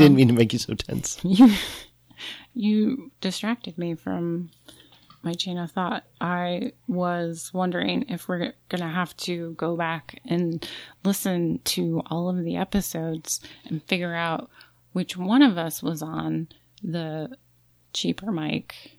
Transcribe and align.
didn't 0.00 0.12
um, 0.12 0.16
mean 0.16 0.28
to 0.28 0.34
make 0.34 0.52
you 0.52 0.58
so 0.58 0.74
tense. 0.74 1.18
you 1.24 1.50
you 2.54 3.10
distracted 3.20 3.78
me 3.78 3.94
from 3.94 4.50
my 5.22 5.32
chain 5.34 5.58
of 5.58 5.70
thought. 5.70 6.04
I 6.20 6.72
was 6.88 7.50
wondering 7.52 8.06
if 8.08 8.28
we're 8.28 8.54
going 8.68 8.80
to 8.80 8.88
have 8.88 9.16
to 9.18 9.52
go 9.52 9.76
back 9.76 10.20
and 10.24 10.66
listen 11.04 11.60
to 11.64 12.02
all 12.06 12.28
of 12.28 12.42
the 12.42 12.56
episodes 12.56 13.40
and 13.66 13.82
figure 13.84 14.14
out 14.14 14.50
which 14.92 15.16
one 15.16 15.42
of 15.42 15.58
us 15.58 15.82
was 15.82 16.02
on 16.02 16.48
the 16.82 17.36
cheaper 17.92 18.32
mic. 18.32 18.98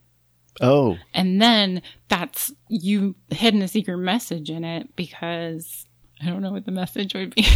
Oh, 0.60 0.98
And 1.14 1.42
then 1.42 1.82
that's 2.08 2.54
you 2.68 3.16
hidden 3.30 3.62
a 3.62 3.68
secret 3.68 3.98
message 3.98 4.50
in 4.50 4.64
it 4.64 4.96
because 4.96 5.88
I 6.22 6.28
don't 6.28 6.42
know 6.42 6.52
what 6.52 6.66
the 6.66 6.72
message 6.72 7.14
would 7.14 7.34
be. 7.34 7.48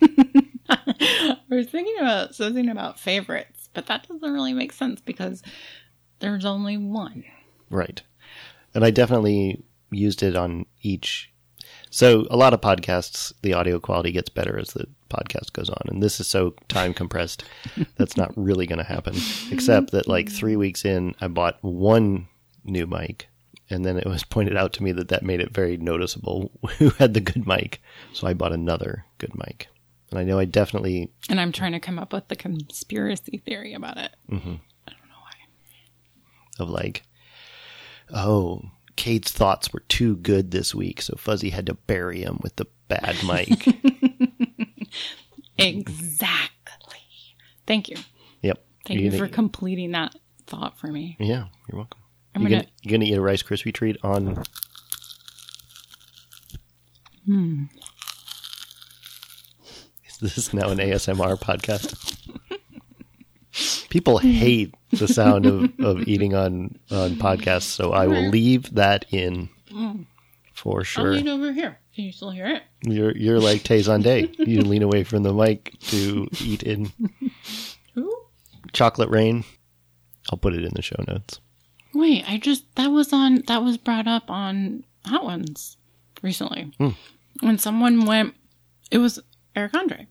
I 1.50 1.56
was 1.56 1.66
thinking 1.66 1.96
about 1.98 2.34
something 2.34 2.68
about 2.68 2.98
favorites, 2.98 3.68
but 3.74 3.86
that 3.86 4.06
doesn't 4.08 4.32
really 4.32 4.52
make 4.52 4.72
sense 4.72 5.00
because 5.00 5.42
there's 6.20 6.44
only 6.44 6.76
one. 6.76 7.24
right. 7.70 8.02
And 8.72 8.84
I 8.84 8.90
definitely 8.90 9.64
used 9.90 10.22
it 10.22 10.36
on 10.36 10.64
each. 10.82 11.32
So 11.90 12.24
a 12.30 12.36
lot 12.36 12.54
of 12.54 12.60
podcasts, 12.60 13.32
the 13.42 13.52
audio 13.52 13.80
quality 13.80 14.12
gets 14.12 14.28
better 14.28 14.56
as 14.56 14.74
the 14.74 14.86
podcast 15.08 15.52
goes 15.52 15.68
on, 15.68 15.82
and 15.86 16.00
this 16.00 16.20
is 16.20 16.28
so 16.28 16.54
time 16.68 16.94
compressed. 16.94 17.42
that's 17.96 18.16
not 18.16 18.32
really 18.36 18.66
going 18.66 18.78
to 18.78 18.84
happen. 18.84 19.16
Except 19.50 19.90
that, 19.90 20.06
like 20.06 20.30
three 20.30 20.54
weeks 20.54 20.84
in, 20.84 21.16
I 21.20 21.26
bought 21.26 21.58
one 21.62 22.28
new 22.64 22.86
mic, 22.86 23.26
and 23.68 23.84
then 23.84 23.96
it 23.96 24.06
was 24.06 24.22
pointed 24.22 24.56
out 24.56 24.72
to 24.74 24.84
me 24.84 24.92
that 24.92 25.08
that 25.08 25.24
made 25.24 25.40
it 25.40 25.52
very 25.52 25.76
noticeable 25.76 26.52
who 26.78 26.90
had 26.90 27.14
the 27.14 27.20
good 27.20 27.44
mic. 27.44 27.82
So 28.12 28.28
I 28.28 28.34
bought 28.34 28.52
another 28.52 29.04
good 29.18 29.34
mic, 29.34 29.66
and 30.10 30.18
I 30.18 30.24
know 30.24 30.38
I 30.38 30.44
definitely 30.44 31.10
And 31.28 31.40
I'm 31.40 31.52
trying 31.52 31.72
to 31.72 31.80
come 31.80 31.98
up 31.98 32.12
with 32.12 32.28
the 32.28 32.36
conspiracy 32.36 33.38
theory 33.44 33.74
about 33.74 33.96
it. 33.98 34.10
Mm-hmm. 34.30 34.54
I 34.88 34.90
don't 34.92 35.08
know 35.08 35.20
why. 35.22 36.62
Of 36.64 36.68
like, 36.70 37.02
oh, 38.14 38.62
Kate's 38.96 39.32
thoughts 39.32 39.72
were 39.72 39.80
too 39.88 40.16
good 40.16 40.50
this 40.50 40.74
week, 40.74 41.00
so 41.02 41.14
Fuzzy 41.16 41.50
had 41.50 41.66
to 41.66 41.74
bury 41.74 42.22
him 42.22 42.38
with 42.42 42.56
the 42.56 42.66
bad 42.88 43.16
mic. 43.26 43.66
Exactly. 45.58 46.98
Thank 47.66 47.88
you. 47.88 47.96
yep. 48.42 48.64
Thank 48.86 49.00
You're 49.00 49.12
you 49.12 49.18
for 49.18 49.28
completing 49.28 49.92
that 49.92 50.14
thought 50.46 50.78
for 50.78 50.88
me. 50.88 51.16
Yeah, 51.20 51.46
you're 51.68 51.76
welcome. 51.78 52.00
I'm 52.34 52.42
you 52.42 52.48
gonna- 52.48 52.62
gonna, 52.62 52.72
you 52.82 52.90
gonna 52.90 53.04
eat 53.04 53.14
a 53.16 53.20
Rice 53.20 53.42
Krispie 53.42 53.72
treat 53.74 53.96
on? 54.02 54.42
Hmm. 57.26 57.64
This 60.20 60.36
is 60.36 60.52
now 60.52 60.68
an 60.68 60.76
ASMR 60.76 61.40
podcast? 61.40 61.96
People 63.88 64.18
hate 64.18 64.74
the 64.90 65.08
sound 65.08 65.46
of, 65.46 65.72
of 65.80 66.06
eating 66.06 66.34
on, 66.34 66.78
on 66.90 67.12
podcasts, 67.12 67.62
so 67.62 67.92
I 67.92 68.06
will 68.06 68.28
leave 68.28 68.74
that 68.74 69.06
in 69.10 69.48
mm. 69.72 70.04
for 70.52 70.84
sure. 70.84 71.06
I'll 71.06 71.12
lean 71.12 71.28
over 71.28 71.52
here. 71.52 71.78
Can 71.94 72.04
you 72.04 72.12
still 72.12 72.30
hear 72.30 72.46
it? 72.46 72.62
You're 72.82 73.16
you're 73.16 73.40
like 73.40 73.62
Tay 73.62 73.80
Zonday. 73.80 74.34
You 74.38 74.60
lean 74.62 74.82
away 74.82 75.04
from 75.04 75.22
the 75.22 75.32
mic 75.32 75.78
to 75.88 76.28
eat 76.38 76.62
in 76.64 76.92
Who? 77.94 78.14
chocolate 78.74 79.08
rain. 79.08 79.44
I'll 80.30 80.38
put 80.38 80.52
it 80.52 80.64
in 80.64 80.72
the 80.74 80.82
show 80.82 81.02
notes. 81.08 81.40
Wait, 81.94 82.24
I 82.28 82.36
just 82.36 82.74
that 82.76 82.88
was 82.88 83.12
on 83.12 83.42
that 83.48 83.62
was 83.62 83.78
brought 83.78 84.06
up 84.06 84.30
on 84.30 84.84
Hot 85.06 85.24
Ones 85.24 85.78
recently. 86.22 86.72
Hmm. 86.78 86.90
When 87.40 87.56
someone 87.56 88.04
went 88.04 88.34
it 88.90 88.98
was 88.98 89.18
Eric 89.56 89.74
Andre. 89.74 90.06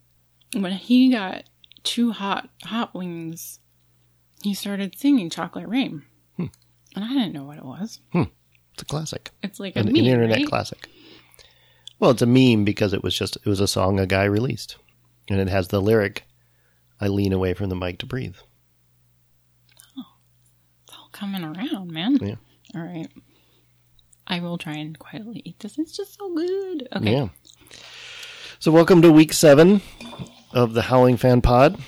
When 0.53 0.71
he 0.73 1.09
got 1.11 1.43
two 1.83 2.11
hot 2.11 2.49
hot 2.63 2.93
wings, 2.93 3.59
he 4.43 4.53
started 4.53 4.97
singing 4.97 5.29
Chocolate 5.29 5.67
Rain. 5.67 6.03
Hmm. 6.37 6.45
And 6.95 7.05
I 7.05 7.09
didn't 7.09 7.33
know 7.33 7.43
what 7.45 7.57
it 7.57 7.65
was. 7.65 7.99
Hmm. 8.11 8.23
It's 8.73 8.83
a 8.83 8.85
classic. 8.85 9.31
It's 9.43 9.59
like 9.59 9.75
a 9.75 9.79
An, 9.79 9.85
meme, 9.87 9.95
an 9.97 10.05
internet 10.05 10.37
right? 10.37 10.47
classic. 10.47 10.87
Well, 11.99 12.11
it's 12.11 12.21
a 12.21 12.25
meme 12.25 12.63
because 12.63 12.93
it 12.93 13.03
was 13.03 13.17
just 13.17 13.35
it 13.37 13.45
was 13.45 13.59
a 13.59 13.67
song 13.67 13.99
a 13.99 14.05
guy 14.05 14.23
released, 14.23 14.77
and 15.29 15.39
it 15.39 15.49
has 15.49 15.67
the 15.67 15.81
lyric, 15.81 16.23
"I 16.99 17.07
lean 17.07 17.33
away 17.33 17.53
from 17.53 17.69
the 17.69 17.75
mic 17.75 17.99
to 17.99 18.05
breathe." 18.05 18.37
Oh, 19.97 20.03
it's 20.83 20.93
all 20.97 21.09
coming 21.11 21.43
around, 21.43 21.91
man. 21.91 22.17
Yeah. 22.21 22.35
All 22.75 22.81
right. 22.81 23.09
I 24.27 24.39
will 24.39 24.57
try 24.57 24.73
and 24.75 24.97
quietly 24.97 25.41
eat 25.43 25.59
this. 25.59 25.77
It's 25.77 25.95
just 25.97 26.17
so 26.17 26.33
good. 26.33 26.87
Okay. 26.95 27.11
Yeah. 27.11 27.29
So, 28.61 28.73
welcome 28.73 29.01
to 29.03 29.09
week 29.09 29.31
seven 29.31 29.81
of 30.51 30.73
the 30.73 30.81
Howling 30.81 31.15
Fan 31.15 31.39
Pod. 31.39 31.79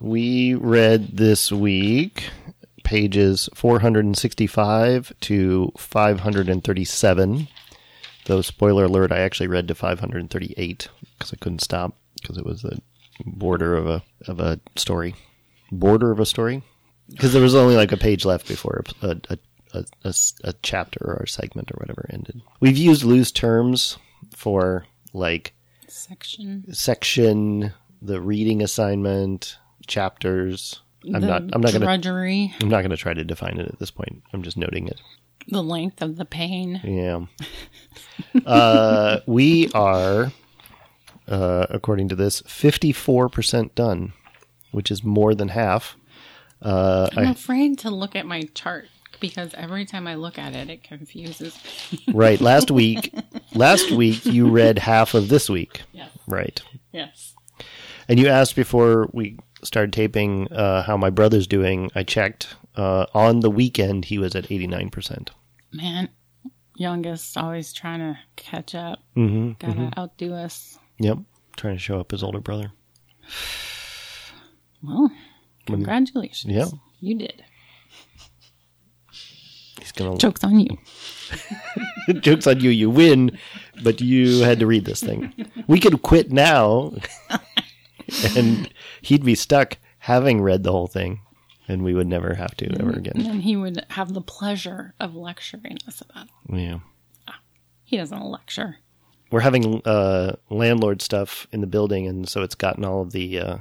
We 0.00 0.54
read 0.54 1.16
this 1.16 1.50
week 1.50 2.30
pages 2.84 3.48
465 3.54 5.12
to 5.22 5.72
537. 5.76 7.48
Though, 8.26 8.42
spoiler 8.42 8.84
alert, 8.84 9.10
I 9.10 9.18
actually 9.18 9.48
read 9.48 9.66
to 9.66 9.74
538 9.74 10.88
because 11.18 11.32
I 11.32 11.36
couldn't 11.36 11.62
stop 11.62 11.96
because 12.22 12.38
it 12.38 12.46
was 12.46 12.62
the 12.62 12.78
border 13.26 13.76
of 13.76 13.88
a 13.88 14.04
of 14.28 14.38
a 14.38 14.60
story. 14.76 15.16
Border 15.72 16.12
of 16.12 16.20
a 16.20 16.26
story? 16.26 16.62
Because 17.10 17.32
there 17.32 17.42
was 17.42 17.56
only 17.56 17.74
like 17.74 17.90
a 17.90 17.96
page 17.96 18.24
left 18.24 18.46
before 18.46 18.84
a, 19.02 19.16
a, 19.30 19.38
a, 19.74 19.84
a, 20.04 20.14
a 20.44 20.54
chapter 20.62 21.00
or 21.02 21.24
a 21.24 21.28
segment 21.28 21.72
or 21.72 21.78
whatever 21.80 22.06
ended. 22.08 22.40
We've 22.60 22.78
used 22.78 23.02
loose 23.02 23.32
terms 23.32 23.98
for 24.30 24.86
like 25.12 25.54
Section. 25.88 26.72
section, 26.72 27.72
the 28.02 28.20
reading 28.20 28.62
assignment, 28.62 29.58
chapters. 29.86 30.82
I'm 31.04 31.22
not. 31.22 31.42
I'm 31.52 31.60
not 31.60 31.72
gonna. 31.72 31.86
drudgery, 31.86 32.54
I'm 32.60 32.68
not 32.68 32.82
gonna 32.82 32.96
try 32.96 33.14
to 33.14 33.24
define 33.24 33.58
it 33.58 33.68
at 33.68 33.78
this 33.78 33.90
point. 33.90 34.22
I'm 34.32 34.42
just 34.42 34.56
noting 34.56 34.88
it. 34.88 35.00
the 35.48 35.62
length 35.62 36.02
of 36.02 36.16
the 36.16 36.24
pain. 36.24 36.80
Yeah. 36.84 37.26
uh, 38.46 39.20
we 39.26 39.70
are, 39.72 40.32
uh, 41.26 41.66
according 41.70 42.08
to 42.08 42.14
this, 42.16 42.42
54% 42.42 43.74
done, 43.74 44.12
which 44.72 44.90
is 44.90 45.02
more 45.02 45.34
than 45.34 45.48
half. 45.48 45.96
Uh, 46.60 47.08
I'm 47.16 47.28
I, 47.28 47.30
afraid 47.30 47.78
to 47.80 47.90
look 47.90 48.16
at 48.16 48.26
my 48.26 48.42
chart 48.54 48.88
because 49.20 49.54
every 49.54 49.84
time 49.84 50.06
I 50.06 50.14
look 50.14 50.38
at 50.38 50.54
it, 50.54 50.70
it 50.70 50.82
confuses 50.82 51.56
me. 51.92 52.04
right. 52.14 52.40
Last 52.40 52.70
week, 52.70 53.14
last 53.54 53.90
week 53.90 54.24
you 54.24 54.48
read 54.48 54.78
half 54.78 55.14
of 55.14 55.28
this 55.28 55.48
week. 55.48 55.82
yes. 55.92 56.10
Right. 56.26 56.60
Yes. 56.92 57.34
And 58.08 58.18
you 58.18 58.28
asked 58.28 58.56
before 58.56 59.08
we 59.12 59.38
started 59.62 59.92
taping 59.92 60.50
uh, 60.52 60.82
how 60.82 60.96
my 60.96 61.10
brother's 61.10 61.46
doing. 61.46 61.90
I 61.94 62.02
checked. 62.02 62.54
Uh, 62.76 63.06
on 63.12 63.40
the 63.40 63.50
weekend, 63.50 64.04
he 64.04 64.18
was 64.18 64.36
at 64.36 64.44
89%. 64.44 65.30
Man, 65.72 66.08
youngest 66.76 67.36
always 67.36 67.72
trying 67.72 67.98
to 67.98 68.18
catch 68.36 68.74
up. 68.74 69.00
Mm-hmm. 69.16 69.52
Gotta 69.58 69.98
outdo 69.98 70.32
us. 70.32 70.78
Yep. 71.00 71.18
Trying 71.56 71.74
to 71.74 71.80
show 71.80 71.98
up 71.98 72.12
his 72.12 72.22
older 72.22 72.40
brother. 72.40 72.72
Well, 74.80 75.10
congratulations. 75.66 76.54
Yeah. 76.54 76.66
You 77.00 77.18
did. 77.18 77.42
He's 79.96 80.18
to 80.18 80.18
Joke's 80.18 80.44
on 80.44 80.60
you. 80.60 80.78
Joke's 82.20 82.46
on 82.46 82.60
you. 82.60 82.70
You 82.70 82.90
win, 82.90 83.38
but 83.82 84.00
you 84.00 84.40
had 84.40 84.60
to 84.60 84.66
read 84.66 84.84
this 84.84 85.00
thing. 85.00 85.32
We 85.66 85.80
could 85.80 86.02
quit 86.02 86.30
now, 86.32 86.94
and 88.36 88.72
he'd 89.02 89.24
be 89.24 89.34
stuck 89.34 89.78
having 89.98 90.40
read 90.40 90.62
the 90.62 90.72
whole 90.72 90.86
thing, 90.86 91.20
and 91.66 91.82
we 91.82 91.94
would 91.94 92.06
never 92.06 92.34
have 92.34 92.56
to 92.56 92.80
ever 92.80 92.90
again. 92.90 93.20
And 93.26 93.42
he 93.42 93.56
would 93.56 93.84
have 93.90 94.14
the 94.14 94.20
pleasure 94.20 94.94
of 95.00 95.14
lecturing 95.14 95.78
us 95.86 96.00
about 96.00 96.26
it. 96.26 96.56
Yeah. 96.56 96.78
He 97.84 97.96
doesn't 97.96 98.22
lecture. 98.22 98.76
We're 99.30 99.40
having 99.40 99.82
uh, 99.86 100.36
landlord 100.50 101.02
stuff 101.02 101.46
in 101.52 101.60
the 101.60 101.66
building, 101.66 102.06
and 102.06 102.28
so 102.28 102.42
it's 102.42 102.54
gotten 102.54 102.84
all 102.84 103.02
of 103.02 103.12
the 103.12 103.38
uh, 103.38 103.56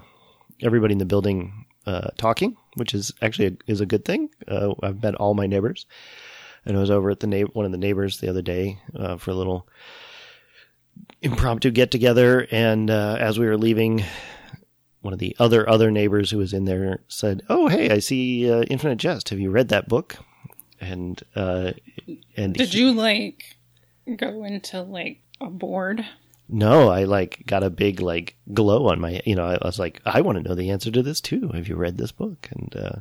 everybody 0.62 0.94
in 0.94 0.98
the 0.98 1.06
building 1.06 1.66
uh, 1.88 2.10
talking, 2.18 2.56
which 2.76 2.94
is 2.94 3.12
actually 3.24 3.48
a, 3.48 3.72
is 3.72 3.82
a 3.82 3.86
good 3.88 4.06
thing. 4.06 4.30
Uh, 4.48 4.74
I've 4.84 5.02
met 5.02 5.16
all 5.16 5.34
my 5.34 5.48
neighbors, 5.48 5.88
and 6.66 6.78
I 6.78 6.80
was 6.80 6.92
over 6.92 7.10
at 7.10 7.22
the 7.22 7.28
na- 7.28 7.48
one 7.54 7.66
of 7.66 7.72
the 7.72 7.78
neighbors 7.80 8.20
the 8.20 8.30
other 8.30 8.42
day 8.44 8.78
uh, 8.96 9.18
for 9.18 9.32
a 9.32 9.36
little 9.36 9.68
impromptu 11.22 11.72
get 11.72 11.92
together, 11.92 12.48
and 12.52 12.90
uh, 12.90 13.18
as 13.20 13.40
we 13.40 13.46
were 13.46 13.58
leaving, 13.58 14.04
one 15.02 15.14
of 15.14 15.20
the 15.20 15.36
other 15.40 15.68
other 15.70 15.92
neighbors 15.92 16.32
who 16.32 16.38
was 16.38 16.54
in 16.54 16.66
there 16.66 17.00
said, 17.08 17.42
"Oh, 17.50 17.68
hey, 17.68 17.90
I 17.90 18.00
see 18.00 18.52
uh, 18.52 18.64
Infinite 18.64 18.98
Jest. 18.98 19.30
Have 19.30 19.40
you 19.40 19.50
read 19.50 19.70
that 19.70 19.88
book?" 19.88 20.18
And 20.80 21.22
uh, 21.36 21.72
and 22.36 22.54
Did 22.54 22.74
he- 22.74 22.80
you 22.82 22.92
like 22.94 23.58
go 24.18 24.44
into 24.44 24.82
like 24.82 25.22
a 25.42 25.50
board? 25.50 26.06
No, 26.50 26.90
I 26.90 27.04
like 27.04 27.44
got 27.46 27.64
a 27.64 27.70
big 27.70 28.00
like 28.00 28.36
glow 28.54 28.88
on 28.88 29.00
my. 29.02 29.22
You 29.26 29.36
know, 29.36 29.46
I 29.46 29.58
was 29.66 29.80
like, 29.80 30.02
I 30.06 30.22
want 30.22 30.38
to 30.38 30.44
know 30.48 30.56
the 30.56 30.70
answer 30.72 30.90
to 30.92 31.04
this 31.04 31.20
too. 31.20 31.50
Have 31.54 31.68
you 31.68 31.76
read 31.76 31.98
this 31.98 32.12
book? 32.14 32.48
And 32.52 32.74
uh, 32.76 32.92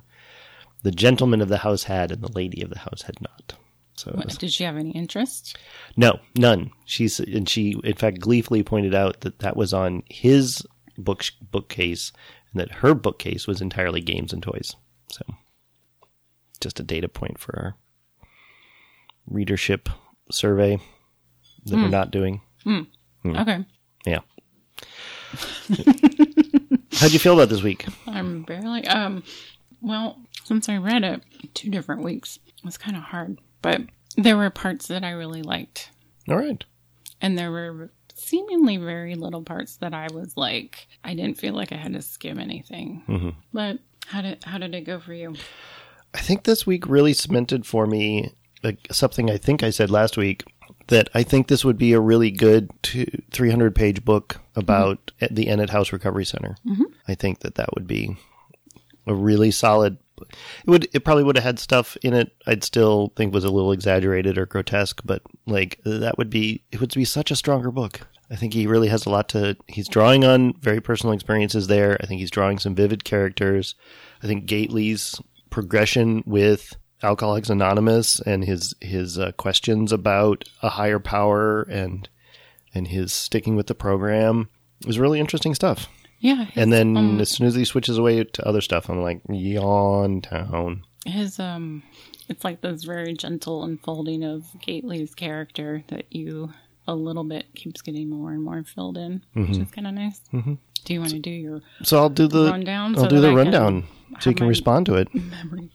the 0.83 0.91
gentleman 0.91 1.41
of 1.41 1.49
the 1.49 1.59
house 1.59 1.85
had, 1.85 2.11
and 2.11 2.23
the 2.23 2.33
lady 2.33 2.63
of 2.63 2.71
the 2.71 2.81
house 2.81 3.03
had 3.03 3.21
not. 3.21 3.55
So 3.97 4.11
What, 4.13 4.27
was- 4.27 4.37
did 4.39 4.53
she 4.53 4.65
have 4.65 4.77
any 4.77 4.91
interest? 4.91 5.57
no, 5.97 6.19
none. 6.37 6.71
She's 6.85 7.21
and 7.21 7.49
she 7.49 7.77
in 7.85 7.95
fact 7.95 8.19
gleefully 8.21 8.63
pointed 8.65 8.95
out 8.95 9.21
that 9.21 9.39
that 9.39 9.57
was 9.57 9.73
on 9.73 10.03
his 10.11 10.67
book 10.99 11.25
bookcase, 11.53 12.13
and 12.53 12.61
that 12.61 12.73
her 12.77 12.95
bookcase 12.95 13.47
was 13.47 13.61
entirely 13.61 14.01
games 14.01 14.33
and 14.33 14.43
toys. 14.43 14.75
So, 15.13 15.23
just 16.61 16.81
a 16.81 16.83
data 16.83 17.09
point 17.09 17.39
for 17.39 17.57
our 17.59 17.77
readership 19.29 19.89
survey 20.31 20.79
that 21.67 21.77
we're 21.77 21.89
not 21.89 22.11
doing. 22.11 22.41
Okay. 23.35 23.65
Yeah. 24.05 24.21
How'd 26.99 27.13
you 27.13 27.19
feel 27.19 27.35
about 27.35 27.49
this 27.49 27.63
week? 27.63 27.87
I'm 28.07 28.43
barely 28.43 28.87
um 28.87 29.23
well, 29.81 30.19
since 30.45 30.69
I 30.69 30.77
read 30.79 31.05
it 31.05 31.23
two 31.55 31.71
different 31.71 32.03
weeks, 32.03 32.39
it 32.47 32.65
was 32.65 32.79
kind 32.79 32.97
of 32.97 33.03
hard, 33.03 33.39
but 33.63 33.83
there 34.17 34.37
were 34.37 34.51
parts 34.51 34.87
that 34.89 35.05
I 35.05 35.11
really 35.11 35.43
liked. 35.43 35.91
All 36.29 36.37
right. 36.37 36.63
And 37.21 37.39
there 37.39 37.51
were 37.51 37.91
seemingly 38.15 38.79
very 38.79 39.15
little 39.15 39.43
parts 39.43 39.77
that 39.77 39.93
I 39.93 40.09
was 40.13 40.37
like 40.37 40.87
I 41.05 41.15
didn't 41.15 41.39
feel 41.39 41.55
like 41.55 41.73
I 41.73 41.77
had 41.77 41.93
to 41.93 42.03
skim 42.03 42.39
anything. 42.39 43.35
But 43.53 43.79
how 44.07 44.23
did 44.23 44.45
how 44.45 44.59
did 44.59 44.75
it 44.75 44.83
go 44.83 45.01
for 45.01 45.13
you? 45.13 45.35
I 46.15 46.21
think 46.21 46.45
this 46.45 46.67
week 46.67 46.87
really 46.87 47.13
cemented 47.13 47.67
for 47.67 47.87
me 47.87 48.33
like 48.63 48.87
something 48.91 49.31
I 49.31 49.37
think 49.37 49.63
I 49.63 49.71
said 49.71 49.91
last 49.91 50.17
week 50.17 50.45
that 50.89 51.09
I 51.15 51.23
think 51.23 51.49
this 51.49 51.65
would 51.65 51.79
be 51.79 51.93
a 51.93 52.01
really 52.01 52.31
good 52.31 52.71
two, 52.83 53.07
300 53.33 53.75
page 53.75 54.05
book 54.05 54.41
about 54.55 55.13
mm-hmm. 55.21 55.35
the 55.35 55.47
Ennet 55.47 55.71
House 55.71 55.93
Recovery 55.93 56.25
Center. 56.25 56.57
Mm-hmm. 56.67 56.85
I 57.09 57.15
think 57.15 57.41
that 57.41 57.57
that 57.57 57.75
would 57.75 57.87
be 57.87 58.17
a 59.07 59.15
really 59.15 59.51
solid. 59.51 59.99
It 60.19 60.71
would. 60.71 60.89
It 60.95 61.05
probably 61.05 61.25
would 61.25 61.37
have 61.37 61.45
had 61.45 61.59
stuff 61.59 61.97
in 62.03 62.15
it 62.15 62.33
I'd 62.47 62.65
still 62.65 63.13
think 63.17 63.35
was 63.35 63.45
a 63.45 63.51
little 63.51 63.73
exaggerated 63.73 64.39
or 64.39 64.47
grotesque, 64.47 65.03
but 65.05 65.23
like 65.47 65.81
that 65.85 66.17
would 66.19 66.31
be. 66.31 66.63
It 66.73 66.81
would 66.81 66.95
be 66.95 67.05
such 67.05 67.31
a 67.31 67.37
stronger 67.37 67.71
book. 67.71 68.01
I 68.31 68.37
think 68.37 68.55
he 68.55 68.67
really 68.67 68.89
has 68.89 69.07
a 69.07 69.11
lot 69.11 69.29
to. 69.31 69.57
He's 69.67 69.89
drawing 69.89 70.25
on 70.25 70.55
very 70.55 70.81
personal 70.81 71.13
experiences 71.13 71.67
there. 71.67 71.97
I 72.01 72.07
think 72.07 72.21
he's 72.21 72.31
drawing 72.31 72.59
some 72.59 72.75
vivid 72.75 73.05
characters. 73.05 73.75
I 74.23 74.27
think 74.27 74.47
Gately's 74.47 75.21
progression 75.51 76.23
with 76.27 76.77
Alcoholics 77.07 77.49
Anonymous 77.51 78.21
and 78.21 78.45
his 78.45 78.75
his 78.81 79.19
uh, 79.19 79.33
questions 79.33 79.93
about 79.93 80.45
a 80.63 80.69
higher 80.71 80.99
power 80.99 81.63
and 81.63 82.09
and 82.75 82.89
his 82.89 83.13
sticking 83.13 83.57
with 83.57 83.69
the 83.69 83.75
program 83.75 84.49
is 84.87 84.99
really 84.99 85.21
interesting 85.21 85.55
stuff. 85.55 85.89
Yeah, 86.21 86.45
his, 86.47 86.57
And 86.63 86.73
then 86.73 86.97
um, 86.97 87.21
as 87.21 87.29
soon 87.31 87.47
as 87.47 87.55
he 87.55 87.65
switches 87.65 87.99
away 87.99 88.25
to 88.25 88.49
other 88.49 88.61
stuff, 88.61 88.89
I'm 88.89 89.01
like, 89.03 89.21
yawn 89.29 90.21
town. 90.23 90.83
his 91.07 91.39
um 91.39 91.83
it's 92.29 92.43
like 92.45 92.61
this 92.61 92.83
very 92.85 93.15
gentle 93.15 93.63
unfolding 93.63 94.25
of 94.25 94.45
Gately's 94.61 95.15
character 95.15 95.85
that 95.89 96.07
you 96.13 96.53
a 96.89 96.95
little 96.95 97.25
bit 97.25 97.47
keeps 97.55 97.83
getting 97.83 98.09
more 98.11 98.33
and 98.33 98.43
more 98.43 98.63
filled 98.65 98.97
in, 98.99 99.23
which 99.35 99.57
is 99.59 99.71
kind 99.71 99.87
of 99.87 99.95
nice. 99.95 100.21
Mm-hmm. 100.33 100.55
Do 100.85 100.93
you 100.95 101.01
want 101.01 101.13
to 101.13 101.19
do 101.19 101.31
your 101.31 101.61
So 101.83 101.99
I'll 101.99 102.09
do 102.11 102.27
the 102.29 102.51
Rundown 102.51 102.95
I'll 102.97 103.05
so 103.05 103.09
do 103.09 103.21
the 103.21 103.31
I 103.31 103.35
rundown 103.35 103.85
so 104.21 104.31
you 104.31 104.37
can 104.37 104.47
my- 104.47 104.51
respond 104.51 104.87
to 104.87 104.95
it. 104.97 105.13
memory 105.15 105.71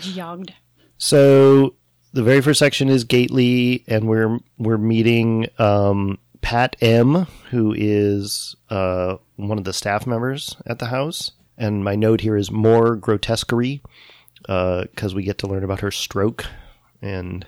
jogged? 0.00 0.52
So 0.98 1.74
the 2.12 2.22
very 2.22 2.40
first 2.40 2.58
section 2.58 2.88
is 2.88 3.04
Gately, 3.04 3.84
and 3.86 4.08
we're 4.08 4.38
we're 4.58 4.78
meeting 4.78 5.46
um, 5.58 6.18
Pat 6.40 6.76
M, 6.80 7.26
who 7.50 7.74
is 7.76 8.56
uh, 8.70 9.16
one 9.36 9.58
of 9.58 9.64
the 9.64 9.72
staff 9.72 10.06
members 10.06 10.56
at 10.66 10.78
the 10.78 10.86
house. 10.86 11.32
And 11.56 11.82
my 11.82 11.96
note 11.96 12.20
here 12.20 12.36
is 12.36 12.50
more 12.52 12.94
grotesquerie 12.94 13.82
because 14.42 15.14
we 15.14 15.24
get 15.24 15.38
to 15.38 15.46
learn 15.48 15.64
about 15.64 15.80
her 15.80 15.90
stroke 15.90 16.46
and 17.02 17.44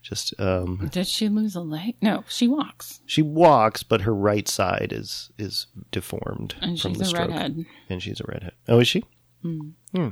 just 0.00 0.32
um, 0.40 0.88
Did 0.92 1.06
she 1.06 1.28
lose 1.28 1.54
a 1.56 1.60
leg? 1.60 1.96
No, 2.00 2.24
she 2.28 2.46
walks, 2.48 3.00
she 3.06 3.22
walks, 3.22 3.82
but 3.82 4.02
her 4.02 4.14
right 4.14 4.46
side 4.48 4.92
is 4.92 5.30
is 5.38 5.66
deformed 5.90 6.54
and 6.60 6.78
from 6.80 6.92
she's 6.92 6.98
the 6.98 7.04
a 7.04 7.08
stroke. 7.08 7.28
redhead. 7.30 7.64
And 7.88 8.02
she's 8.02 8.20
a 8.20 8.24
redhead. 8.28 8.52
Oh, 8.68 8.78
is 8.80 8.88
she? 8.88 9.04
Hmm. 9.42 10.08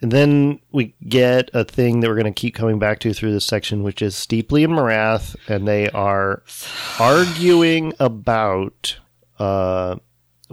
And 0.00 0.10
then 0.10 0.60
we 0.72 0.94
get 1.08 1.50
a 1.54 1.64
thing 1.64 2.00
that 2.00 2.08
we're 2.08 2.14
going 2.20 2.32
to 2.32 2.40
keep 2.40 2.54
coming 2.54 2.78
back 2.78 2.98
to 3.00 3.14
through 3.14 3.32
this 3.32 3.46
section, 3.46 3.82
which 3.82 4.02
is 4.02 4.14
Steeply 4.14 4.64
and 4.64 4.74
Marathe, 4.74 5.34
and 5.48 5.66
they 5.66 5.88
are 5.90 6.42
arguing 7.00 7.94
about. 7.98 8.98
Uh, 9.38 9.96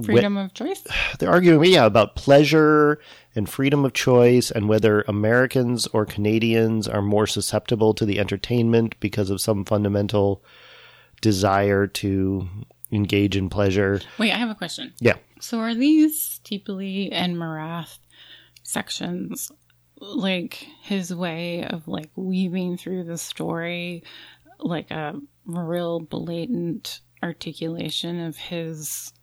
Freedom 0.02 0.38
of 0.38 0.54
choice. 0.54 0.82
they're 1.20 1.30
arguing, 1.30 1.70
yeah, 1.72 1.86
about 1.86 2.16
pleasure 2.16 3.00
and 3.36 3.48
freedom 3.50 3.84
of 3.84 3.94
choice, 3.94 4.50
and 4.50 4.70
whether 4.70 5.02
Americans 5.02 5.86
or 5.88 6.06
Canadians 6.06 6.88
are 6.88 7.02
more 7.02 7.28
susceptible 7.28 7.94
to 7.96 8.06
the 8.06 8.18
entertainment 8.20 8.96
because 9.02 9.30
of 9.30 9.42
some 9.42 9.66
fundamental 9.66 10.44
desire 11.20 11.88
to 11.88 12.48
engage 12.92 13.36
in 13.36 13.50
pleasure. 13.50 14.02
Wait, 14.18 14.32
I 14.32 14.38
have 14.38 14.50
a 14.50 14.56
question. 14.56 14.94
Yeah. 15.00 15.16
So 15.40 15.60
are 15.60 15.76
these 15.76 16.22
Steeply 16.22 17.12
and 17.12 17.38
Marathe 17.38 17.98
sections 18.72 19.52
like 20.00 20.66
his 20.82 21.14
way 21.14 21.64
of 21.66 21.88
like 21.88 22.10
weaving 22.16 22.78
through 22.78 23.04
the 23.04 23.18
story 23.18 24.04
like 24.60 24.90
a 24.92 25.20
real 25.46 26.00
blatant 26.00 27.02
articulation 27.22 28.20
of 28.20 28.38
his 28.38 29.14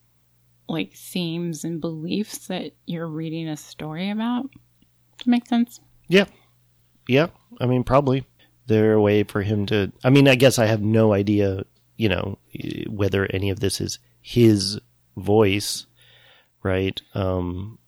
like 0.69 0.93
themes 0.93 1.65
and 1.65 1.81
beliefs 1.81 2.49
that 2.49 2.73
you're 2.87 3.09
reading 3.09 3.49
a 3.49 3.57
story 3.57 4.11
about? 4.11 4.45
To 5.21 5.31
make 5.31 5.47
sense? 5.47 5.81
Yeah. 6.09 6.27
Yeah. 7.09 7.29
I 7.61 7.67
mean, 7.67 7.85
probably. 7.85 8.27
there 8.69 8.93
a 8.93 9.01
way 9.01 9.25
for 9.25 9.43
him 9.43 9.67
to. 9.67 9.91
I 10.05 10.11
mean, 10.11 10.29
I 10.29 10.37
guess 10.37 10.59
I 10.59 10.67
have 10.67 10.83
no 10.83 11.13
idea, 11.13 11.65
you 11.97 12.09
know, 12.09 12.39
whether 12.89 13.27
any 13.27 13.51
of 13.51 13.61
this 13.61 13.81
is 13.81 13.99
his 14.21 14.79
voice, 15.17 15.87
right? 16.63 17.01
Um, 17.15 17.79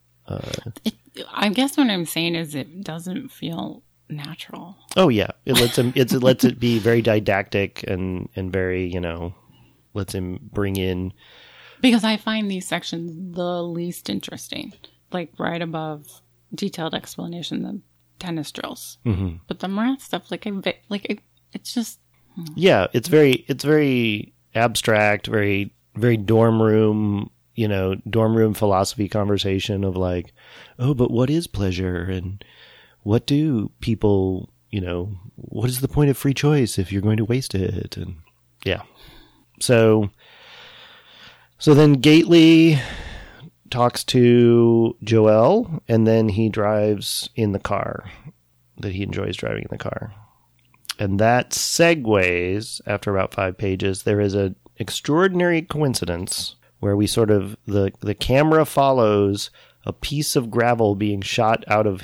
I 1.32 1.48
guess 1.50 1.76
what 1.76 1.88
I'm 1.90 2.06
saying 2.06 2.34
is 2.34 2.54
it 2.54 2.82
doesn't 2.82 3.30
feel 3.30 3.82
natural. 4.08 4.76
oh, 4.96 5.08
yeah. 5.08 5.30
It 5.46 5.54
lets 5.54 5.78
him, 5.78 5.92
it's, 5.94 6.12
it 6.12 6.22
lets 6.22 6.44
it 6.44 6.58
be 6.58 6.78
very 6.78 7.00
didactic 7.02 7.84
and, 7.86 8.28
and 8.34 8.52
very, 8.52 8.86
you 8.86 9.00
know, 9.00 9.34
lets 9.94 10.14
him 10.14 10.40
bring 10.52 10.76
in. 10.76 11.12
Because 11.80 12.04
I 12.04 12.16
find 12.16 12.50
these 12.50 12.66
sections 12.66 13.36
the 13.36 13.62
least 13.62 14.10
interesting, 14.10 14.72
like 15.12 15.32
right 15.38 15.62
above 15.62 16.22
detailed 16.54 16.94
explanation 16.94 17.62
the 17.62 17.80
tennis 18.18 18.50
drills. 18.52 18.98
Mm-hmm. 19.06 19.36
But 19.46 19.60
the 19.60 19.68
Marathe 19.68 20.00
stuff, 20.00 20.30
like 20.30 20.46
I, 20.46 20.50
like 20.88 21.06
I, 21.08 21.18
it's 21.52 21.72
just 21.72 22.00
Yeah. 22.56 22.88
It's 22.92 23.08
very, 23.08 23.44
it's 23.48 23.64
very 23.64 24.34
abstract, 24.54 25.26
very, 25.26 25.72
very 25.94 26.16
dorm 26.16 26.60
room, 26.60 27.30
you 27.60 27.68
know, 27.68 27.94
dorm 28.08 28.34
room 28.34 28.54
philosophy 28.54 29.06
conversation 29.06 29.84
of 29.84 29.94
like, 29.94 30.32
oh, 30.78 30.94
but 30.94 31.10
what 31.10 31.28
is 31.28 31.46
pleasure? 31.46 32.04
And 32.04 32.42
what 33.02 33.26
do 33.26 33.70
people, 33.80 34.48
you 34.70 34.80
know, 34.80 35.14
what 35.36 35.68
is 35.68 35.82
the 35.82 35.88
point 35.88 36.08
of 36.08 36.16
free 36.16 36.32
choice 36.32 36.78
if 36.78 36.90
you're 36.90 37.02
going 37.02 37.18
to 37.18 37.24
waste 37.26 37.54
it? 37.54 37.98
And 37.98 38.16
yeah. 38.64 38.80
So, 39.60 40.08
so 41.58 41.74
then 41.74 41.92
Gately 41.92 42.78
talks 43.68 44.04
to 44.04 44.96
Joel 45.04 45.82
and 45.86 46.06
then 46.06 46.30
he 46.30 46.48
drives 46.48 47.28
in 47.36 47.52
the 47.52 47.58
car 47.58 48.04
that 48.78 48.94
he 48.94 49.02
enjoys 49.02 49.36
driving 49.36 49.64
in 49.64 49.68
the 49.70 49.76
car. 49.76 50.14
And 50.98 51.20
that 51.20 51.50
segues 51.50 52.80
after 52.86 53.14
about 53.14 53.34
five 53.34 53.58
pages. 53.58 54.04
There 54.04 54.18
is 54.22 54.32
an 54.32 54.56
extraordinary 54.78 55.60
coincidence 55.60 56.56
where 56.80 56.96
we 56.96 57.06
sort 57.06 57.30
of 57.30 57.56
the 57.66 57.92
the 58.00 58.14
camera 58.14 58.64
follows 58.66 59.50
a 59.86 59.92
piece 59.92 60.36
of 60.36 60.50
gravel 60.50 60.94
being 60.94 61.20
shot 61.22 61.64
out 61.68 61.86
of 61.86 62.02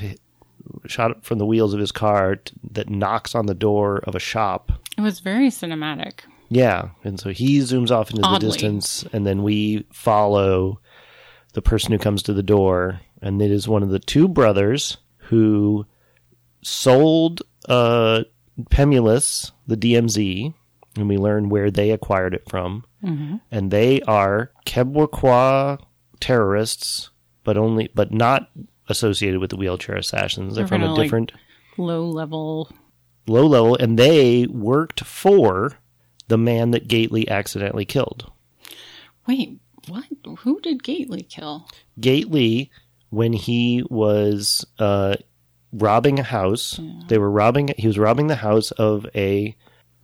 shot 0.86 1.24
from 1.24 1.38
the 1.38 1.46
wheels 1.46 1.74
of 1.74 1.80
his 1.80 1.92
car 1.92 2.36
t- 2.36 2.52
that 2.72 2.88
knocks 2.88 3.34
on 3.34 3.46
the 3.46 3.54
door 3.54 3.98
of 4.04 4.14
a 4.14 4.18
shop. 4.20 4.72
it 4.96 5.00
was 5.00 5.20
very 5.20 5.48
cinematic. 5.48 6.20
Yeah, 6.48 6.90
and 7.02 7.18
so 7.18 7.30
he 7.30 7.58
zooms 7.58 7.90
off 7.90 8.10
into 8.10 8.22
Oddly. 8.22 8.38
the 8.38 8.52
distance, 8.52 9.04
and 9.12 9.26
then 9.26 9.42
we 9.42 9.84
follow 9.92 10.80
the 11.54 11.62
person 11.62 11.90
who 11.92 11.98
comes 11.98 12.22
to 12.24 12.32
the 12.32 12.42
door, 12.42 13.00
and 13.20 13.42
it 13.42 13.50
is 13.50 13.66
one 13.68 13.82
of 13.82 13.88
the 13.90 13.98
two 13.98 14.28
brothers 14.28 14.96
who 15.16 15.86
sold 16.62 17.42
uh, 17.68 18.22
Pemulis, 18.70 19.50
the 19.66 19.76
DMZ, 19.76 20.54
and 20.96 21.08
we 21.08 21.16
learn 21.18 21.48
where 21.48 21.70
they 21.70 21.90
acquired 21.90 22.34
it 22.34 22.48
from, 22.48 22.84
and 23.02 23.70
they 23.70 24.00
are 24.02 24.50
Quebecois 24.66 25.78
terrorists, 26.20 27.10
but 27.44 27.56
only 27.56 27.88
but 27.94 28.12
not 28.12 28.50
associated 28.88 29.40
with 29.40 29.50
the 29.50 29.56
wheelchair 29.56 29.96
assassins. 29.96 30.54
They're, 30.54 30.64
They're 30.64 30.78
from 30.78 30.82
a 30.82 30.92
like- 30.94 31.02
different 31.04 31.32
Low 31.78 32.06
level. 32.08 32.70
low 33.26 33.46
level, 33.46 33.76
and 33.76 33.98
they 33.98 34.46
worked 34.46 35.04
for 35.04 35.72
the 36.28 36.38
man 36.38 36.70
that 36.72 36.88
Gately 36.88 37.28
accidentally 37.28 37.84
killed. 37.84 38.30
Wait, 39.26 39.60
what? 39.88 40.04
Who 40.40 40.60
did 40.60 40.82
Gately 40.82 41.22
kill? 41.22 41.68
Gately, 42.00 42.70
when 43.10 43.32
he 43.34 43.84
was 43.90 44.64
uh, 44.78 45.16
robbing 45.72 46.18
a 46.18 46.22
house, 46.24 46.80
they 47.08 47.18
were 47.18 47.30
robbing. 47.30 47.70
He 47.76 47.86
was 47.86 47.98
robbing 47.98 48.28
the 48.28 48.36
house 48.36 48.70
of 48.72 49.06
a 49.14 49.54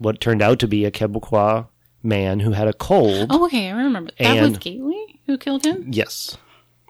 what 0.03 0.21
turned 0.21 0.43
out 0.43 0.59
to 0.61 0.69
be 0.69 0.85
a 0.85 0.91
Quebecois 0.91 1.67
man 2.03 2.41
who 2.41 2.53
had 2.53 2.69
a 2.69 2.73
cold. 2.73 3.29
Oh, 3.31 3.45
okay, 3.47 3.69
I 3.69 3.73
remember. 3.73 4.11
That 4.19 4.43
was 4.43 4.59
Gately 4.59 5.21
who 5.27 5.39
killed 5.39 5.65
him? 5.65 5.87
Yes. 5.91 6.37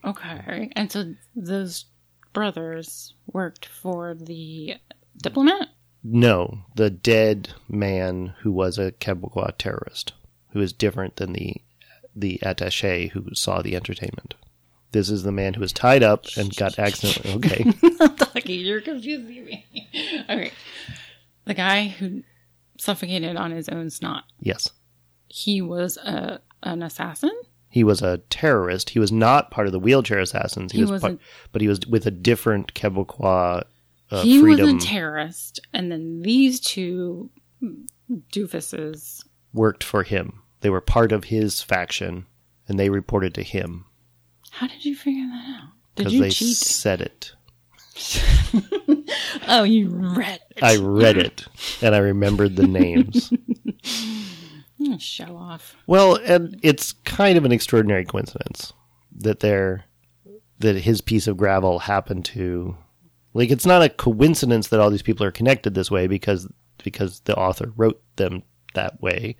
Okay. 0.05 0.71
And 0.75 0.91
so 0.91 1.15
those 1.37 1.87
brothers 2.33 3.15
worked 3.33 3.67
for 3.67 4.15
the 4.15 4.77
diplomat? 5.17 5.69
No, 6.03 6.65
the 6.75 6.91
dead 6.91 7.51
man 7.69 8.35
who 8.41 8.51
was 8.51 8.79
a 8.79 8.93
Quebecois 8.93 9.57
terrorist, 9.59 10.15
who 10.51 10.61
is 10.61 10.73
different 10.73 11.17
than 11.17 11.33
the 11.33 11.57
the 12.15 12.39
attaché 12.43 13.11
who 13.11 13.35
saw 13.35 13.63
the 13.63 13.75
entertainment. 13.75 14.35
This 14.91 15.09
is 15.09 15.23
the 15.23 15.33
man 15.33 15.55
who 15.55 15.61
was 15.61 15.73
tied 15.73 16.03
up 16.03 16.27
and 16.37 16.55
got 16.55 16.79
accidentally. 16.79 17.35
Okay, 17.37 17.73
Lucky, 18.35 18.55
you're 18.55 18.83
confusing 18.83 19.45
me. 19.45 19.67
okay. 20.29 20.53
The 21.45 21.55
guy 21.55 21.89
who 21.89 22.23
suffocated 22.83 23.37
on 23.37 23.51
his 23.53 23.69
own 23.69 23.89
snot. 23.91 24.25
yes, 24.41 24.69
He 25.29 25.63
was 25.63 25.97
a 25.99 26.41
an 26.63 26.83
assassin? 26.83 27.33
he 27.69 27.83
was 27.85 28.03
a 28.03 28.19
terrorist. 28.29 28.91
He 28.91 28.99
was 28.99 29.11
not 29.11 29.51
part 29.51 29.67
of 29.67 29.73
the 29.73 29.79
wheelchair 29.79 30.19
assassins. 30.19 30.73
He, 30.73 30.79
He 30.79 30.83
was, 30.83 30.91
wasn't- 30.91 31.21
part, 31.21 31.29
but 31.53 31.63
he 31.63 31.69
was 31.69 31.81
with 31.87 32.07
a 32.07 32.11
different 32.11 32.75
Quebecois 32.75 33.63
uh, 34.11 34.23
he 34.23 34.41
freedom 34.41 34.75
was 34.77 34.85
a 34.85 34.87
terrorist, 34.87 35.59
and 35.73 35.91
then 35.91 36.21
these 36.21 36.61
two 36.61 37.31
doofuses. 38.31 39.25
worked 39.53 39.83
for 39.85 40.03
him. 40.03 40.43
They 40.61 40.71
were 40.71 40.81
part 40.81 41.13
of 41.13 41.25
his 41.25 41.63
faction, 41.63 42.27
and 42.69 42.79
they 42.79 42.91
reported 42.91 43.35
to 43.35 43.43
him 43.43 43.87
How 44.51 44.67
did 44.67 44.85
you 44.85 44.95
figure 44.95 45.27
that 45.27 45.57
out? 45.63 45.69
Did 45.95 46.05
because 46.05 46.13
you 46.15 46.21
they 46.21 46.31
cheat? 46.31 46.57
said 46.57 47.01
it. 47.01 47.33
Oh, 49.49 49.65
you 49.65 49.89
read 49.89 50.41
it. 50.57 50.63
I 50.63 50.77
read 50.77 51.19
it, 51.19 51.47
and 51.83 51.95
I 51.95 51.99
remembered 51.99 52.57
the 52.57 52.67
names. 52.67 53.33
Show 54.99 55.37
off. 55.37 55.77
Well, 55.87 56.17
and 56.17 56.59
it's 56.63 56.93
kind 57.05 57.39
of 57.39 57.45
an 57.45 57.53
extraordinary 57.53 58.05
coincidence 58.05 58.73
that 59.17 59.41
they're 59.41 59.85
that 60.59 60.77
his 60.77 61.01
piece 61.01 61.27
of 61.27 61.37
gravel 61.37 61.81
happened 61.81 62.25
to 62.27 62.77
like 63.35 63.51
it's 63.51 63.67
not 63.67 63.83
a 63.83 63.89
coincidence 63.89 64.69
that 64.69 64.81
all 64.81 64.91
these 64.91 65.03
people 65.03 65.25
are 65.27 65.33
connected 65.33 65.75
this 65.75 65.91
way 65.91 66.07
because 66.07 66.49
because 66.83 67.21
the 67.21 67.37
author 67.37 67.73
wrote 67.77 68.03
them 68.17 68.43
that 68.75 69.01
way. 69.01 69.37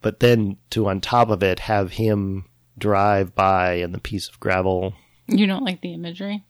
But 0.00 0.20
then 0.20 0.56
to 0.70 0.88
on 0.88 1.00
top 1.00 1.30
of 1.30 1.42
it 1.42 1.60
have 1.60 1.92
him 1.92 2.46
drive 2.76 3.34
by 3.34 3.74
and 3.74 3.94
the 3.94 4.00
piece 4.00 4.28
of 4.28 4.40
gravel. 4.40 4.94
You 5.26 5.46
don't 5.46 5.64
like 5.64 5.80
the 5.82 5.94
imagery? 5.94 6.44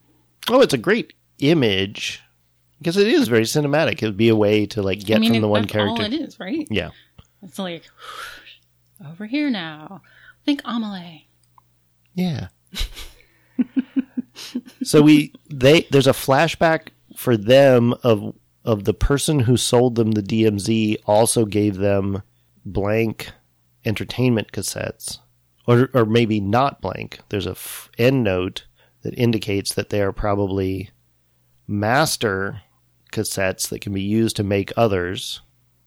Oh, 0.50 0.60
it's 0.60 0.74
a 0.74 0.78
great 0.78 1.12
image 1.40 2.22
because 2.78 2.96
it 2.96 3.06
is 3.06 3.28
very 3.28 3.42
cinematic. 3.42 4.02
It 4.02 4.06
would 4.06 4.16
be 4.16 4.28
a 4.28 4.36
way 4.36 4.66
to 4.66 4.82
like 4.82 5.00
get 5.00 5.16
I 5.16 5.20
mean, 5.20 5.32
from 5.34 5.42
the 5.42 5.48
one 5.48 5.62
that's 5.62 5.72
character. 5.72 6.02
it 6.04 6.12
is, 6.12 6.40
right? 6.40 6.66
Yeah. 6.70 6.90
It's 7.42 7.58
like 7.58 7.84
over 9.06 9.26
here 9.26 9.50
now. 9.50 10.02
Think 10.44 10.62
Amelie. 10.64 11.28
Yeah. 12.14 12.48
so 14.82 15.02
we 15.02 15.32
they 15.50 15.82
there's 15.90 16.06
a 16.06 16.12
flashback 16.12 16.88
for 17.16 17.36
them 17.36 17.94
of 18.02 18.34
of 18.64 18.84
the 18.84 18.94
person 18.94 19.40
who 19.40 19.56
sold 19.56 19.94
them 19.94 20.12
the 20.12 20.22
DMZ 20.22 20.96
also 21.06 21.44
gave 21.44 21.76
them 21.76 22.22
blank 22.64 23.30
entertainment 23.84 24.52
cassettes 24.52 25.18
or 25.66 25.90
or 25.94 26.04
maybe 26.04 26.40
not 26.40 26.80
blank. 26.80 27.20
There's 27.28 27.46
a 27.46 27.50
f- 27.52 27.90
end 27.98 28.24
note 28.24 28.64
that 29.02 29.14
indicates 29.14 29.74
that 29.74 29.90
they 29.90 30.02
are 30.02 30.12
probably 30.12 30.90
master 31.66 32.62
cassettes 33.12 33.68
that 33.68 33.80
can 33.80 33.92
be 33.92 34.02
used 34.02 34.36
to 34.36 34.44
make 34.44 34.72
others. 34.76 35.40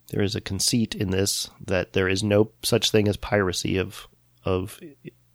There 0.10 0.22
is 0.22 0.36
a 0.36 0.41
conceit 0.41 0.96
in 0.96 1.12
this 1.12 1.50
that 1.65 1.94
there 1.94 2.08
is 2.08 2.24
no 2.24 2.51
such 2.63 2.91
thing 2.91 3.08
as 3.08 3.18
piracy 3.18 3.77
of 3.77 4.08
of 4.44 4.80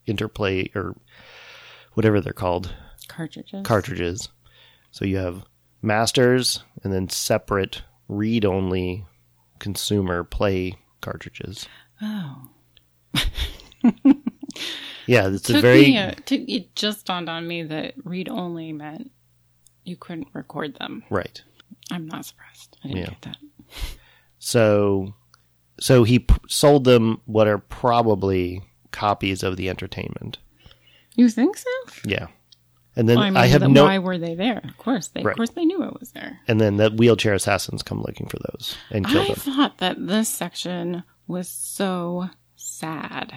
interplay 0.06 0.70
or 0.74 0.96
whatever 1.94 2.20
they're 2.20 2.32
called 2.32 2.74
Cartridges. 3.08 3.62
cartridges. 3.64 4.28
So 4.90 5.04
you 5.04 5.16
have 5.18 5.44
masters 5.82 6.62
and 6.82 6.92
then 6.92 7.08
separate 7.08 7.82
read 8.08 8.44
only 8.44 9.04
consumer 9.58 10.24
play 10.24 10.76
cartridges. 11.00 11.66
Oh. 12.02 12.50
Yeah, 15.06 15.28
it's 15.28 15.48
a 15.50 15.60
very 15.60 15.82
me 15.82 15.96
a, 15.98 16.14
took, 16.14 16.40
it 16.48 16.74
just 16.74 17.06
dawned 17.06 17.28
on 17.28 17.46
me 17.46 17.62
that 17.64 17.94
read 18.04 18.28
only 18.28 18.72
meant 18.72 19.10
you 19.84 19.96
couldn't 19.96 20.28
record 20.32 20.76
them. 20.78 21.04
right. 21.10 21.42
I'm 21.90 22.06
not 22.08 22.24
surprised. 22.24 22.76
I 22.84 22.88
didn't 22.88 23.02
Yeah. 23.02 23.06
get 23.10 23.22
that. 23.22 23.36
So 24.38 25.14
so 25.78 26.04
he 26.04 26.20
p- 26.20 26.34
sold 26.48 26.84
them 26.84 27.20
what 27.26 27.46
are 27.46 27.58
probably 27.58 28.62
copies 28.92 29.42
of 29.42 29.56
the 29.56 29.68
entertainment. 29.68 30.38
You 31.16 31.28
think 31.28 31.56
so? 31.58 31.68
Yeah. 32.04 32.26
And 32.98 33.06
then 33.08 33.16
Well, 33.16 33.26
I, 33.26 33.30
mean, 33.30 33.36
I 33.36 33.46
have 33.46 33.68
no 33.68 33.84
Why 33.84 33.98
were 33.98 34.16
they 34.16 34.34
there? 34.34 34.62
Of 34.64 34.78
course, 34.78 35.08
they. 35.08 35.22
Right. 35.22 35.32
Of 35.32 35.36
course, 35.36 35.50
they 35.50 35.66
knew 35.66 35.82
it 35.84 36.00
was 36.00 36.12
there. 36.12 36.40
and 36.48 36.58
then 36.60 36.78
the 36.78 36.90
wheelchair 36.90 37.34
assassins 37.34 37.82
come 37.82 38.00
looking 38.02 38.26
for 38.26 38.38
those 38.50 38.74
and 38.90 39.06
kill 39.06 39.20
I 39.22 39.26
them. 39.26 39.34
thought 39.36 39.78
that 39.78 40.06
this 40.06 40.28
section 40.30 41.04
was 41.26 41.48
so 41.48 42.30
sad. 42.56 43.32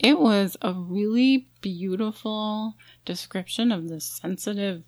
It 0.00 0.18
was 0.20 0.56
a 0.62 0.72
really 0.72 1.48
beautiful 1.60 2.74
description 3.04 3.72
of 3.72 3.88
the 3.88 4.00
sensitive 4.00 4.82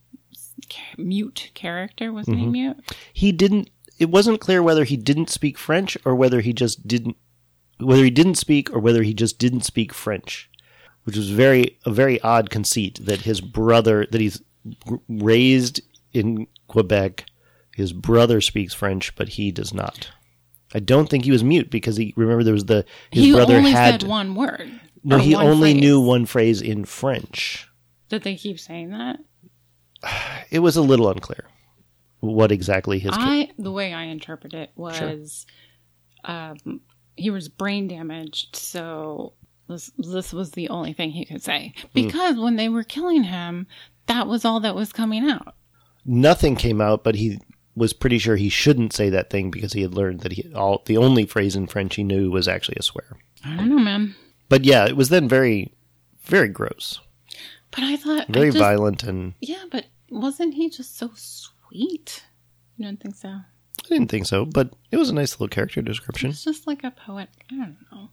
mute 0.98 1.50
character. 1.54 2.12
Was 2.12 2.26
Mm-hmm. 2.26 2.38
he 2.40 2.46
mute? 2.46 2.76
he 3.12 3.32
didn't 3.32 3.70
it 3.98 4.08
wasn't 4.10 4.40
clear 4.40 4.62
whether 4.62 4.84
he 4.84 4.96
didn't 4.96 5.28
speak 5.28 5.58
french 5.58 5.96
or 6.04 6.14
whether 6.14 6.40
he 6.40 6.52
just 6.52 6.86
didn't 6.88 7.16
whether 7.78 8.04
he 8.04 8.10
didn't 8.10 8.36
speak 8.36 8.70
or 8.74 8.78
whether 8.78 9.02
he 9.02 9.12
just 9.14 9.38
didn't 9.38 9.62
speak 9.62 9.92
french 9.92 10.50
which 11.04 11.16
was 11.16 11.30
very 11.30 11.78
a 11.84 11.90
very 11.90 12.20
odd 12.22 12.50
conceit 12.50 12.98
that 13.02 13.22
his 13.22 13.40
brother 13.40 14.06
that 14.10 14.20
he's 14.20 14.40
raised 15.08 15.80
in 16.12 16.46
quebec 16.68 17.24
his 17.74 17.92
brother 17.92 18.40
speaks 18.40 18.74
french 18.74 19.14
but 19.16 19.30
he 19.30 19.50
does 19.50 19.72
not 19.74 20.10
i 20.74 20.78
don't 20.78 21.08
think 21.08 21.24
he 21.24 21.30
was 21.32 21.44
mute 21.44 21.70
because 21.70 21.96
he 21.96 22.12
remember 22.16 22.44
there 22.44 22.54
was 22.54 22.66
the 22.66 22.84
his 23.10 23.24
he 23.24 23.32
brother 23.32 23.56
only 23.56 23.72
had 23.72 24.00
said 24.02 24.08
one 24.08 24.34
word. 24.34 24.70
No 25.04 25.18
he 25.18 25.34
only 25.34 25.72
phrase. 25.72 25.80
knew 25.80 26.00
one 26.00 26.26
phrase 26.26 26.60
in 26.62 26.84
french 26.84 27.68
Did 28.08 28.22
they 28.22 28.36
keep 28.36 28.58
saying 28.60 28.90
that? 28.90 29.18
it 30.50 30.60
was 30.60 30.76
a 30.76 30.82
little 30.82 31.08
unclear 31.08 31.44
what 32.20 32.52
exactly 32.52 32.98
his 32.98 33.12
I 33.14 33.50
the 33.58 33.72
way 33.72 33.92
I 33.94 34.04
interpret 34.04 34.52
it 34.52 34.70
was, 34.76 35.46
um, 36.24 36.80
he 37.16 37.30
was 37.30 37.48
brain 37.48 37.88
damaged, 37.88 38.56
so 38.56 39.32
this 39.68 39.90
this 39.96 40.32
was 40.32 40.50
the 40.50 40.68
only 40.68 40.92
thing 40.92 41.10
he 41.12 41.24
could 41.24 41.42
say 41.42 41.72
Hmm. 41.80 41.86
because 41.94 42.36
when 42.36 42.56
they 42.56 42.68
were 42.68 42.82
killing 42.82 43.22
him, 43.24 43.66
that 44.06 44.26
was 44.26 44.44
all 44.44 44.60
that 44.60 44.74
was 44.74 44.92
coming 44.92 45.28
out. 45.30 45.54
nothing 46.04 46.56
came 46.56 46.80
out, 46.82 47.02
but 47.04 47.14
he 47.14 47.38
was 47.74 47.92
pretty 47.94 48.18
sure 48.18 48.36
he 48.36 48.48
shouldn't 48.50 48.92
say 48.92 49.08
that 49.08 49.30
thing 49.30 49.50
because 49.50 49.72
he 49.72 49.80
had 49.80 49.94
learned 49.94 50.20
that 50.20 50.32
he 50.32 50.52
all 50.54 50.82
the 50.84 50.96
only 50.98 51.24
phrase 51.24 51.56
in 51.56 51.66
French 51.68 51.94
he 51.96 52.04
knew 52.04 52.30
was 52.30 52.48
actually 52.48 52.76
a 52.78 52.82
swear. 52.82 53.16
I 53.44 53.56
don't 53.56 53.70
know, 53.70 53.78
man. 53.78 54.14
But 54.50 54.64
yeah, 54.66 54.84
it 54.86 54.96
was 54.96 55.08
then 55.08 55.26
very, 55.28 55.72
very 56.24 56.48
gross, 56.48 57.00
But 57.70 57.84
I 57.84 57.96
thought 57.96 58.26
I 58.28 58.32
very 58.32 58.48
just- 58.50 58.58
violent, 58.58 59.02
and 59.04 59.32
Yeah, 59.40 59.64
but 59.70 59.86
wasn't 60.10 60.54
he 60.54 60.68
just 60.68 60.98
so 60.98 61.12
sweet? 61.14 62.24
You 62.76 62.84
don't 62.84 63.00
think 63.00 63.14
so? 63.14 63.28
I 63.28 63.88
didn't 63.88 64.10
think 64.10 64.26
so. 64.26 64.44
But 64.44 64.74
it 64.90 64.96
was 64.98 65.08
a 65.08 65.14
nice 65.14 65.32
little 65.34 65.48
character 65.48 65.80
description. 65.80 66.30
It's 66.30 66.44
just 66.44 66.66
like 66.66 66.84
a 66.84 66.90
poet. 66.90 67.28
I 67.50 67.56
don't 67.56 67.76
know. 67.90 68.10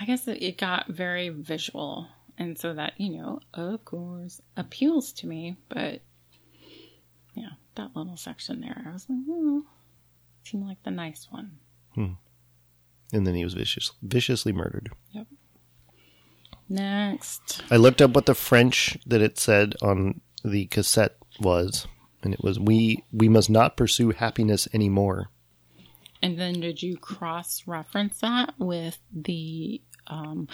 I 0.00 0.04
guess 0.04 0.26
it, 0.26 0.42
it 0.42 0.58
got 0.58 0.88
very 0.88 1.28
visual, 1.28 2.08
and 2.38 2.58
so 2.58 2.74
that 2.74 2.94
you 2.98 3.16
know, 3.18 3.40
of 3.54 3.84
course, 3.84 4.40
appeals 4.56 5.12
to 5.14 5.26
me. 5.26 5.56
But 5.68 6.00
yeah, 7.34 7.50
that 7.76 7.94
little 7.94 8.16
section 8.16 8.60
there, 8.62 8.82
I 8.88 8.92
was 8.92 9.06
like, 9.08 9.18
oh, 9.28 9.64
seemed 10.44 10.66
like 10.66 10.82
the 10.84 10.90
nice 10.90 11.28
one. 11.30 11.52
Hmm. 11.94 12.12
And 13.12 13.26
then 13.26 13.34
he 13.34 13.44
was 13.44 13.54
vicious, 13.54 13.92
viciously 14.02 14.52
murdered. 14.52 14.90
Yep. 15.12 15.26
Next, 16.68 17.62
I 17.70 17.76
looked 17.76 18.02
up 18.02 18.12
what 18.12 18.26
the 18.26 18.34
French 18.34 18.98
that 19.06 19.22
it 19.22 19.38
said 19.38 19.74
on 19.82 20.20
the 20.44 20.66
cassette 20.66 21.16
was, 21.40 21.86
and 22.22 22.34
it 22.34 22.42
was 22.42 22.58
"We 22.58 23.04
we 23.12 23.28
must 23.28 23.50
not 23.50 23.76
pursue 23.76 24.10
happiness 24.10 24.68
anymore." 24.72 25.30
and 26.22 26.38
then 26.38 26.60
did 26.60 26.82
you 26.82 26.96
cross-reference 26.96 28.20
that 28.20 28.54
with 28.58 28.98
the 29.12 29.80
um 30.06 30.48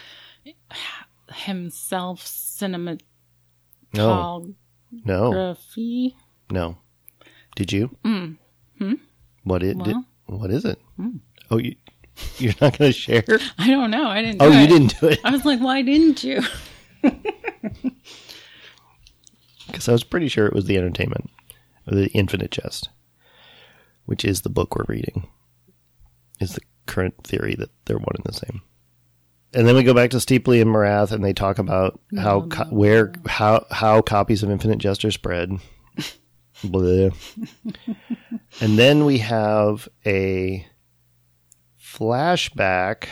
himself 1.32 2.24
cinematography? 2.24 3.00
No, 3.94 4.54
no, 5.04 5.56
no. 6.50 6.78
Did 7.56 7.72
you? 7.72 7.96
Mm. 8.04 8.36
Hmm? 8.78 8.94
What 9.44 9.62
it? 9.62 9.78
Did, 9.78 9.96
what 10.26 10.50
is 10.50 10.64
it? 10.64 10.78
Oh, 11.50 11.58
you, 11.58 11.76
you're 12.38 12.54
not 12.60 12.78
going 12.78 12.92
to 12.92 12.98
share? 12.98 13.24
I 13.58 13.68
don't 13.70 13.90
know. 13.90 14.06
I 14.08 14.22
didn't. 14.22 14.42
Oh, 14.42 14.50
you 14.50 14.60
it. 14.64 14.68
didn't 14.68 15.00
do 15.00 15.06
it. 15.08 15.20
I 15.24 15.30
was 15.30 15.44
like, 15.44 15.60
why 15.60 15.82
didn't 15.82 16.22
you? 16.24 16.42
Because 19.66 19.88
I 19.88 19.92
was 19.92 20.04
pretty 20.04 20.28
sure 20.28 20.46
it 20.46 20.52
was 20.54 20.66
the 20.66 20.76
entertainment, 20.76 21.30
or 21.86 21.94
the 21.96 22.08
Infinite 22.08 22.50
Jest, 22.50 22.90
which 24.04 24.24
is 24.24 24.42
the 24.42 24.50
book 24.50 24.76
we're 24.76 24.84
reading. 24.86 25.26
Is 26.40 26.52
the 26.54 26.60
current 26.86 27.14
theory 27.24 27.54
that 27.54 27.70
they're 27.86 27.96
one 27.96 28.14
and 28.16 28.24
the 28.24 28.32
same. 28.32 28.60
and 29.54 29.66
then 29.66 29.74
we 29.76 29.82
go 29.82 29.94
back 29.94 30.10
to 30.10 30.20
Steeply 30.20 30.60
and 30.60 30.70
Marathe, 30.70 31.12
and 31.12 31.24
they 31.24 31.32
talk 31.32 31.58
about 31.58 32.00
how 32.18 32.42
co- 32.48 32.64
where 32.64 33.12
how 33.26 33.64
how 33.70 34.02
copies 34.02 34.42
of 34.42 34.50
Infinite 34.50 34.78
Jest 34.78 35.04
are 35.04 35.10
spread. 35.10 35.52
And 38.60 38.78
then 38.78 39.04
we 39.04 39.18
have 39.18 39.88
a 40.06 40.66
flashback. 41.92 43.08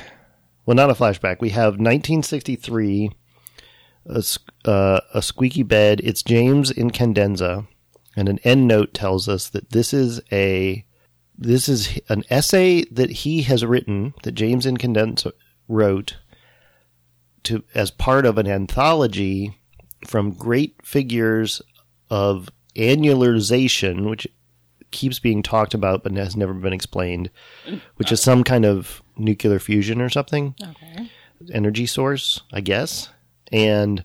Well, 0.64 0.74
not 0.74 0.90
a 0.90 0.94
flashback. 0.94 1.40
We 1.40 1.50
have 1.50 1.74
1963, 1.74 3.10
a, 4.06 4.24
uh, 4.64 5.00
a 5.14 5.22
squeaky 5.22 5.62
bed. 5.62 6.00
It's 6.02 6.22
James 6.22 6.72
Incandenza, 6.72 7.66
and 8.16 8.28
an 8.28 8.38
end 8.44 8.66
note 8.66 8.94
tells 8.94 9.28
us 9.28 9.48
that 9.50 9.70
this 9.70 9.92
is 9.92 10.20
a 10.32 10.84
this 11.36 11.70
is 11.70 11.98
an 12.10 12.22
essay 12.28 12.84
that 12.90 13.10
he 13.10 13.42
has 13.42 13.64
written 13.64 14.12
that 14.24 14.32
James 14.32 14.66
Incandenza 14.66 15.32
wrote 15.68 16.18
to 17.44 17.64
as 17.74 17.90
part 17.90 18.26
of 18.26 18.36
an 18.36 18.46
anthology 18.46 19.58
from 20.06 20.32
great 20.32 20.74
figures 20.84 21.62
of 22.10 22.50
annularization, 22.76 24.10
which 24.10 24.28
keeps 24.90 25.18
being 25.18 25.42
talked 25.42 25.74
about 25.74 26.02
but 26.02 26.12
has 26.12 26.36
never 26.36 26.54
been 26.54 26.72
explained, 26.72 27.30
which 27.96 28.10
is 28.12 28.20
some 28.22 28.44
kind 28.44 28.64
of 28.64 29.02
nuclear 29.16 29.58
fusion 29.58 30.00
or 30.00 30.08
something, 30.08 30.54
Okay. 30.62 31.10
energy 31.52 31.86
source, 31.86 32.42
I 32.52 32.60
guess. 32.60 33.08
And 33.52 34.04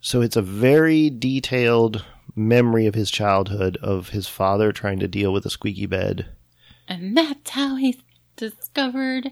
so 0.00 0.20
it's 0.22 0.36
a 0.36 0.42
very 0.42 1.10
detailed 1.10 2.04
memory 2.34 2.86
of 2.86 2.94
his 2.94 3.10
childhood 3.10 3.76
of 3.82 4.10
his 4.10 4.28
father 4.28 4.70
trying 4.72 4.98
to 5.00 5.08
deal 5.08 5.32
with 5.32 5.46
a 5.46 5.50
squeaky 5.50 5.86
bed. 5.86 6.26
And 6.88 7.16
that's 7.16 7.50
how 7.50 7.76
he 7.76 8.00
discovered 8.36 9.30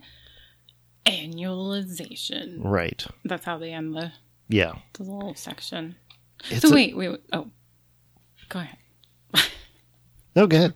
annualization. 1.07 2.59
Right. 2.63 3.07
That's 3.25 3.45
how 3.45 3.59
they 3.59 3.73
end 3.73 3.95
the, 3.95 4.13
Yeah. 4.49 4.73
the 4.95 5.03
little 5.05 5.35
section. 5.35 5.97
It's 6.51 6.63
so 6.63 6.69
a- 6.71 6.75
wait, 6.75 6.97
wait, 6.97 7.09
wait. 7.11 7.21
Oh, 7.33 7.51
go 8.49 8.61
ahead. 8.61 8.79
No, 10.35 10.47
go 10.47 10.57
ahead. 10.57 10.75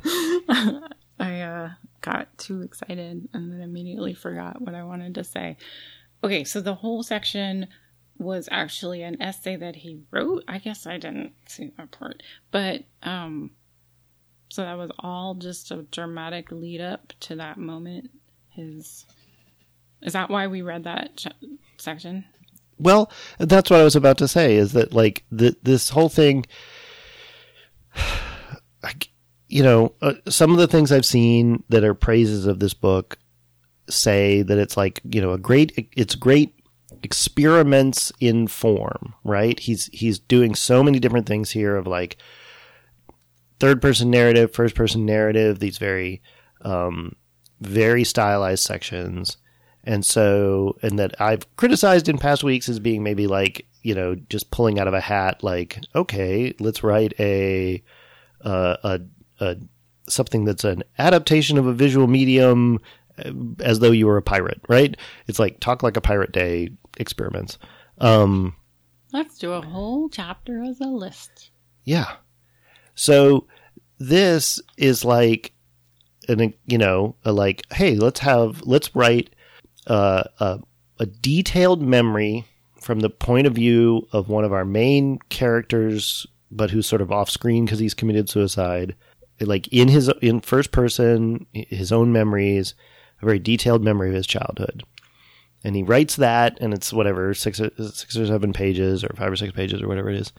I 1.20 1.40
uh, 1.40 1.70
got 2.00 2.36
too 2.38 2.62
excited 2.62 3.28
and 3.32 3.52
then 3.52 3.60
immediately 3.60 4.14
forgot 4.14 4.60
what 4.60 4.74
I 4.74 4.84
wanted 4.84 5.14
to 5.16 5.24
say. 5.24 5.56
Okay, 6.22 6.44
so 6.44 6.60
the 6.60 6.76
whole 6.76 7.02
section 7.02 7.66
was 8.18 8.48
actually 8.50 9.02
an 9.02 9.20
essay 9.22 9.56
that 9.56 9.76
he 9.76 10.00
wrote. 10.10 10.44
I 10.48 10.58
guess 10.58 10.86
I 10.86 10.98
didn't 10.98 11.32
see 11.46 11.72
that 11.76 11.90
part, 11.90 12.22
but 12.50 12.84
um, 13.02 13.52
so 14.48 14.62
that 14.62 14.78
was 14.78 14.90
all 14.98 15.34
just 15.34 15.70
a 15.70 15.82
dramatic 15.90 16.50
lead 16.50 16.80
up 16.80 17.12
to 17.20 17.36
that 17.36 17.58
moment. 17.58 18.10
His 18.50 19.06
is 20.02 20.12
that 20.12 20.30
why 20.30 20.46
we 20.46 20.62
read 20.62 20.84
that 20.84 21.16
ch- 21.16 21.28
section? 21.76 22.24
Well, 22.78 23.10
that's 23.38 23.70
what 23.70 23.80
I 23.80 23.84
was 23.84 23.96
about 23.96 24.18
to 24.18 24.28
say. 24.28 24.56
Is 24.56 24.72
that 24.72 24.92
like 24.92 25.24
the, 25.30 25.56
this 25.62 25.90
whole 25.90 26.08
thing? 26.08 26.46
I, 27.96 28.92
you 29.48 29.62
know, 29.62 29.94
uh, 30.02 30.14
some 30.28 30.52
of 30.52 30.58
the 30.58 30.66
things 30.66 30.92
I've 30.92 31.06
seen 31.06 31.62
that 31.68 31.84
are 31.84 31.94
praises 31.94 32.46
of 32.46 32.58
this 32.58 32.74
book 32.74 33.18
say 33.88 34.42
that 34.42 34.58
it's 34.58 34.76
like 34.76 35.00
you 35.04 35.20
know 35.20 35.32
a 35.32 35.38
great, 35.38 35.90
it's 35.96 36.14
great 36.14 36.54
experiments 37.02 38.12
in 38.20 38.46
form. 38.46 39.14
Right? 39.24 39.58
He's 39.58 39.86
he's 39.86 40.18
doing 40.18 40.54
so 40.54 40.82
many 40.82 40.98
different 40.98 41.26
things 41.26 41.50
here 41.50 41.76
of 41.76 41.86
like 41.86 42.16
third 43.58 43.82
person 43.82 44.10
narrative, 44.10 44.52
first 44.52 44.74
person 44.74 45.04
narrative. 45.06 45.58
These 45.58 45.78
very 45.78 46.22
um, 46.62 47.16
very 47.60 48.04
stylized 48.04 48.64
sections. 48.64 49.36
And 49.84 50.04
so, 50.04 50.76
and 50.82 50.98
that 50.98 51.20
I've 51.20 51.56
criticized 51.56 52.08
in 52.08 52.18
past 52.18 52.44
weeks 52.44 52.68
as 52.68 52.78
being 52.78 53.02
maybe 53.02 53.26
like, 53.26 53.66
you 53.82 53.94
know, 53.94 54.16
just 54.28 54.50
pulling 54.50 54.78
out 54.78 54.88
of 54.88 54.94
a 54.94 55.00
hat, 55.00 55.42
like, 55.42 55.78
okay, 55.94 56.54
let's 56.60 56.82
write 56.82 57.14
a, 57.18 57.82
uh, 58.44 58.76
a, 58.82 59.00
a, 59.40 59.56
something 60.08 60.44
that's 60.44 60.64
an 60.64 60.82
adaptation 60.98 61.58
of 61.58 61.66
a 61.66 61.72
visual 61.72 62.06
medium 62.06 62.78
uh, 63.24 63.32
as 63.60 63.80
though 63.80 63.90
you 63.90 64.06
were 64.06 64.16
a 64.16 64.22
pirate, 64.22 64.60
right? 64.68 64.96
It's 65.26 65.38
like 65.38 65.60
talk 65.60 65.82
like 65.82 65.96
a 65.96 66.00
pirate 66.00 66.32
day 66.32 66.70
experiments. 66.98 67.58
Um, 67.98 68.54
Let's 69.12 69.38
do 69.38 69.52
a 69.52 69.62
whole 69.62 70.08
chapter 70.08 70.62
as 70.62 70.80
a 70.80 70.86
list. 70.86 71.50
yeah. 71.84 72.16
So 72.94 73.46
this 73.98 74.60
is 74.76 75.04
like, 75.04 75.52
an, 76.28 76.52
you 76.66 76.78
know, 76.78 77.14
a 77.24 77.32
like, 77.32 77.64
hey, 77.72 77.94
let's 77.94 78.20
have, 78.20 78.60
let's 78.62 78.94
write 78.94 79.34
uh, 79.86 80.24
a, 80.40 80.58
a 80.98 81.06
detailed 81.06 81.80
memory 81.80 82.44
from 82.80 83.00
the 83.00 83.08
point 83.10 83.46
of 83.46 83.54
view 83.54 84.06
of 84.12 84.28
one 84.28 84.44
of 84.44 84.52
our 84.52 84.64
main 84.64 85.18
characters, 85.28 86.26
but 86.50 86.70
who's 86.70 86.86
sort 86.86 87.00
of 87.02 87.10
off 87.12 87.30
screen 87.30 87.64
because 87.64 87.78
he's 87.78 87.94
committed 87.94 88.28
suicide. 88.28 88.94
Like 89.40 89.68
in 89.68 89.88
his 89.88 90.08
in 90.20 90.40
first 90.40 90.72
person, 90.72 91.46
his 91.52 91.92
own 91.92 92.12
memories, 92.12 92.74
a 93.22 93.24
very 93.24 93.38
detailed 93.38 93.84
memory 93.84 94.08
of 94.08 94.14
his 94.14 94.26
childhood, 94.26 94.82
and 95.64 95.76
he 95.76 95.82
writes 95.82 96.16
that, 96.16 96.58
and 96.60 96.74
it's 96.74 96.92
whatever 96.92 97.34
six 97.34 97.60
or, 97.60 97.70
six 97.76 98.16
or 98.16 98.26
seven 98.26 98.52
pages 98.52 99.04
or 99.04 99.10
five 99.16 99.30
or 99.30 99.36
six 99.36 99.52
pages 99.52 99.82
or 99.82 99.88
whatever 99.88 100.10
it 100.10 100.20
is. 100.20 100.32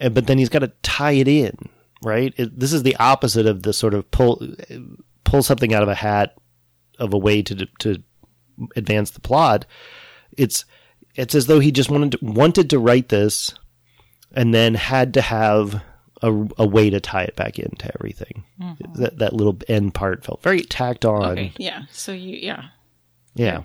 And, 0.00 0.14
but 0.14 0.26
then 0.26 0.38
he's 0.38 0.48
got 0.48 0.60
to 0.60 0.72
tie 0.82 1.12
it 1.12 1.28
in, 1.28 1.56
right? 2.02 2.32
It, 2.36 2.58
this 2.58 2.72
is 2.72 2.82
the 2.82 2.96
opposite 2.96 3.46
of 3.46 3.62
the 3.62 3.72
sort 3.72 3.94
of 3.94 4.10
pull 4.10 4.46
pull 5.24 5.42
something 5.42 5.74
out 5.74 5.82
of 5.82 5.88
a 5.88 5.94
hat 5.94 6.36
of 6.98 7.12
a 7.12 7.18
way 7.18 7.42
to 7.42 7.66
to 7.80 8.02
advance 8.76 9.10
the 9.10 9.20
plot. 9.20 9.64
It's 10.36 10.64
it's 11.14 11.34
as 11.34 11.46
though 11.46 11.60
he 11.60 11.72
just 11.72 11.90
wanted 11.90 12.12
to, 12.12 12.18
wanted 12.22 12.70
to 12.70 12.78
write 12.78 13.08
this, 13.08 13.54
and 14.32 14.54
then 14.54 14.74
had 14.74 15.14
to 15.14 15.20
have 15.20 15.82
a, 16.22 16.46
a 16.58 16.66
way 16.66 16.90
to 16.90 17.00
tie 17.00 17.22
it 17.24 17.36
back 17.36 17.58
into 17.58 17.90
everything. 17.94 18.44
Mm-hmm. 18.60 19.00
That 19.00 19.18
that 19.18 19.32
little 19.32 19.58
end 19.68 19.94
part 19.94 20.24
felt 20.24 20.42
very 20.42 20.62
tacked 20.62 21.04
on. 21.04 21.32
Okay, 21.32 21.52
yeah. 21.56 21.84
So 21.90 22.12
you, 22.12 22.36
yeah, 22.36 22.68
Yeah, 23.34 23.62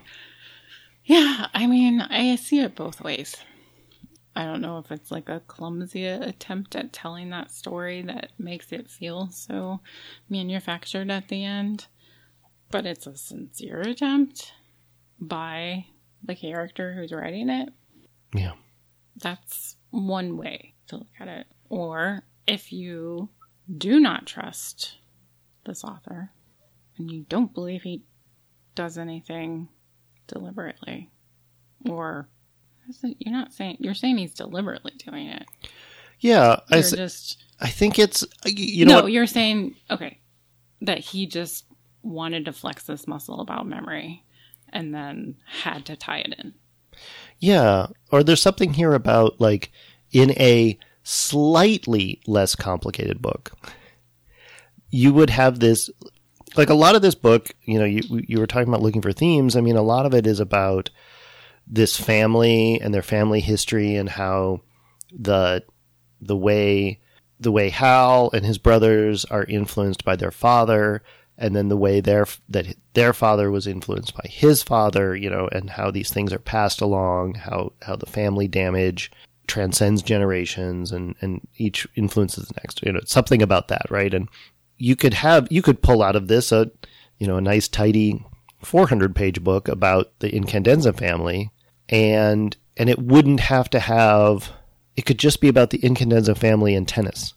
Yeah, 1.06 1.48
I 1.54 1.68
mean, 1.68 2.02
I 2.02 2.36
see 2.36 2.60
it 2.60 2.76
both 2.76 3.02
ways. 3.02 3.36
I 4.36 4.46
don't 4.46 4.62
know 4.62 4.80
if 4.80 4.92
it's 4.92 5.12
like 5.12 5.30
a 5.30 5.42
clumsy 5.42 6.06
attempt 6.06 6.76
at 6.76 6.92
telling 6.92 7.30
that 7.30 7.52
story 7.52 8.02
that 8.02 8.32
makes 8.40 8.72
it 8.72 8.90
feel 8.90 9.30
so 9.30 9.80
manufactured 10.28 11.12
at 11.12 11.28
the 11.28 11.44
end, 11.46 11.86
but 12.72 12.86
it's 12.88 13.06
a 13.06 13.16
sincere 13.16 13.82
attempt 13.82 14.54
by 15.20 15.86
the 16.24 16.34
character 16.36 16.94
who's 16.94 17.12
writing 17.12 17.50
it. 17.50 17.70
yeah, 18.34 18.54
That's 19.18 19.76
one 19.92 20.38
way 20.38 20.74
to 20.88 20.98
look 20.98 21.08
at 21.20 21.28
it. 21.28 21.46
Or 21.70 22.24
if 22.48 22.72
you 22.72 23.30
do 23.78 24.00
not 24.00 24.26
trust 24.28 24.98
this 25.66 25.84
author 25.84 26.32
and 26.98 27.10
you 27.12 27.26
don't 27.30 27.54
believe 27.54 27.84
he 27.84 28.04
does 28.76 28.98
anything 28.98 29.70
deliberately, 30.28 31.10
or 31.90 32.28
you're 33.02 33.34
not 33.34 33.54
saying 33.54 33.78
you're 33.80 33.94
saying 33.94 34.18
he's 34.18 34.34
deliberately 34.34 34.94
doing 34.98 35.28
it. 35.28 35.46
yeah. 36.20 36.60
I, 36.72 36.76
You're 36.76 36.80
s- 36.80 36.92
just 36.92 37.44
I 37.60 37.70
think 37.70 37.98
it's 38.00 38.24
uh, 38.24 38.50
you 38.50 38.86
know 38.86 38.98
no. 38.98 39.02
what? 39.04 39.12
You're 39.12 39.28
saying 39.28 39.76
okay 39.90 40.20
that 40.82 41.00
he 41.00 41.26
just 41.26 41.66
wanted 42.02 42.46
to 42.46 42.52
flex 42.54 42.84
this 42.84 43.08
muscle 43.08 43.40
about 43.40 43.66
memory 43.68 44.24
and 44.70 44.94
then 44.94 45.36
had 45.62 45.86
to 45.86 45.96
tie 45.96 46.18
it 46.20 46.36
in. 46.38 46.54
Yeah, 47.40 47.88
or 48.12 48.24
there's 48.24 48.42
something 48.42 48.74
here 48.74 48.94
about 48.94 49.40
like 49.40 49.72
in 50.12 50.32
a 50.32 50.78
slightly 51.04 52.22
less 52.26 52.56
complicated 52.56 53.22
book, 53.22 53.52
you 54.90 55.14
would 55.14 55.30
have 55.30 55.60
this 55.60 55.90
like 56.56 56.70
a 56.70 56.76
lot 56.76 56.96
of 56.96 57.02
this 57.02 57.16
book, 57.16 57.52
you 57.64 57.80
know, 57.80 57.86
you 57.86 58.02
you 58.28 58.40
were 58.40 58.48
talking 58.48 58.68
about 58.68 58.82
looking 58.82 59.02
for 59.02 59.14
themes. 59.14 59.56
I 59.56 59.62
mean, 59.62 59.76
a 59.76 59.82
lot 59.82 60.06
of 60.06 60.14
it 60.14 60.28
is 60.28 60.40
about 60.40 60.90
this 61.68 61.98
family 61.98 62.80
and 62.82 62.94
their 62.94 63.02
family 63.02 63.40
history 63.40 63.96
and 63.96 64.10
how 64.10 64.62
the 65.12 65.64
the 66.22 66.38
way 66.38 67.00
the 67.40 67.52
way 67.52 67.70
Hal 67.70 68.30
and 68.34 68.46
his 68.46 68.58
brothers 68.58 69.26
are 69.26 69.44
influenced 69.46 70.06
by 70.06 70.16
their 70.16 70.32
father 70.32 71.04
and 71.38 71.56
then 71.56 71.68
the 71.68 71.78
way 71.78 72.00
their 72.00 72.28
that 72.50 72.76
their 72.94 73.14
father 73.14 73.50
was 73.50 73.68
influenced 73.68 74.14
by 74.14 74.28
his 74.30 74.62
father, 74.62 75.16
you 75.16 75.30
know, 75.30 75.50
and 75.52 75.72
how 75.72 75.90
these 75.92 76.12
things 76.12 76.32
are 76.32 76.40
passed 76.40 76.82
along, 76.82 77.36
how 77.36 77.74
how 77.82 77.96
the 77.96 78.06
family 78.06 78.48
damage 78.48 79.12
transcends 79.48 80.02
generations 80.02 80.92
and 80.92 81.16
and 81.22 81.48
each 81.58 81.88
influences 81.96 82.48
the 82.48 82.54
next, 82.58 82.82
you 82.84 82.92
know, 82.92 83.02
something 83.06 83.42
about 83.42 83.68
that, 83.68 83.86
right? 83.90 84.14
And 84.14 84.30
you 84.78 84.96
could 84.96 85.14
have 85.14 85.48
you 85.52 85.62
could 85.62 85.82
pull 85.82 86.02
out 86.02 86.16
of 86.16 86.28
this 86.28 86.52
a 86.52 86.72
you 87.20 87.28
know 87.28 87.38
a 87.38 87.42
nice 87.42 87.68
tidy 87.68 88.26
400 88.62 89.16
page 89.16 89.44
book 89.44 89.68
about 89.68 90.12
the 90.20 90.32
Incandenza 90.32 90.98
family 90.98 91.52
and 91.90 92.56
and 92.78 92.90
it 92.90 93.00
wouldn't 93.00 93.40
have 93.40 93.70
to 93.72 93.80
have 93.80 94.52
it 94.96 95.06
could 95.06 95.20
just 95.20 95.42
be 95.42 95.48
about 95.48 95.72
the 95.72 95.80
Incandenza 95.80 96.38
family 96.38 96.76
and 96.76 96.88
tennis. 96.88 97.34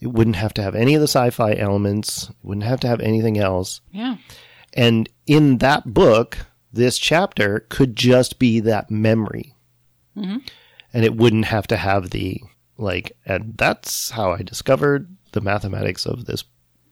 It 0.00 0.08
wouldn't 0.08 0.36
have 0.36 0.52
to 0.54 0.62
have 0.62 0.74
any 0.74 0.94
of 0.94 1.00
the 1.00 1.06
sci-fi 1.06 1.54
elements. 1.54 2.28
It 2.28 2.36
wouldn't 2.42 2.66
have 2.66 2.80
to 2.80 2.88
have 2.88 3.00
anything 3.00 3.38
else. 3.38 3.80
Yeah. 3.92 4.16
And 4.72 5.08
in 5.26 5.58
that 5.58 5.94
book, 5.94 6.38
this 6.72 6.98
chapter 6.98 7.66
could 7.68 7.94
just 7.94 8.40
be 8.40 8.58
that 8.60 8.90
memory. 8.90 9.54
Mm-hmm. 10.16 10.38
And 10.94 11.04
it 11.04 11.16
wouldn't 11.16 11.46
have 11.46 11.66
to 11.68 11.76
have 11.76 12.10
the, 12.10 12.42
like, 12.76 13.16
and 13.24 13.54
that's 13.56 14.10
how 14.10 14.32
I 14.32 14.42
discovered 14.42 15.16
the 15.32 15.40
mathematics 15.40 16.04
of 16.06 16.26
this 16.26 16.44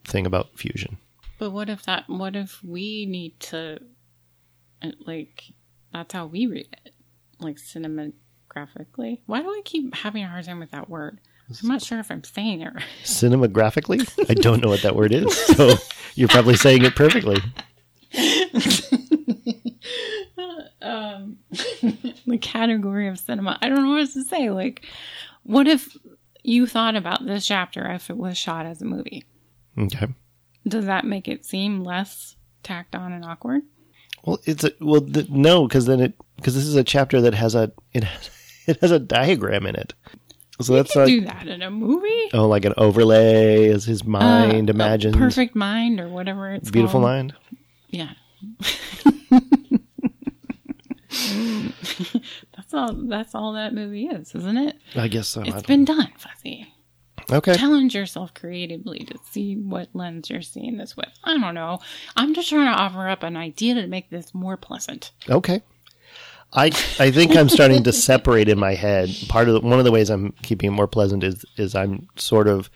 thing 0.05 0.27
about 0.27 0.59
fusion. 0.59 0.99
But 1.39 1.51
what 1.51 1.69
if 1.69 1.83
that? 1.85 2.05
What 2.09 2.37
if 2.37 2.63
we 2.63 3.07
need 3.07 3.39
to, 3.41 3.81
uh, 4.83 4.91
like, 5.07 5.45
that's 5.93 6.13
how 6.13 6.27
we 6.27 6.47
read 6.47 6.69
it, 6.85 6.95
like 7.39 7.57
cinemagraphically. 7.57 9.21
Why 9.27 9.43
do 9.43 9.49
I 9.49 9.63
keep 9.65 9.95
having 9.95 10.23
a 10.25 10.29
hard 10.29 10.45
time 10.45 10.61
with 10.61 10.71
that 10.71 10.89
word? 10.89 11.21
I'm 11.63 11.69
not 11.69 11.83
sure 11.83 11.99
if 11.99 12.11
I'm 12.11 12.23
saying 12.23 12.61
it 12.61 12.73
right. 12.73 12.85
Cinemagraphically? 13.03 14.09
I 14.31 14.35
don't 14.35 14.63
know 14.63 14.69
what 14.69 14.83
that 14.83 14.95
word 14.95 15.13
is. 15.13 15.37
So 15.47 15.75
you're 16.15 16.29
probably 16.29 16.55
saying 16.55 16.85
it 16.85 16.95
perfectly. 16.95 17.39
the 20.81 22.39
category 22.41 23.09
of 23.09 23.19
cinema. 23.19 23.59
I 23.63 23.69
don't 23.69 23.83
know 23.83 23.91
what 23.91 24.01
else 24.01 24.15
to 24.15 24.25
say. 24.25 24.51
Like, 24.51 24.87
what 25.43 25.67
if 25.69 25.97
you 26.43 26.67
thought 26.67 26.97
about 26.97 27.27
this 27.27 27.47
chapter 27.47 27.87
if 27.93 28.11
it 28.11 28.17
was 28.17 28.39
shot 28.39 28.67
as 28.67 28.81
a 28.83 28.85
movie? 28.87 29.25
Okay. 29.79 30.09
Does 30.67 30.87
that 30.87 31.05
make 31.05 31.29
it 31.29 31.45
seem 31.47 31.83
less 31.85 32.37
tacked 32.63 32.95
on 32.95 33.13
and 33.13 33.25
awkward? 33.25 33.63
Well, 34.25 34.39
it's 34.45 34.65
a, 34.65 34.73
well, 34.81 35.01
no, 35.31 35.67
because 35.67 35.87
then 35.87 36.01
it 36.01 36.15
because 36.37 36.55
this 36.55 36.67
is 36.67 36.77
a 36.77 36.85
chapter 36.85 37.21
that 37.23 37.35
has 37.35 37.55
a 37.55 37.73
it 37.93 38.05
has, 38.05 38.31
it 38.67 38.81
has 38.81 38.91
a 38.91 38.99
diagram 38.99 39.67
in 39.67 39.77
it. 39.77 39.95
So 40.61 40.75
that's 40.75 40.95
You 40.95 41.01
not 41.01 41.07
do 41.07 41.21
that 41.23 41.49
in 41.49 41.63
a 41.63 41.71
movie? 41.71 42.29
oh 42.35 42.47
like 42.47 42.67
an 42.67 42.75
overlay 42.77 43.69
as 43.71 43.87
his 43.87 44.05
mind 44.05 44.69
Uh, 44.69 44.73
a 44.73 44.75
imagines. 44.75 45.17
perfect 45.17 45.57
mind 45.57 45.99
or 46.01 46.09
whatever 46.11 46.53
it's 46.53 46.71
beautiful 46.71 47.01
called. 47.01 47.11
mind. 47.11 47.35
Yeah. 47.89 48.11
that's 52.57 52.73
all. 52.73 52.93
That's 52.95 53.35
all 53.35 53.55
that 53.55 53.75
movie 53.75 54.07
is, 54.07 54.35
isn't 54.35 54.57
it? 54.57 54.77
I 54.95 55.09
guess 55.09 55.29
so. 55.29 55.43
It's 55.43 55.63
been 55.63 55.85
done, 55.85 56.13
Fuzzy. 56.17 56.73
okay. 57.31 57.55
Challenge 57.55 57.95
yourself 57.95 58.33
creatively 58.33 59.01
to 59.01 59.19
see 59.31 59.57
what 59.57 59.89
lens 59.93 60.31
you're 60.31 60.43
seeing 60.43 60.77
this 60.77 60.97
with. 60.97 61.09
I 61.25 61.37
don't 61.37 61.55
know. 61.55 61.81
I'm 62.17 62.35
just 62.35 62.49
trying 62.49 62.73
to 62.73 62.81
offer 62.81 63.09
up 63.09 63.23
an 63.23 63.37
idea 63.37 63.75
to 63.75 63.87
make 63.87 64.11
this 64.11 64.33
more 64.35 64.57
pleasant. 64.57 65.11
Okay. 65.29 65.63
I 66.53 66.67
I 66.99 67.11
think 67.11 67.37
I'm 67.37 67.49
starting 67.49 67.85
to 67.85 67.93
separate 67.93 68.49
in 68.49 68.59
my 68.59 68.75
head. 68.75 69.11
Part 69.29 69.49
of 69.49 69.55
the, 69.55 69.61
one 69.61 69.79
of 69.79 69.85
the 69.85 69.93
ways 69.93 70.11
I'm 70.11 70.33
keeping 70.43 70.69
it 70.69 70.73
more 70.75 70.89
pleasant 70.89 71.23
is 71.25 71.45
is 71.57 71.75
I'm 71.75 72.09
sort 72.17 72.49
of 72.49 72.71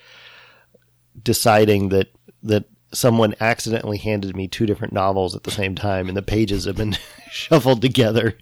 deciding 1.20 1.88
that 1.90 2.08
that 2.42 2.64
someone 2.94 3.34
accidentally 3.40 3.98
handed 3.98 4.34
me 4.36 4.48
two 4.48 4.64
different 4.66 4.92
novels 4.94 5.34
at 5.36 5.42
the 5.42 5.50
same 5.50 5.74
time, 5.74 6.08
and 6.08 6.16
the 6.16 6.22
pages 6.22 6.64
have 6.64 6.76
been 6.76 6.96
shuffled 7.30 7.82
together. 7.82 8.38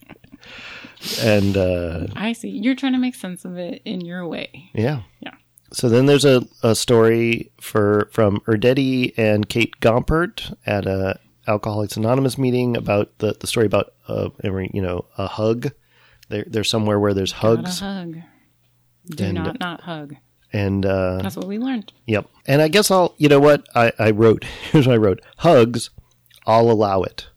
And 1.21 1.57
uh, 1.57 2.07
I 2.15 2.33
see. 2.33 2.49
You're 2.51 2.77
trying 2.77 2.93
to 2.93 2.99
make 2.99 3.15
sense 3.17 3.45
of 3.45 3.59
it 3.59 3.83
in 3.85 4.03
your 4.03 4.27
way. 4.27 4.71
yeah, 4.75 5.03
Yeah. 5.21 5.35
So 5.73 5.89
then 5.89 6.07
there's 6.07 6.25
a, 6.27 6.43
a 6.63 6.75
story 6.75 7.51
for 7.61 8.09
from 8.13 8.41
Erdedy 8.41 9.13
and 9.17 9.49
Kate 9.49 9.75
Gompert 9.81 10.55
at 10.67 10.87
a 10.87 11.19
Alcoholics 11.49 11.97
Anonymous 11.97 12.39
meeting 12.39 12.77
about 12.77 13.19
the, 13.19 13.35
the 13.41 13.47
story 13.49 13.67
about 13.67 13.95
uh 14.07 14.29
every 14.45 14.71
you 14.75 14.83
know 14.83 15.07
a 15.19 15.27
hug. 15.27 15.73
They're 16.29 16.45
they're 16.47 16.63
somewhere 16.63 17.01
where 17.01 17.15
there's 17.15 17.33
hugs 17.33 17.81
Gotta 17.81 17.95
hug. 17.95 18.17
Do 19.17 19.25
And- 19.25 19.35
not 19.35 19.59
not 19.61 19.81
hug. 19.81 20.15
And 20.53 20.85
uh, 20.85 21.19
That's 21.23 21.37
what 21.37 21.47
we 21.47 21.59
learned. 21.59 21.93
yep. 22.07 22.27
And 22.47 22.61
I 22.61 22.69
guess 22.69 22.91
I'll 22.91 23.15
you 23.19 23.29
know 23.29 23.41
what 23.41 23.67
I 23.75 23.93
I 23.99 24.11
wrote 24.11 24.45
here's 24.71 24.87
what 24.87 24.95
I 24.95 24.99
wrote 24.99 25.21
hugs. 25.39 25.91
I'll 26.47 26.71
allow 26.71 27.03
it, 27.03 27.29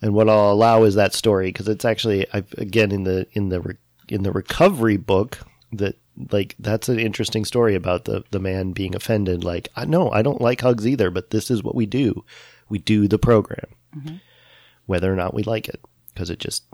and 0.00 0.14
what 0.14 0.28
I'll 0.28 0.52
allow 0.52 0.82
is 0.84 0.94
that 0.96 1.14
story 1.14 1.48
because 1.48 1.68
it's 1.68 1.84
actually 1.84 2.26
I've 2.32 2.52
again 2.58 2.90
in 2.92 3.04
the 3.04 3.26
in 3.32 3.48
the 3.50 3.60
re, 3.60 3.74
in 4.08 4.22
the 4.24 4.32
recovery 4.32 4.96
book 4.96 5.38
that 5.72 5.96
like 6.30 6.56
that's 6.58 6.88
an 6.88 6.98
interesting 6.98 7.44
story 7.44 7.74
about 7.74 8.04
the 8.04 8.24
the 8.32 8.40
man 8.40 8.72
being 8.72 8.94
offended 8.94 9.44
like 9.44 9.68
I 9.76 9.84
no 9.86 10.10
I 10.10 10.20
don't 10.22 10.40
like 10.42 10.60
hugs 10.60 10.86
either 10.86 11.10
but 11.10 11.30
this 11.30 11.50
is 11.50 11.62
what 11.62 11.74
we 11.74 11.86
do 11.86 12.24
we 12.68 12.78
do 12.78 13.08
the 13.08 13.18
program 13.18 13.64
whether 14.86 15.10
or 15.12 15.16
not 15.16 15.32
we 15.34 15.42
like 15.42 15.68
it 15.68 15.80
because 16.12 16.28
it 16.28 16.38
just 16.38 16.64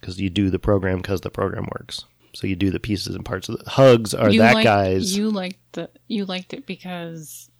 because 0.00 0.18
you 0.20 0.30
do 0.30 0.48
the 0.48 0.58
program 0.58 0.98
because 0.98 1.20
the 1.20 1.30
program 1.30 1.66
works 1.78 2.04
so 2.36 2.46
you 2.46 2.54
do 2.54 2.70
the 2.70 2.78
pieces 2.78 3.14
and 3.14 3.24
parts 3.24 3.48
of 3.48 3.58
the 3.58 3.70
hugs 3.70 4.12
are 4.12 4.30
you 4.30 4.40
that 4.40 4.54
liked, 4.54 4.64
guy's 4.64 5.16
You 5.16 5.30
liked 5.30 5.58
the 5.72 5.88
you 6.06 6.26
liked 6.26 6.52
it 6.52 6.66
because 6.66 7.50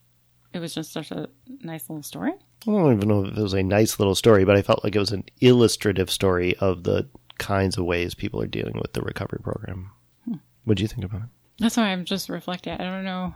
it 0.53 0.59
was 0.59 0.75
just 0.75 0.93
such 0.93 1.11
a 1.11 1.29
nice 1.63 1.89
little 1.89 2.03
story. 2.03 2.33
I 2.67 2.71
don't 2.71 2.95
even 2.95 3.09
know 3.09 3.25
if 3.25 3.37
it 3.37 3.41
was 3.41 3.55
a 3.55 3.63
nice 3.63 3.99
little 3.99 4.15
story, 4.15 4.45
but 4.45 4.57
I 4.57 4.63
felt 4.63 4.85
like 4.85 4.95
it 4.95 4.99
was 4.99 5.13
an 5.13 5.25
illustrative 5.41 6.11
story 6.11 6.57
of 6.57 6.83
the 6.83 7.09
kinds 7.39 7.79
of 7.79 7.85
ways 7.87 8.15
people 8.15 8.41
are 8.43 8.47
dealing 8.47 8.75
with 8.75 8.93
the 8.93 9.01
recovery 9.03 9.41
program. 9.43 9.91
Hmm. 10.25 10.35
What 10.65 10.77
do 10.77 10.83
you 10.83 10.89
think 10.89 11.05
about 11.05 11.23
it? 11.23 11.29
That's 11.59 11.77
why 11.77 11.85
I'm 11.85 12.05
just 12.05 12.29
reflecting. 12.29 12.75
I 12.75 12.85
don't 12.85 13.05
know. 13.05 13.35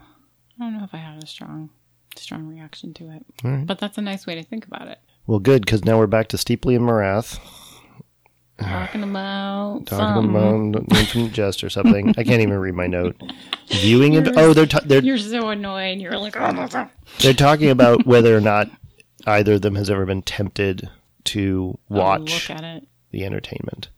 I 0.58 0.64
don't 0.64 0.76
know 0.76 0.84
if 0.84 0.92
I 0.92 0.98
had 0.98 1.22
a 1.22 1.26
strong, 1.26 1.70
strong 2.16 2.46
reaction 2.46 2.92
to 2.94 3.10
it. 3.12 3.66
But 3.66 3.78
that's 3.78 3.96
a 3.96 4.02
nice 4.02 4.26
way 4.26 4.34
to 4.34 4.42
think 4.42 4.66
about 4.66 4.88
it. 4.88 4.98
Well, 5.26 5.38
good, 5.38 5.64
because 5.64 5.84
now 5.84 5.98
we're 5.98 6.06
back 6.06 6.28
to 6.28 6.38
Steeply 6.38 6.74
and 6.74 6.84
Marathe 6.84 7.38
Talking 8.60 9.02
about 9.10 9.86
talking 9.86 9.98
something. 10.32 10.74
about 10.74 10.98
infinite 10.98 11.32
jest 11.32 11.64
or 11.64 11.70
something. 11.70 12.10
I 12.10 12.24
can't 12.24 12.42
even 12.42 12.58
read 12.58 12.74
my 12.74 12.86
note. 12.86 13.16
Viewing 13.68 14.14
it. 14.14 14.28
Oh, 14.36 14.52
they're 14.52 14.66
ta- 14.66 14.80
they're 14.84 15.02
You're 15.02 15.18
so 15.18 15.48
annoying. 15.48 16.00
You're 16.00 16.18
like, 16.18 16.36
oh, 16.38 16.88
they're 17.20 17.32
talking 17.34 17.70
about 17.76 18.06
whether 18.06 18.36
or 18.36 18.40
not 18.40 18.68
either 19.26 19.54
of 19.54 19.62
them 19.62 19.74
has 19.76 19.88
ever 19.90 20.06
been 20.06 20.22
tempted 20.22 20.88
to 21.24 21.78
watch 21.88 22.48
look 22.48 22.58
at 22.58 22.64
it. 22.64 22.88
the 23.10 23.24
entertainment, 23.24 23.88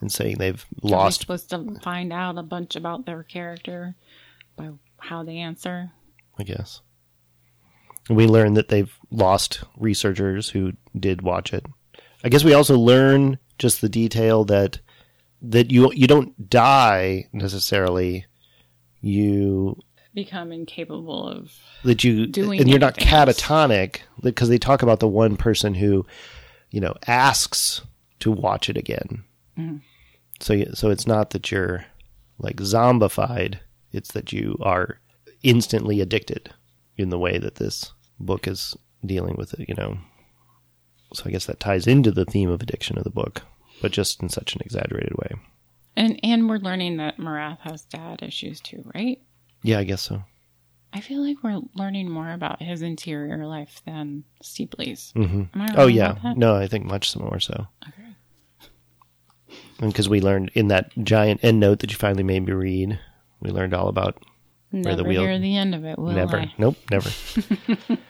and 0.00 0.10
saying 0.12 0.36
they've 0.38 0.64
lost. 0.82 1.20
supposed 1.22 1.50
to 1.50 1.76
find 1.82 2.12
out 2.12 2.38
a 2.38 2.42
bunch 2.42 2.74
about 2.76 3.06
their 3.06 3.22
character 3.22 3.94
by 4.56 4.70
how 4.98 5.22
they 5.22 5.36
answer? 5.38 5.90
I 6.38 6.42
guess. 6.44 6.80
We 8.10 8.26
learn 8.26 8.54
that 8.54 8.68
they've 8.68 8.92
lost 9.10 9.64
researchers 9.78 10.50
who 10.50 10.72
did 10.98 11.22
watch 11.22 11.52
it. 11.54 11.64
I 12.22 12.28
guess 12.28 12.44
we 12.44 12.52
also 12.54 12.78
learn 12.78 13.38
just 13.58 13.80
the 13.80 13.88
detail 13.88 14.44
that 14.44 14.80
that 15.42 15.70
you 15.70 15.92
you 15.92 16.06
don't 16.06 16.48
die 16.48 17.28
necessarily. 17.32 18.26
You 19.00 19.76
Become 20.14 20.52
incapable 20.52 21.28
of. 21.28 21.52
that 21.82 22.04
you 22.04 22.26
Doing 22.26 22.60
and 22.60 22.70
you're 22.70 22.78
not 22.78 22.96
catatonic 22.96 24.00
because 24.22 24.48
they 24.48 24.58
talk 24.58 24.82
about 24.82 25.00
the 25.00 25.08
one 25.08 25.36
person 25.36 25.74
who 25.74 26.06
you 26.70 26.80
know 26.80 26.94
asks 27.06 27.82
to 28.20 28.30
watch 28.30 28.70
it 28.70 28.76
again. 28.76 29.24
Mm-hmm. 29.58 29.78
So 30.40 30.64
so 30.72 30.90
it's 30.90 31.06
not 31.06 31.30
that 31.30 31.50
you're 31.50 31.84
like 32.38 32.56
zombified; 32.56 33.58
it's 33.92 34.12
that 34.12 34.32
you 34.32 34.56
are 34.60 35.00
instantly 35.42 36.00
addicted 36.00 36.52
in 36.96 37.10
the 37.10 37.18
way 37.18 37.38
that 37.38 37.56
this 37.56 37.92
book 38.18 38.46
is 38.48 38.76
dealing 39.04 39.36
with 39.36 39.52
it. 39.54 39.68
You 39.68 39.74
know, 39.74 39.98
so 41.14 41.24
I 41.26 41.30
guess 41.30 41.46
that 41.46 41.60
ties 41.60 41.86
into 41.86 42.10
the 42.10 42.24
theme 42.24 42.50
of 42.50 42.60
addiction 42.62 42.98
of 42.98 43.04
the 43.04 43.10
book, 43.10 43.42
but 43.80 43.92
just 43.92 44.22
in 44.22 44.28
such 44.28 44.54
an 44.54 44.62
exaggerated 44.64 45.14
way. 45.18 45.32
And 45.96 46.18
and 46.22 46.48
we're 46.48 46.58
learning 46.58 46.96
that 46.98 47.18
Marathe 47.18 47.60
has 47.60 47.82
dad 47.82 48.22
issues 48.22 48.60
too, 48.60 48.82
right? 48.94 49.20
Yeah, 49.62 49.78
I 49.78 49.84
guess 49.84 50.02
so. 50.02 50.24
I 50.92 51.00
feel 51.00 51.26
like 51.26 51.38
we're 51.42 51.60
learning 51.74 52.08
more 52.10 52.30
about 52.32 52.62
his 52.62 52.80
interior 52.82 53.46
life 53.46 53.80
than 53.84 54.22
hmm 54.42 55.42
I 55.54 55.58
wrong 55.58 55.70
Oh 55.76 55.86
yeah, 55.86 56.34
no, 56.36 56.54
I 56.56 56.66
think 56.68 56.84
much 56.84 57.16
more 57.16 57.40
so. 57.40 57.66
Okay. 57.88 58.76
And 59.80 59.92
because 59.92 60.08
we 60.08 60.20
learned 60.20 60.50
in 60.54 60.68
that 60.68 60.92
giant 61.02 61.42
end 61.42 61.58
note 61.60 61.80
that 61.80 61.90
you 61.90 61.96
finally 61.96 62.22
made 62.22 62.46
me 62.46 62.52
read, 62.52 62.98
we 63.40 63.50
learned 63.50 63.74
all 63.74 63.88
about 63.88 64.22
Never 64.70 64.96
the 64.96 65.04
wheel- 65.04 65.22
hear 65.22 65.38
the 65.38 65.56
end 65.56 65.74
of 65.74 65.84
it, 65.84 65.98
will 65.98 66.12
never. 66.12 66.38
I? 66.38 66.54
Nope, 66.58 66.76
never. 66.90 67.10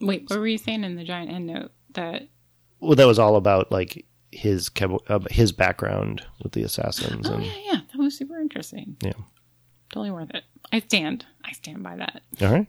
Wait, 0.00 0.24
what 0.28 0.38
were 0.38 0.46
you 0.46 0.58
saying 0.58 0.84
in 0.84 0.96
the 0.96 1.04
giant 1.04 1.30
end 1.30 1.46
note? 1.46 1.72
That 1.96 2.28
well, 2.80 2.94
that 2.94 3.06
was 3.06 3.18
all 3.18 3.36
about 3.36 3.70
like 3.72 4.04
his 4.32 4.70
uh, 5.08 5.18
his 5.30 5.52
background 5.52 6.24
with 6.42 6.52
the 6.52 6.62
assassins, 6.62 7.28
oh 7.28 7.34
and 7.34 7.44
yeah, 7.44 7.52
yeah, 7.64 7.80
that 7.92 7.98
was 7.98 8.16
super 8.16 8.38
interesting. 8.38 8.96
yeah. 9.00 9.12
Totally 9.90 10.10
worth 10.10 10.30
it. 10.30 10.44
I 10.72 10.80
stand. 10.80 11.24
I 11.44 11.52
stand 11.52 11.82
by 11.82 11.96
that. 11.96 12.22
All 12.40 12.48
right. 12.48 12.66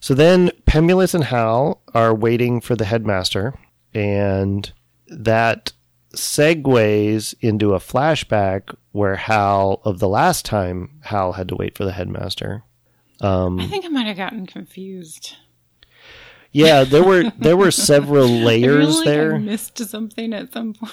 So 0.00 0.14
then 0.14 0.50
Pemulis 0.66 1.14
and 1.14 1.24
Hal 1.24 1.82
are 1.94 2.14
waiting 2.14 2.60
for 2.60 2.74
the 2.76 2.84
headmaster, 2.84 3.54
and 3.94 4.72
that 5.08 5.72
segues 6.14 7.34
into 7.40 7.74
a 7.74 7.78
flashback 7.78 8.74
where 8.92 9.16
Hal, 9.16 9.80
of 9.84 9.98
the 9.98 10.08
last 10.08 10.44
time 10.44 11.00
Hal 11.02 11.32
had 11.32 11.48
to 11.48 11.56
wait 11.56 11.76
for 11.76 11.84
the 11.84 11.92
headmaster. 11.92 12.62
Um, 13.20 13.60
I 13.60 13.66
think 13.66 13.84
I 13.84 13.88
might 13.88 14.06
have 14.06 14.16
gotten 14.16 14.46
confused. 14.46 15.36
Yeah, 16.52 16.84
there 16.84 17.02
were 17.04 17.30
there 17.38 17.56
were 17.56 17.70
several 17.70 18.28
layers 18.28 18.96
like 18.96 19.04
there. 19.06 19.34
I 19.34 19.38
missed 19.38 19.78
something 19.78 20.32
at 20.32 20.52
some 20.52 20.74
point. 20.74 20.92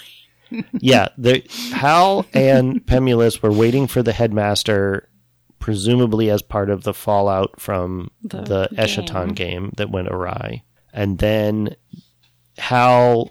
Yeah, 0.80 1.10
the, 1.16 1.44
Hal 1.74 2.26
and 2.34 2.84
Pemulis 2.88 3.40
were 3.44 3.52
waiting 3.52 3.86
for 3.86 4.02
the 4.02 4.14
headmaster, 4.14 5.08
presumably 5.60 6.32
as 6.32 6.42
part 6.42 6.72
of 6.72 6.82
the 6.84 6.94
fallout 6.94 7.62
from 7.62 8.10
The 8.24 8.42
the, 8.42 8.68
game. 8.70 8.80
Eschaton 8.80 9.36
game 9.36 9.74
that 9.78 9.92
went 9.92 10.08
awry. 10.08 10.64
And 10.92 11.20
then 11.20 11.76
Hal 12.58 13.30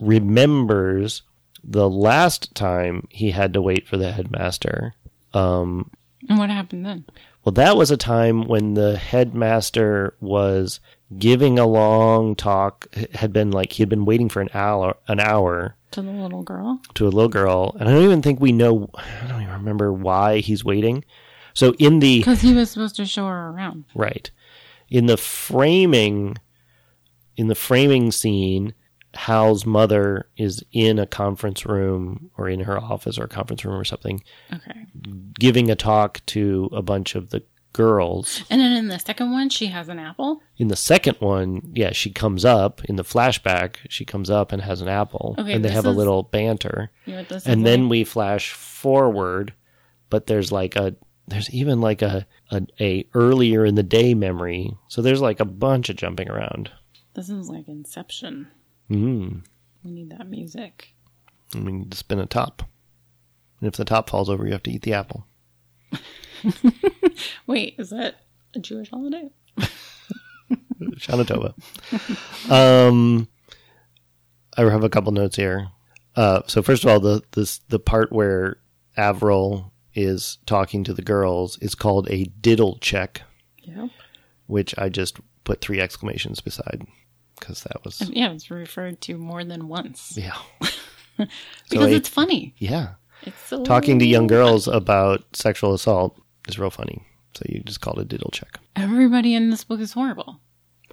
remembers 0.00 1.22
the 1.62 1.88
last 1.90 2.54
time 2.54 3.06
he 3.10 3.30
had 3.32 3.52
to 3.52 3.60
wait 3.62 3.86
for 3.86 3.96
the 3.98 4.12
headmaster. 4.12 4.94
Um, 5.34 5.90
And 6.28 6.38
what 6.38 6.48
happened 6.50 6.86
then? 6.86 7.04
well, 7.44 7.52
that 7.52 7.76
was 7.76 7.90
a 7.90 7.96
time 7.98 8.46
when 8.48 8.72
the 8.74 8.96
headmaster 8.96 10.14
was 10.20 10.80
giving 11.18 11.58
a 11.58 11.66
long 11.66 12.34
talk. 12.36 12.86
Had 13.14 13.32
been 13.32 13.50
like 13.50 13.72
he 13.72 13.82
had 13.82 13.88
been 13.88 14.04
waiting 14.04 14.28
for 14.28 14.40
an 14.40 14.48
hour, 14.54 14.96
an 15.08 15.20
hour 15.20 15.76
To 15.92 16.02
the 16.02 16.10
little 16.12 16.42
girl? 16.42 16.80
to 16.94 17.04
a 17.06 17.10
little 17.10 17.28
girl, 17.28 17.76
and 17.78 17.88
I 17.88 17.92
don't 17.92 18.04
even 18.04 18.22
think 18.22 18.40
we 18.40 18.52
know. 18.52 18.90
I 18.94 19.26
don't 19.28 19.42
even 19.42 19.54
remember 19.54 19.92
why 19.92 20.38
he's 20.38 20.64
waiting. 20.64 21.04
So 21.54 21.74
in 21.78 21.98
the 21.98 22.18
Because 22.20 22.40
he 22.42 22.54
was 22.54 22.70
supposed 22.70 22.96
to 22.96 23.06
show 23.06 23.26
her 23.26 23.50
around. 23.50 23.84
right 23.94 24.30
in 24.88 25.06
the 25.06 25.16
framing, 25.16 26.36
in 27.36 27.46
the 27.48 27.54
framing 27.54 28.10
scene, 28.12 28.74
Hal's 29.14 29.66
mother 29.66 30.28
is 30.36 30.64
in 30.72 30.98
a 31.00 31.06
conference 31.06 31.66
room 31.66 32.30
or 32.36 32.48
in 32.48 32.60
her 32.60 32.78
office 32.78 33.18
or 33.18 33.24
a 33.24 33.28
conference 33.28 33.64
room 33.64 33.74
or 33.76 33.84
something, 33.84 34.22
Okay. 34.52 34.86
giving 35.38 35.70
a 35.70 35.76
talk 35.76 36.24
to 36.26 36.68
a 36.72 36.82
bunch 36.82 37.14
of 37.16 37.30
the 37.30 37.42
girls. 37.72 38.42
And 38.50 38.60
then 38.60 38.72
in 38.72 38.88
the 38.88 38.98
second 38.98 39.30
one, 39.30 39.48
she 39.48 39.66
has 39.66 39.88
an 39.88 39.98
apple. 39.98 40.42
In 40.56 40.68
the 40.68 40.76
second 40.76 41.16
one, 41.20 41.72
yeah, 41.74 41.92
she 41.92 42.10
comes 42.10 42.44
up 42.44 42.84
in 42.86 42.96
the 42.96 43.04
flashback. 43.04 43.76
She 43.88 44.04
comes 44.04 44.30
up 44.30 44.52
and 44.52 44.62
has 44.62 44.80
an 44.80 44.88
apple, 44.88 45.34
Okay, 45.38 45.52
and 45.52 45.64
they 45.64 45.70
have 45.70 45.86
a 45.86 45.90
little 45.90 46.22
banter. 46.22 46.90
You 47.06 47.14
know 47.14 47.18
and 47.20 47.30
is 47.30 47.44
then 47.44 47.82
like? 47.84 47.90
we 47.90 48.04
flash 48.04 48.52
forward, 48.52 49.54
but 50.08 50.26
there's 50.26 50.50
like 50.52 50.76
a 50.76 50.96
there's 51.28 51.50
even 51.50 51.80
like 51.80 52.02
a, 52.02 52.26
a 52.50 52.66
a 52.80 53.06
earlier 53.14 53.64
in 53.64 53.76
the 53.76 53.82
day 53.82 54.14
memory. 54.14 54.76
So 54.88 55.00
there's 55.00 55.20
like 55.20 55.40
a 55.40 55.44
bunch 55.44 55.88
of 55.88 55.96
jumping 55.96 56.28
around. 56.28 56.70
This 57.14 57.30
is 57.30 57.48
like 57.48 57.68
Inception. 57.68 58.48
Mm. 58.90 59.44
We 59.84 59.90
need 59.90 60.10
that 60.10 60.28
music. 60.28 60.94
We 61.54 61.72
need 61.72 61.90
to 61.90 61.96
spin 61.96 62.18
a 62.18 62.26
top, 62.26 62.62
and 63.60 63.68
if 63.68 63.74
the 63.76 63.84
top 63.84 64.10
falls 64.10 64.28
over, 64.28 64.44
you 64.46 64.52
have 64.52 64.62
to 64.64 64.70
eat 64.70 64.82
the 64.82 64.92
apple. 64.94 65.26
Wait, 67.46 67.74
is 67.78 67.90
that 67.90 68.16
a 68.54 68.58
Jewish 68.58 68.90
holiday? 68.90 69.30
Shana 70.96 71.24
Tova. 71.24 71.54
um, 72.50 73.28
I 74.56 74.62
have 74.62 74.84
a 74.84 74.88
couple 74.88 75.12
notes 75.12 75.36
here. 75.36 75.68
Uh, 76.16 76.40
so 76.46 76.62
first 76.62 76.84
of 76.84 76.90
all, 76.90 77.00
the 77.00 77.22
this 77.32 77.58
the 77.68 77.78
part 77.78 78.12
where 78.12 78.56
Avril 78.96 79.72
is 79.94 80.38
talking 80.46 80.84
to 80.84 80.92
the 80.94 81.02
girls 81.02 81.58
is 81.58 81.74
called 81.74 82.08
a 82.10 82.24
diddle 82.40 82.78
check, 82.80 83.22
Yep. 83.62 83.90
which 84.46 84.74
I 84.78 84.88
just 84.88 85.18
put 85.44 85.60
three 85.60 85.80
exclamations 85.80 86.40
beside 86.40 86.86
because 87.38 87.62
that 87.64 87.84
was 87.84 88.00
Yeah, 88.10 88.32
it's 88.32 88.50
referred 88.50 89.00
to 89.02 89.16
more 89.16 89.44
than 89.44 89.66
once 89.68 90.12
yeah 90.16 90.36
because 91.70 91.90
it- 91.90 91.96
it's 91.96 92.08
funny. 92.08 92.54
yeah. 92.58 92.94
It's 93.22 93.40
so 93.48 93.62
Talking 93.64 93.98
to 93.98 94.06
young 94.06 94.26
girls 94.26 94.66
about 94.66 95.24
sexual 95.36 95.74
assault 95.74 96.18
is 96.50 96.58
real 96.58 96.70
funny. 96.70 97.02
So 97.34 97.44
you 97.48 97.60
just 97.60 97.80
called 97.80 97.98
it 98.00 98.08
diddle 98.08 98.30
check. 98.32 98.58
Everybody 98.76 99.34
in 99.34 99.50
this 99.50 99.64
book 99.64 99.80
is 99.80 99.92
horrible. 99.92 100.40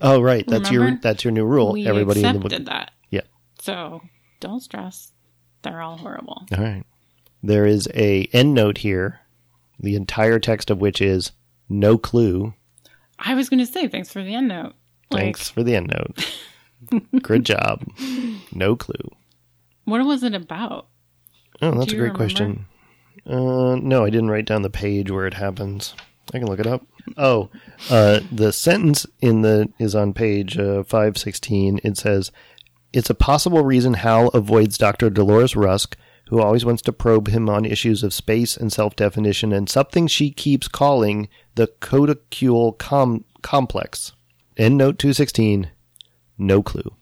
Oh 0.02 0.22
right, 0.22 0.46
that's 0.48 0.70
your 0.70 0.98
that's 1.02 1.24
your 1.24 1.32
new 1.32 1.46
rule. 1.46 1.74
We 1.74 1.88
Everybody 1.88 2.24
in 2.24 2.34
the 2.34 2.40
book. 2.40 2.66
that. 2.66 2.92
Yeah. 3.10 3.22
So 3.60 4.02
don't 4.40 4.62
stress. 4.62 5.12
They're 5.64 5.82
all 5.82 5.98
horrible. 5.98 6.46
All 6.56 6.64
right. 6.64 6.84
There 7.42 7.66
is 7.66 7.88
a 7.94 8.30
end 8.34 8.54
note 8.54 8.80
here, 8.80 9.22
the 9.80 9.96
entire 9.96 10.40
text 10.40 10.70
of 10.70 10.80
which 10.80 11.02
is 11.02 11.32
no 11.70 11.98
clue. 11.98 12.54
I 13.20 13.34
was 13.34 13.50
going 13.50 13.60
to 13.60 13.66
say 13.66 13.88
thanks 13.88 14.12
for 14.12 14.24
the 14.24 14.36
end 14.36 14.48
note. 14.48 14.74
Like, 15.10 15.22
Thanks 15.24 15.50
for 15.50 15.64
the 15.64 15.76
end 15.76 15.92
note. 15.94 17.02
Good 17.24 17.46
job. 17.46 17.84
No 18.52 18.76
clue. 18.76 19.10
what 19.86 20.06
was 20.06 20.24
it 20.24 20.36
about? 20.36 20.88
Oh, 21.62 21.72
that's 21.72 21.94
a 21.94 21.96
great 21.96 22.14
question. 22.14 22.66
Uh, 23.26 23.76
no, 23.76 24.04
I 24.06 24.10
didn't 24.10 24.30
write 24.30 24.46
down 24.46 24.62
the 24.62 24.70
page 24.70 25.12
where 25.12 25.28
it 25.28 25.34
happens. 25.34 25.94
I 26.34 26.40
can 26.40 26.48
look 26.48 26.60
it 26.60 26.68
up. 26.68 26.86
Oh, 27.16 27.50
uh, 27.90 28.20
the 28.32 28.52
sentence 28.52 29.06
in 29.22 29.42
the 29.42 29.70
is 29.80 29.96
on 29.96 30.14
page 30.14 30.58
uh, 30.58 30.84
five 30.84 31.18
sixteen. 31.18 31.80
It 31.84 31.98
says, 31.98 32.32
"It's 32.92 33.10
a 33.10 33.16
possible 33.16 33.64
reason 33.64 33.96
Hal 33.96 34.28
avoids 34.30 34.78
Doctor 34.78 35.10
Dolores 35.10 35.56
Rusk, 35.56 35.98
who 36.28 36.42
always 36.42 36.66
wants 36.66 36.82
to 36.84 36.92
probe 36.94 37.30
him 37.30 37.50
on 37.50 37.64
issues 37.64 38.04
of 38.04 38.14
space 38.14 38.58
and 38.58 38.74
self 38.74 38.96
definition, 38.96 39.54
and 39.54 39.70
something 39.70 40.08
she 40.08 40.32
keeps 40.32 40.68
calling 40.68 41.30
the 41.56 41.68
codicule 41.80 42.74
com- 42.74 43.24
complex." 43.42 44.14
End 44.58 44.78
note 44.78 45.00
two 45.00 45.14
sixteen. 45.14 45.72
No 46.38 46.62
clue. 46.62 46.94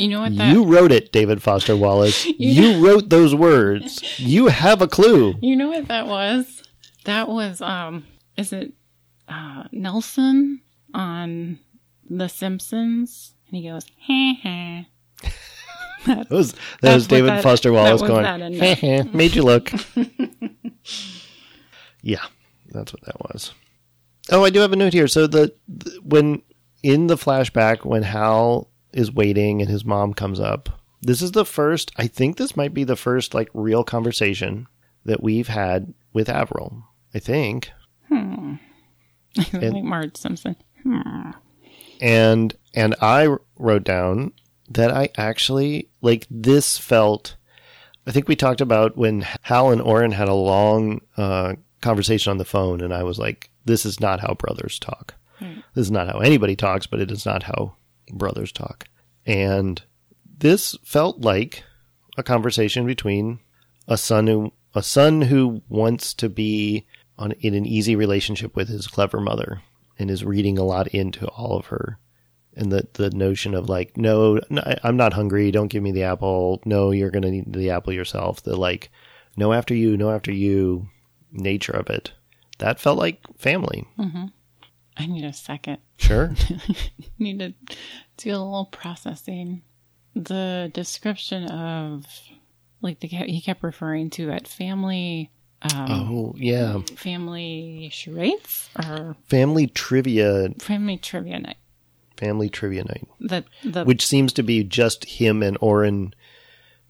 You 0.00 0.08
know 0.08 0.20
what 0.20 0.36
that 0.38 0.52
You 0.52 0.64
wrote 0.64 0.92
it, 0.92 1.12
David 1.12 1.42
Foster 1.42 1.76
Wallace. 1.76 2.24
you 2.38 2.84
wrote 2.84 3.10
those 3.10 3.34
words. 3.34 4.02
You 4.18 4.46
have 4.46 4.80
a 4.80 4.88
clue. 4.88 5.34
You 5.42 5.56
know 5.56 5.68
what 5.68 5.88
that 5.88 6.06
was? 6.06 6.62
That 7.04 7.28
was 7.28 7.60
um 7.60 8.06
is 8.36 8.52
it 8.52 8.72
uh 9.28 9.64
Nelson 9.72 10.62
on 10.94 11.58
The 12.08 12.28
Simpsons? 12.28 13.34
And 13.48 13.56
he 13.62 13.68
goes, 13.68 13.84
heh 13.98 14.34
heh. 14.34 14.82
That 16.06 16.30
was, 16.30 16.54
that 16.80 16.94
was 16.94 17.06
David 17.06 17.28
that- 17.30 17.42
Foster 17.42 17.74
Wallace 17.74 18.00
going, 18.00 18.24
"Heh 18.54 18.74
heh, 18.74 19.02
made 19.12 19.34
you 19.34 19.42
look. 19.42 19.70
yeah, 22.02 22.24
that's 22.70 22.94
what 22.94 23.02
that 23.04 23.20
was. 23.20 23.52
Oh, 24.30 24.42
I 24.42 24.48
do 24.48 24.60
have 24.60 24.72
a 24.72 24.76
note 24.76 24.94
here. 24.94 25.06
So 25.08 25.26
the, 25.26 25.54
the 25.68 26.00
when 26.02 26.40
in 26.82 27.08
the 27.08 27.16
flashback 27.16 27.84
when 27.84 28.02
Hal 28.02 28.69
is 28.92 29.12
waiting 29.12 29.60
and 29.60 29.70
his 29.70 29.84
mom 29.84 30.14
comes 30.14 30.40
up, 30.40 30.68
this 31.02 31.22
is 31.22 31.32
the 31.32 31.44
first. 31.44 31.92
I 31.96 32.06
think 32.06 32.36
this 32.36 32.56
might 32.56 32.74
be 32.74 32.84
the 32.84 32.96
first 32.96 33.34
like 33.34 33.48
real 33.54 33.84
conversation 33.84 34.66
that 35.04 35.22
we've 35.22 35.48
had 35.48 35.94
with 36.12 36.28
Avril. 36.28 36.84
I 37.14 37.18
think. 37.18 37.70
Hmm. 38.08 38.54
like 39.52 39.84
Marge 39.84 40.16
Simpson. 40.16 40.56
Hmm. 40.82 41.30
and 42.00 42.54
and 42.74 42.94
I 43.02 43.36
wrote 43.58 43.84
down 43.84 44.32
that 44.70 44.90
I 44.90 45.10
actually 45.16 45.88
like 46.00 46.26
this 46.30 46.78
felt. 46.78 47.36
I 48.06 48.12
think 48.12 48.28
we 48.28 48.36
talked 48.36 48.60
about 48.60 48.96
when 48.96 49.26
Hal 49.42 49.70
and 49.70 49.82
Orin 49.82 50.12
had 50.12 50.28
a 50.28 50.34
long 50.34 51.02
uh, 51.16 51.54
conversation 51.82 52.30
on 52.30 52.38
the 52.38 52.44
phone, 52.44 52.80
and 52.80 52.94
I 52.94 53.02
was 53.02 53.18
like, 53.18 53.50
"This 53.66 53.84
is 53.84 54.00
not 54.00 54.20
how 54.20 54.34
brothers 54.34 54.78
talk. 54.78 55.14
This 55.74 55.86
is 55.86 55.90
not 55.90 56.08
how 56.08 56.18
anybody 56.18 56.56
talks, 56.56 56.86
but 56.86 57.00
it 57.00 57.10
is 57.10 57.24
not 57.24 57.44
how 57.44 57.74
brothers 58.12 58.52
talk." 58.52 58.88
And 59.26 59.82
this 60.38 60.76
felt 60.84 61.20
like 61.20 61.64
a 62.16 62.22
conversation 62.22 62.86
between 62.86 63.40
a 63.86 63.96
son 63.96 64.26
who 64.26 64.52
a 64.74 64.82
son 64.82 65.22
who 65.22 65.62
wants 65.68 66.14
to 66.14 66.28
be 66.28 66.86
on 67.18 67.32
in 67.40 67.54
an 67.54 67.66
easy 67.66 67.96
relationship 67.96 68.56
with 68.56 68.68
his 68.68 68.86
clever 68.86 69.20
mother 69.20 69.62
and 69.98 70.10
is 70.10 70.24
reading 70.24 70.58
a 70.58 70.64
lot 70.64 70.88
into 70.88 71.26
all 71.28 71.56
of 71.56 71.66
her. 71.66 71.98
And 72.56 72.72
the 72.72 72.88
the 72.94 73.10
notion 73.10 73.54
of 73.54 73.68
like 73.68 73.96
no, 73.96 74.40
no 74.48 74.62
I'm 74.82 74.96
not 74.96 75.12
hungry. 75.12 75.50
Don't 75.50 75.68
give 75.68 75.82
me 75.82 75.92
the 75.92 76.04
apple. 76.04 76.60
No 76.64 76.90
you're 76.90 77.10
going 77.10 77.22
to 77.22 77.30
need 77.30 77.52
the 77.52 77.70
apple 77.70 77.92
yourself. 77.92 78.42
The 78.42 78.56
like 78.56 78.90
no 79.36 79.52
after 79.52 79.74
you 79.74 79.96
no 79.96 80.10
after 80.10 80.32
you 80.32 80.88
nature 81.32 81.72
of 81.72 81.88
it. 81.90 82.12
That 82.58 82.80
felt 82.80 82.98
like 82.98 83.20
family 83.38 83.86
mm-hmm. 83.98 84.26
I 85.00 85.06
need 85.06 85.24
a 85.24 85.32
second. 85.32 85.78
sure 85.98 86.34
need 87.18 87.38
to 87.38 87.54
do 88.16 88.30
a 88.30 88.38
little 88.38 88.68
processing. 88.70 89.62
The 90.14 90.70
description 90.74 91.44
of 91.50 92.06
like 92.82 93.00
the 93.00 93.06
he 93.08 93.40
kept 93.40 93.62
referring 93.62 94.10
to 94.10 94.30
at 94.30 94.48
family 94.48 95.30
um, 95.62 95.90
oh 95.90 96.34
yeah 96.38 96.80
family 96.96 97.90
charades 97.92 98.70
or 98.82 99.14
family 99.28 99.66
trivia 99.66 100.48
family 100.58 100.96
trivia 100.96 101.38
night. 101.38 101.58
family 102.16 102.48
trivia 102.48 102.82
night 102.84 103.06
The 103.20 103.44
the 103.62 103.84
which 103.84 104.06
seems 104.06 104.32
to 104.34 104.42
be 104.42 104.64
just 104.64 105.04
him 105.04 105.42
and 105.42 105.58
Orin 105.60 106.14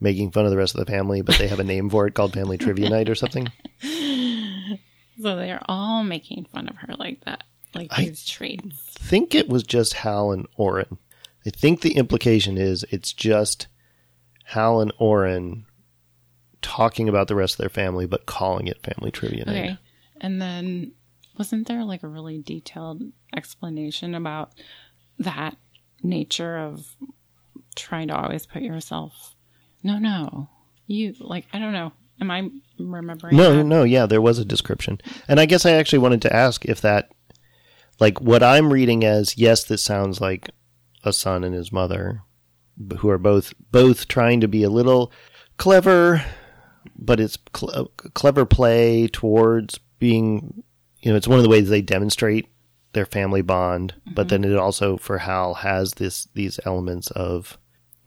making 0.01 0.31
fun 0.31 0.45
of 0.45 0.51
the 0.51 0.57
rest 0.57 0.75
of 0.75 0.85
the 0.85 0.91
family, 0.91 1.21
but 1.21 1.37
they 1.37 1.47
have 1.49 1.61
a 1.61 1.65
name 1.65 1.91
for 1.91 2.07
it 2.07 2.15
called 2.15 2.33
Family 2.33 2.57
Trivia 2.57 2.89
Night 2.89 3.09
or 3.11 3.15
something. 3.15 3.49
so 3.83 5.37
they 5.37 5.51
are 5.53 5.63
all 5.67 6.03
making 6.03 6.47
fun 6.47 6.69
of 6.69 6.77
her 6.77 6.95
like 6.99 7.23
that, 7.27 7.45
like 7.75 7.89
I- 7.91 8.07
these 8.07 8.27
traits. 8.27 8.77
think 8.99 9.35
it 9.35 9.49
was 9.49 9.63
just 9.63 9.95
Hal 9.95 10.33
and 10.33 10.47
Orin. 10.57 10.99
I 11.47 11.51
think 11.51 11.81
the 11.81 11.97
implication 11.97 12.59
is 12.59 12.85
it's 12.91 13.13
just 13.13 13.67
Hal 14.45 14.81
and 14.81 14.93
Orin 14.99 15.65
talking 16.63 17.09
about 17.09 17.29
the 17.29 17.35
rest 17.35 17.55
of 17.55 17.59
their 17.59 17.69
family, 17.71 18.07
but 18.07 18.27
calling 18.27 18.67
it 18.67 18.83
Family 18.83 19.11
Trivia 19.11 19.45
Night. 19.47 19.57
Okay, 19.57 19.79
and 20.21 20.41
then 20.43 20.93
wasn't 21.39 21.67
there 21.69 21.85
like 21.85 22.03
a 22.03 22.09
really 22.09 22.39
detailed 22.39 23.03
explanation 23.35 24.15
about 24.15 24.53
that 25.19 25.57
nature 26.03 26.59
of 26.59 26.95
trying 27.75 28.09
to 28.09 28.17
always 28.17 28.45
put 28.47 28.61
yourself? 28.63 29.35
No, 29.83 29.99
no, 29.99 30.49
you 30.87 31.15
like 31.21 31.47
I 31.53 31.59
don't 31.59 31.73
know. 31.73 31.93
Am 32.21 32.31
I 32.31 32.51
remembering? 32.79 33.35
No, 33.35 33.57
that? 33.57 33.65
no, 33.65 33.83
yeah, 33.83 34.05
there 34.05 34.21
was 34.21 34.39
a 34.39 34.45
description. 34.45 35.01
And 35.27 35.41
I 35.41 35.47
guess 35.47 35.65
I 35.65 35.71
actually 35.73 36.01
wanted 36.01 36.21
to 36.23 36.37
ask 36.37 36.67
if 36.67 36.83
that, 36.83 37.13
like, 38.01 38.21
what 38.21 38.43
I'm 38.43 38.73
reading 38.73 39.05
as, 39.05 39.37
yes, 39.37 39.65
this 39.65 39.83
sounds 39.83 40.21
like 40.21 40.51
a 41.05 41.13
son 41.13 41.45
and 41.45 41.55
his 41.55 41.71
mother, 41.71 42.23
who 42.99 43.11
are 43.11 43.19
both 43.19 43.53
both 43.71 44.09
trying 44.09 44.41
to 44.41 44.49
be 44.49 44.63
a 44.63 44.71
little 44.71 45.13
clever, 45.59 46.25
but 46.97 47.21
it's 47.21 47.39
cl- 47.55 47.73
uh, 47.75 48.09
clever 48.15 48.45
play 48.47 49.07
towards 49.07 49.79
being. 49.99 50.63
You 51.01 51.13
know, 51.13 51.17
it's 51.17 51.29
one 51.29 51.39
of 51.39 51.43
the 51.43 51.51
ways 51.51 51.69
they 51.69 51.83
demonstrate 51.83 52.49
their 52.93 53.07
family 53.07 53.43
bond, 53.43 53.95
but 54.05 54.27
mm-hmm. 54.27 54.43
then 54.43 54.53
it 54.53 54.57
also 54.57 54.97
for 54.97 55.19
Hal 55.19 55.55
has 55.55 55.93
this 55.93 56.29
these 56.35 56.59
elements 56.65 57.11
of 57.13 57.59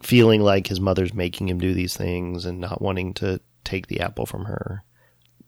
feeling 0.02 0.42
like 0.42 0.68
his 0.68 0.80
mother's 0.80 1.14
making 1.14 1.50
him 1.50 1.60
do 1.60 1.74
these 1.74 1.96
things 1.96 2.46
and 2.46 2.60
not 2.60 2.82
wanting 2.82 3.14
to 3.16 3.40
take 3.64 3.88
the 3.88 4.02
apple 4.02 4.26
from 4.26 4.46
her. 4.46 4.84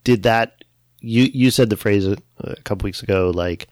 Did 0.03 0.23
that 0.23 0.63
you 0.99 1.23
you 1.33 1.51
said 1.51 1.69
the 1.69 1.77
phrase 1.77 2.07
a, 2.07 2.17
a 2.39 2.55
couple 2.61 2.85
weeks 2.85 3.03
ago 3.03 3.31
like 3.33 3.67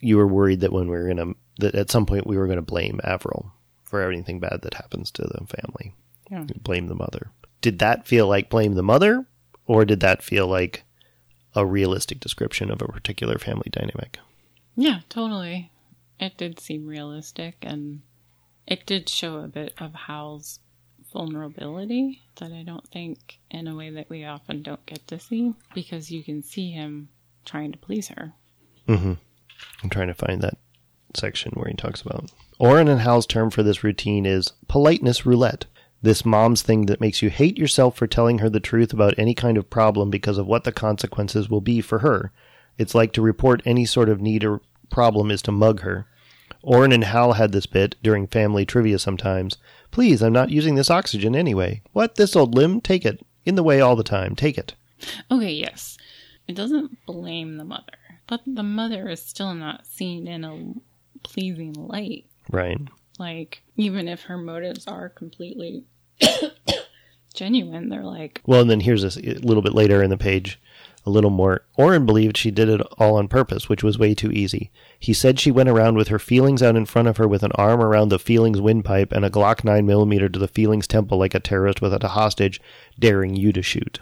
you 0.00 0.16
were 0.16 0.26
worried 0.26 0.60
that 0.60 0.72
when 0.72 0.88
we 0.88 0.96
were 0.96 1.12
to 1.14 1.34
that 1.58 1.74
at 1.74 1.90
some 1.90 2.06
point 2.06 2.26
we 2.26 2.36
were 2.36 2.46
going 2.46 2.56
to 2.56 2.62
blame 2.62 3.00
Avril 3.02 3.52
for 3.82 4.02
anything 4.02 4.38
bad 4.38 4.60
that 4.62 4.74
happens 4.74 5.10
to 5.12 5.22
the 5.22 5.46
family. 5.46 5.94
Yeah. 6.30 6.44
Blame 6.62 6.88
the 6.88 6.94
mother. 6.94 7.30
Did 7.60 7.78
that 7.80 8.06
feel 8.06 8.28
like 8.28 8.50
blame 8.50 8.74
the 8.74 8.82
mother 8.82 9.26
or 9.66 9.84
did 9.84 10.00
that 10.00 10.22
feel 10.22 10.46
like 10.46 10.84
a 11.54 11.66
realistic 11.66 12.20
description 12.20 12.70
of 12.70 12.82
a 12.82 12.88
particular 12.88 13.38
family 13.38 13.70
dynamic? 13.70 14.18
Yeah, 14.76 15.00
totally. 15.08 15.70
It 16.20 16.36
did 16.36 16.60
seem 16.60 16.86
realistic 16.86 17.56
and 17.62 18.02
it 18.66 18.86
did 18.86 19.08
show 19.08 19.38
a 19.38 19.48
bit 19.48 19.74
of 19.78 19.94
Hal's 19.94 20.60
vulnerability 21.12 22.20
that 22.36 22.52
I 22.52 22.62
don't 22.62 22.86
think 22.88 23.38
in 23.50 23.66
a 23.66 23.74
way 23.74 23.90
that 23.90 24.10
we 24.10 24.24
often 24.24 24.62
don't 24.62 24.84
get 24.86 25.06
to 25.08 25.18
see 25.18 25.54
because 25.74 26.10
you 26.10 26.22
can 26.22 26.42
see 26.42 26.70
him 26.70 27.08
trying 27.44 27.72
to 27.72 27.78
please 27.78 28.08
her. 28.08 28.34
Mm-hmm. 28.86 29.14
I'm 29.82 29.90
trying 29.90 30.08
to 30.08 30.14
find 30.14 30.42
that 30.42 30.58
section 31.14 31.52
where 31.54 31.68
he 31.68 31.74
talks 31.74 32.00
about. 32.02 32.30
Orin 32.58 32.88
and 32.88 33.00
Hal's 33.00 33.26
term 33.26 33.50
for 33.50 33.62
this 33.62 33.84
routine 33.84 34.26
is 34.26 34.52
politeness 34.66 35.24
roulette. 35.24 35.66
This 36.02 36.24
mom's 36.24 36.62
thing 36.62 36.86
that 36.86 37.00
makes 37.00 37.22
you 37.22 37.30
hate 37.30 37.58
yourself 37.58 37.96
for 37.96 38.06
telling 38.06 38.38
her 38.38 38.48
the 38.48 38.60
truth 38.60 38.92
about 38.92 39.18
any 39.18 39.34
kind 39.34 39.56
of 39.56 39.70
problem 39.70 40.10
because 40.10 40.38
of 40.38 40.46
what 40.46 40.64
the 40.64 40.72
consequences 40.72 41.48
will 41.48 41.60
be 41.60 41.80
for 41.80 42.00
her. 42.00 42.32
It's 42.76 42.94
like 42.94 43.12
to 43.14 43.22
report 43.22 43.62
any 43.64 43.84
sort 43.84 44.08
of 44.08 44.20
need 44.20 44.44
or 44.44 44.60
problem 44.90 45.30
is 45.30 45.42
to 45.42 45.52
mug 45.52 45.80
her. 45.80 46.06
Orin 46.62 46.92
and 46.92 47.04
Hal 47.04 47.34
had 47.34 47.52
this 47.52 47.66
bit 47.66 47.96
during 48.02 48.26
family 48.26 48.64
trivia 48.64 48.98
sometimes. 48.98 49.58
Please, 49.90 50.22
I'm 50.22 50.32
not 50.32 50.50
using 50.50 50.74
this 50.74 50.90
oxygen 50.90 51.34
anyway. 51.34 51.82
What, 51.92 52.16
this 52.16 52.36
old 52.36 52.54
limb? 52.54 52.80
Take 52.80 53.04
it. 53.04 53.24
In 53.44 53.54
the 53.54 53.62
way 53.62 53.80
all 53.80 53.96
the 53.96 54.04
time. 54.04 54.36
Take 54.36 54.58
it. 54.58 54.74
Okay, 55.30 55.52
yes. 55.52 55.96
It 56.46 56.54
doesn't 56.54 57.04
blame 57.06 57.56
the 57.56 57.64
mother, 57.64 57.98
but 58.28 58.42
the 58.46 58.62
mother 58.62 59.08
is 59.08 59.20
still 59.20 59.54
not 59.54 59.86
seen 59.86 60.28
in 60.28 60.44
a 60.44 60.74
pleasing 61.24 61.72
light. 61.72 62.26
Right. 62.50 62.78
Like, 63.18 63.62
even 63.76 64.06
if 64.06 64.22
her 64.24 64.38
motives 64.38 64.86
are 64.86 65.08
completely 65.08 65.84
genuine, 67.34 67.88
they're 67.88 68.04
like, 68.04 68.40
Well, 68.46 68.60
and 68.60 68.70
then 68.70 68.80
here's 68.80 69.02
this 69.02 69.16
a 69.16 69.40
little 69.40 69.62
bit 69.62 69.74
later 69.74 70.02
in 70.02 70.10
the 70.10 70.16
page, 70.16 70.60
a 71.04 71.10
little 71.10 71.30
more. 71.30 71.64
Orin 71.76 72.06
believed 72.06 72.36
she 72.36 72.50
did 72.50 72.68
it 72.68 72.80
all 72.98 73.16
on 73.16 73.26
purpose, 73.28 73.68
which 73.68 73.82
was 73.82 73.98
way 73.98 74.14
too 74.14 74.30
easy. 74.30 74.70
He 74.98 75.12
said 75.12 75.40
she 75.40 75.50
went 75.50 75.68
around 75.68 75.96
with 75.96 76.08
her 76.08 76.18
feelings 76.18 76.62
out 76.62 76.76
in 76.76 76.86
front 76.86 77.08
of 77.08 77.16
her 77.16 77.26
with 77.26 77.42
an 77.42 77.52
arm 77.54 77.80
around 77.80 78.10
the 78.10 78.18
feelings 78.18 78.60
windpipe 78.60 79.10
and 79.10 79.24
a 79.24 79.30
Glock 79.30 79.62
9mm 79.62 80.32
to 80.32 80.38
the 80.38 80.48
feelings 80.48 80.86
temple 80.86 81.18
like 81.18 81.34
a 81.34 81.40
terrorist 81.40 81.80
without 81.82 82.04
a 82.04 82.08
hostage, 82.08 82.60
daring 82.98 83.34
you 83.34 83.52
to 83.52 83.62
shoot. 83.62 84.00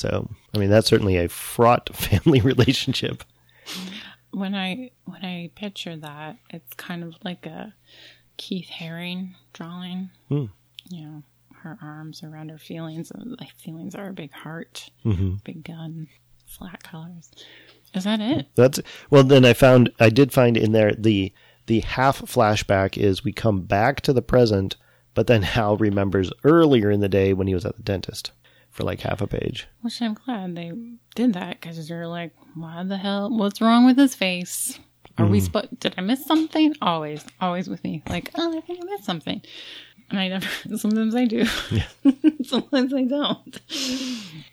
So, 0.00 0.30
I 0.54 0.58
mean, 0.58 0.70
that's 0.70 0.88
certainly 0.88 1.16
a 1.18 1.28
fraught 1.28 1.94
family 1.94 2.40
relationship. 2.40 3.22
when 4.30 4.54
I 4.54 4.90
when 5.04 5.24
I 5.24 5.50
picture 5.54 5.96
that, 5.96 6.36
it's 6.50 6.74
kind 6.74 7.02
of 7.04 7.14
like 7.24 7.46
a 7.46 7.74
Keith 8.36 8.70
Haring 8.78 9.34
drawing. 9.52 10.10
Hmm. 10.28 10.46
You 10.88 11.04
know, 11.04 11.22
her 11.62 11.78
arms 11.82 12.22
around 12.22 12.48
her 12.50 12.58
feelings. 12.58 13.12
Like 13.14 13.54
feelings 13.56 13.94
are 13.94 14.08
a 14.08 14.12
big 14.14 14.32
heart, 14.32 14.90
Mm-hmm. 15.04 15.34
big 15.44 15.64
gun, 15.64 16.08
flat 16.46 16.82
colors. 16.82 17.30
Is 17.94 18.04
that 18.04 18.20
it? 18.20 18.46
That's 18.54 18.80
well. 19.10 19.24
Then 19.24 19.44
I 19.44 19.52
found 19.52 19.90
I 20.00 20.08
did 20.10 20.32
find 20.32 20.56
in 20.56 20.72
there 20.72 20.92
the 20.96 21.32
the 21.66 21.80
half 21.80 22.22
flashback 22.22 22.96
is 22.96 23.22
we 23.24 23.32
come 23.32 23.62
back 23.62 24.00
to 24.02 24.12
the 24.12 24.22
present, 24.22 24.76
but 25.14 25.26
then 25.26 25.42
Hal 25.42 25.76
remembers 25.76 26.32
earlier 26.44 26.90
in 26.90 27.00
the 27.00 27.08
day 27.08 27.32
when 27.32 27.46
he 27.46 27.54
was 27.54 27.66
at 27.66 27.76
the 27.76 27.82
dentist 27.82 28.32
for 28.70 28.84
like 28.84 29.00
half 29.00 29.20
a 29.20 29.26
page. 29.26 29.68
Which 29.82 30.00
I'm 30.00 30.14
glad 30.14 30.54
they 30.54 30.72
did 31.14 31.34
that 31.34 31.60
because 31.60 31.88
you're 31.88 32.06
like, 32.06 32.32
why 32.54 32.82
the 32.82 32.96
hell? 32.96 33.30
What's 33.30 33.60
wrong 33.60 33.86
with 33.86 33.98
his 33.98 34.14
face? 34.14 34.78
Are 35.18 35.26
we 35.26 35.40
mm. 35.40 35.48
spo- 35.48 35.80
Did 35.80 35.94
I 35.98 36.00
miss 36.00 36.24
something? 36.24 36.74
Always, 36.80 37.24
always 37.40 37.68
with 37.68 37.84
me. 37.84 38.02
Like, 38.08 38.30
oh, 38.36 38.56
I 38.56 38.60
think 38.60 38.80
I 38.82 38.84
missed 38.86 39.04
something, 39.04 39.42
and 40.08 40.18
I 40.18 40.28
never. 40.28 40.48
Sometimes 40.76 41.14
I 41.14 41.26
do. 41.26 41.44
Yeah. 41.70 41.86
sometimes 42.42 42.94
I 42.94 43.04
don't. 43.04 43.60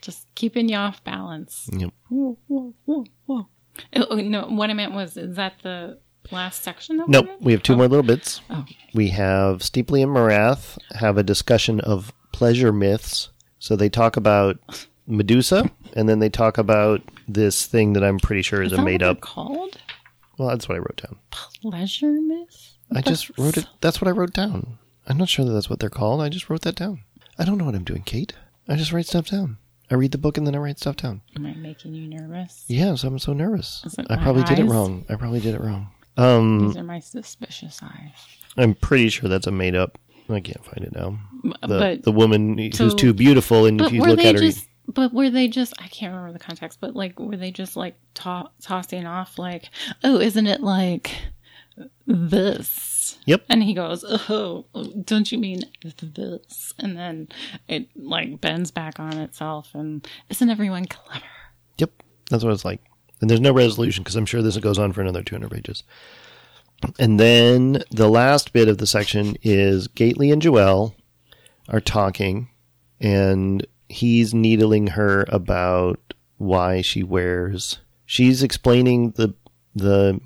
Just 0.00 0.32
keeping 0.34 0.68
you 0.68 0.76
off 0.76 1.02
balance. 1.04 1.68
Yep. 1.72 1.90
Whoa, 2.08 2.38
whoa, 2.46 2.74
whoa, 2.84 3.04
whoa. 3.26 3.48
Oh, 3.96 4.06
oh, 4.10 4.16
no, 4.16 4.42
what 4.48 4.70
I 4.70 4.74
meant 4.74 4.92
was, 4.92 5.16
is 5.16 5.36
that 5.36 5.54
the 5.62 5.98
last 6.30 6.62
section? 6.62 7.02
Nope. 7.06 7.28
We 7.40 7.52
have 7.52 7.62
two 7.62 7.74
oh. 7.74 7.76
more 7.76 7.88
little 7.88 8.04
bits. 8.04 8.40
Oh, 8.50 8.64
We 8.94 9.08
have 9.08 9.62
Steeply 9.62 10.02
and 10.02 10.12
Marathe 10.12 10.78
have 10.96 11.16
a 11.18 11.22
discussion 11.22 11.80
of 11.80 12.12
pleasure 12.32 12.72
myths. 12.72 13.30
So 13.68 13.76
they 13.76 13.90
talk 13.90 14.16
about 14.16 14.58
Medusa, 15.06 15.70
and 15.92 16.08
then 16.08 16.20
they 16.20 16.30
talk 16.30 16.56
about 16.56 17.02
this 17.28 17.66
thing 17.66 17.92
that 17.92 18.02
I'm 18.02 18.18
pretty 18.18 18.40
sure 18.40 18.62
is, 18.62 18.72
is 18.72 18.78
a 18.78 18.82
made 18.82 19.02
up. 19.02 19.20
called 19.20 19.76
Well, 20.38 20.48
that's 20.48 20.70
what 20.70 20.76
I 20.76 20.78
wrote 20.78 21.02
down. 21.02 21.18
pleasure 21.60 22.12
myth. 22.12 22.78
I 22.96 23.02
just 23.02 23.30
wrote 23.38 23.58
it. 23.58 23.66
That's 23.82 24.00
what 24.00 24.08
I 24.08 24.12
wrote 24.12 24.32
down. 24.32 24.78
I'm 25.06 25.18
not 25.18 25.28
sure 25.28 25.44
that 25.44 25.52
that's 25.52 25.68
what 25.68 25.80
they're 25.80 25.90
called. 25.90 26.22
I 26.22 26.30
just 26.30 26.48
wrote 26.48 26.62
that 26.62 26.76
down. 26.76 27.02
I 27.38 27.44
don't 27.44 27.58
know 27.58 27.66
what 27.66 27.74
I'm 27.74 27.84
doing, 27.84 28.04
Kate. 28.04 28.32
I 28.66 28.76
just 28.76 28.90
write 28.90 29.04
stuff 29.04 29.28
down. 29.28 29.58
I 29.90 29.96
read 29.96 30.12
the 30.12 30.18
book 30.18 30.38
and 30.38 30.46
then 30.46 30.54
I 30.54 30.58
write 30.58 30.78
stuff 30.78 30.96
down. 30.96 31.20
Am 31.36 31.44
I 31.44 31.52
making 31.52 31.92
you 31.92 32.08
nervous? 32.08 32.64
Yes, 32.68 33.04
I'm 33.04 33.18
so 33.18 33.34
nervous. 33.34 33.84
I 34.08 34.16
probably 34.16 34.44
did 34.44 34.60
it 34.60 34.64
wrong. 34.64 35.04
I 35.10 35.16
probably 35.16 35.40
did 35.40 35.54
it 35.54 35.60
wrong. 35.60 35.90
Um, 36.16 36.68
These 36.68 36.78
are 36.78 36.84
my 36.84 37.00
suspicious 37.00 37.80
eyes. 37.82 38.16
I'm 38.56 38.74
pretty 38.74 39.10
sure 39.10 39.28
that's 39.28 39.46
a 39.46 39.50
made 39.50 39.76
up. 39.76 39.98
I 40.36 40.40
can't 40.40 40.64
find 40.64 40.84
it 40.84 40.94
now. 40.94 41.18
The, 41.62 41.78
but 41.78 42.02
the 42.02 42.12
woman 42.12 42.58
who's 42.58 42.94
too 42.94 43.14
beautiful, 43.14 43.66
and 43.66 43.80
if 43.80 43.92
you 43.92 44.02
look 44.02 44.20
at 44.20 44.34
her, 44.34 44.40
just? 44.40 44.66
But 44.86 45.12
were 45.12 45.30
they 45.30 45.48
just? 45.48 45.74
I 45.78 45.88
can't 45.88 46.14
remember 46.14 46.32
the 46.32 46.44
context. 46.44 46.80
But 46.80 46.94
like, 46.96 47.18
were 47.18 47.36
they 47.36 47.50
just 47.50 47.76
like 47.76 47.94
to- 48.14 48.50
tossing 48.60 49.06
off 49.06 49.38
like, 49.38 49.70
oh, 50.04 50.18
isn't 50.18 50.46
it 50.46 50.60
like 50.62 51.10
this? 52.06 53.18
Yep. 53.26 53.44
And 53.48 53.62
he 53.62 53.74
goes, 53.74 54.04
oh, 54.28 54.64
don't 55.04 55.30
you 55.30 55.38
mean 55.38 55.60
this? 55.82 56.72
And 56.78 56.96
then 56.96 57.28
it 57.68 57.88
like 57.96 58.40
bends 58.40 58.70
back 58.70 58.98
on 58.98 59.18
itself. 59.18 59.70
And 59.74 60.06
isn't 60.30 60.50
everyone 60.50 60.86
clever? 60.86 61.24
Yep, 61.78 62.02
that's 62.30 62.44
what 62.44 62.52
it's 62.52 62.64
like. 62.64 62.80
And 63.20 63.28
there's 63.28 63.40
no 63.40 63.52
resolution 63.52 64.04
because 64.04 64.16
I'm 64.16 64.26
sure 64.26 64.42
this 64.42 64.56
goes 64.58 64.78
on 64.78 64.92
for 64.92 65.00
another 65.00 65.22
200 65.22 65.50
pages. 65.50 65.82
And 66.98 67.18
then 67.18 67.82
the 67.90 68.08
last 68.08 68.52
bit 68.52 68.68
of 68.68 68.78
the 68.78 68.86
section 68.86 69.36
is 69.42 69.88
Gately 69.88 70.30
and 70.30 70.40
Joelle 70.40 70.94
are 71.68 71.80
talking, 71.80 72.48
and 73.00 73.66
he's 73.88 74.32
needling 74.32 74.88
her 74.88 75.24
about 75.28 76.14
why 76.38 76.80
she 76.80 77.02
wears. 77.02 77.78
She's 78.06 78.42
explaining 78.42 79.12
the 79.12 79.34
the 79.74 80.20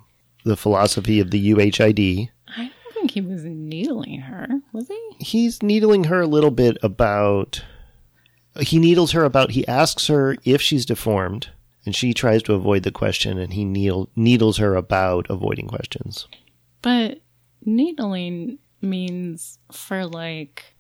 the 0.45 0.57
philosophy 0.57 1.21
of 1.21 1.31
the 1.31 1.53
UHID. 1.53 2.29
I 2.49 2.63
don't 2.63 2.95
think 2.95 3.11
he 3.13 3.21
was 3.21 3.45
needling 3.45 4.21
her, 4.21 4.49
was 4.73 4.89
he? 4.89 5.11
He's 5.19 5.63
needling 5.63 6.05
her 6.05 6.21
a 6.21 6.27
little 6.27 6.51
bit 6.51 6.77
about. 6.83 7.65
He 8.61 8.79
needles 8.79 9.13
her 9.13 9.25
about. 9.25 9.53
He 9.53 9.67
asks 9.67 10.09
her 10.09 10.37
if 10.45 10.61
she's 10.61 10.85
deformed, 10.85 11.49
and 11.87 11.97
she 11.97 12.13
tries 12.13 12.43
to 12.45 12.55
avoid 12.55 12.83
the 12.83 12.93
question, 12.93 13.39
and 13.39 13.55
he 13.55 13.65
needle, 13.65 14.11
needles 14.15 14.59
her 14.59 14.75
about 14.75 15.27
avoiding 15.31 15.69
questions. 15.69 16.29
But 16.83 17.21
needling 17.65 18.59
means 18.81 19.59
for 19.71 20.05
like 20.07 20.75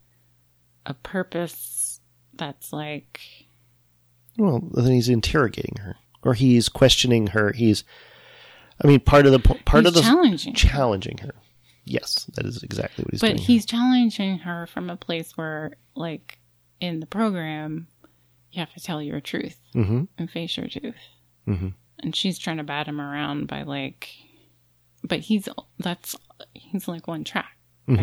a 0.84 0.94
purpose 0.94 2.00
that's 2.34 2.72
like 2.72 3.20
Well, 4.36 4.61
then 4.72 4.92
he's 4.92 5.09
interrogating 5.09 5.76
her, 5.82 5.96
or 6.22 6.34
he's 6.34 6.68
questioning 6.68 7.28
her. 7.28 7.53
He's, 7.53 7.84
I 8.82 8.86
mean, 8.88 9.00
part 9.00 9.26
of 9.26 9.32
the 9.32 9.38
part 9.38 9.84
He's 9.84 9.88
of 9.88 9.94
the 9.94 10.00
challenging. 10.03 10.55
challenging 10.55 11.18
her. 11.18 11.34
Yes, 11.84 12.24
that 12.34 12.46
is 12.46 12.62
exactly 12.62 13.05
what 13.05 13.12
he's 13.12 13.20
but 13.20 13.38
he's 13.40 13.66
challenging 13.66 14.38
her 14.38 14.66
from 14.66 14.88
a 14.90 14.96
place 14.96 15.36
where 15.36 15.72
like 15.94 16.38
in 16.80 17.00
the 17.00 17.07
program 17.07 17.86
you 18.53 18.61
have 18.61 18.72
to 18.74 18.80
tell 18.80 19.00
your 19.03 19.20
truth 19.20 19.57
Mhm. 19.74 20.09
and 20.18 20.30
face 20.30 20.57
your 20.57 20.68
truth 20.68 20.94
Mhm. 21.46 21.74
and 22.00 22.14
she's 22.14 22.38
trying 22.38 22.59
to 22.59 22.62
bat 22.64 22.86
him 22.86 23.00
around 23.00 23.46
by 23.48 23.62
like 23.62 24.11
but 25.05 25.20
he's 25.20 25.48
that's 25.78 26.16
he's 26.55 26.88
like 26.88 27.07
one 27.09 27.24
track 27.24 27.57
right 27.88 27.98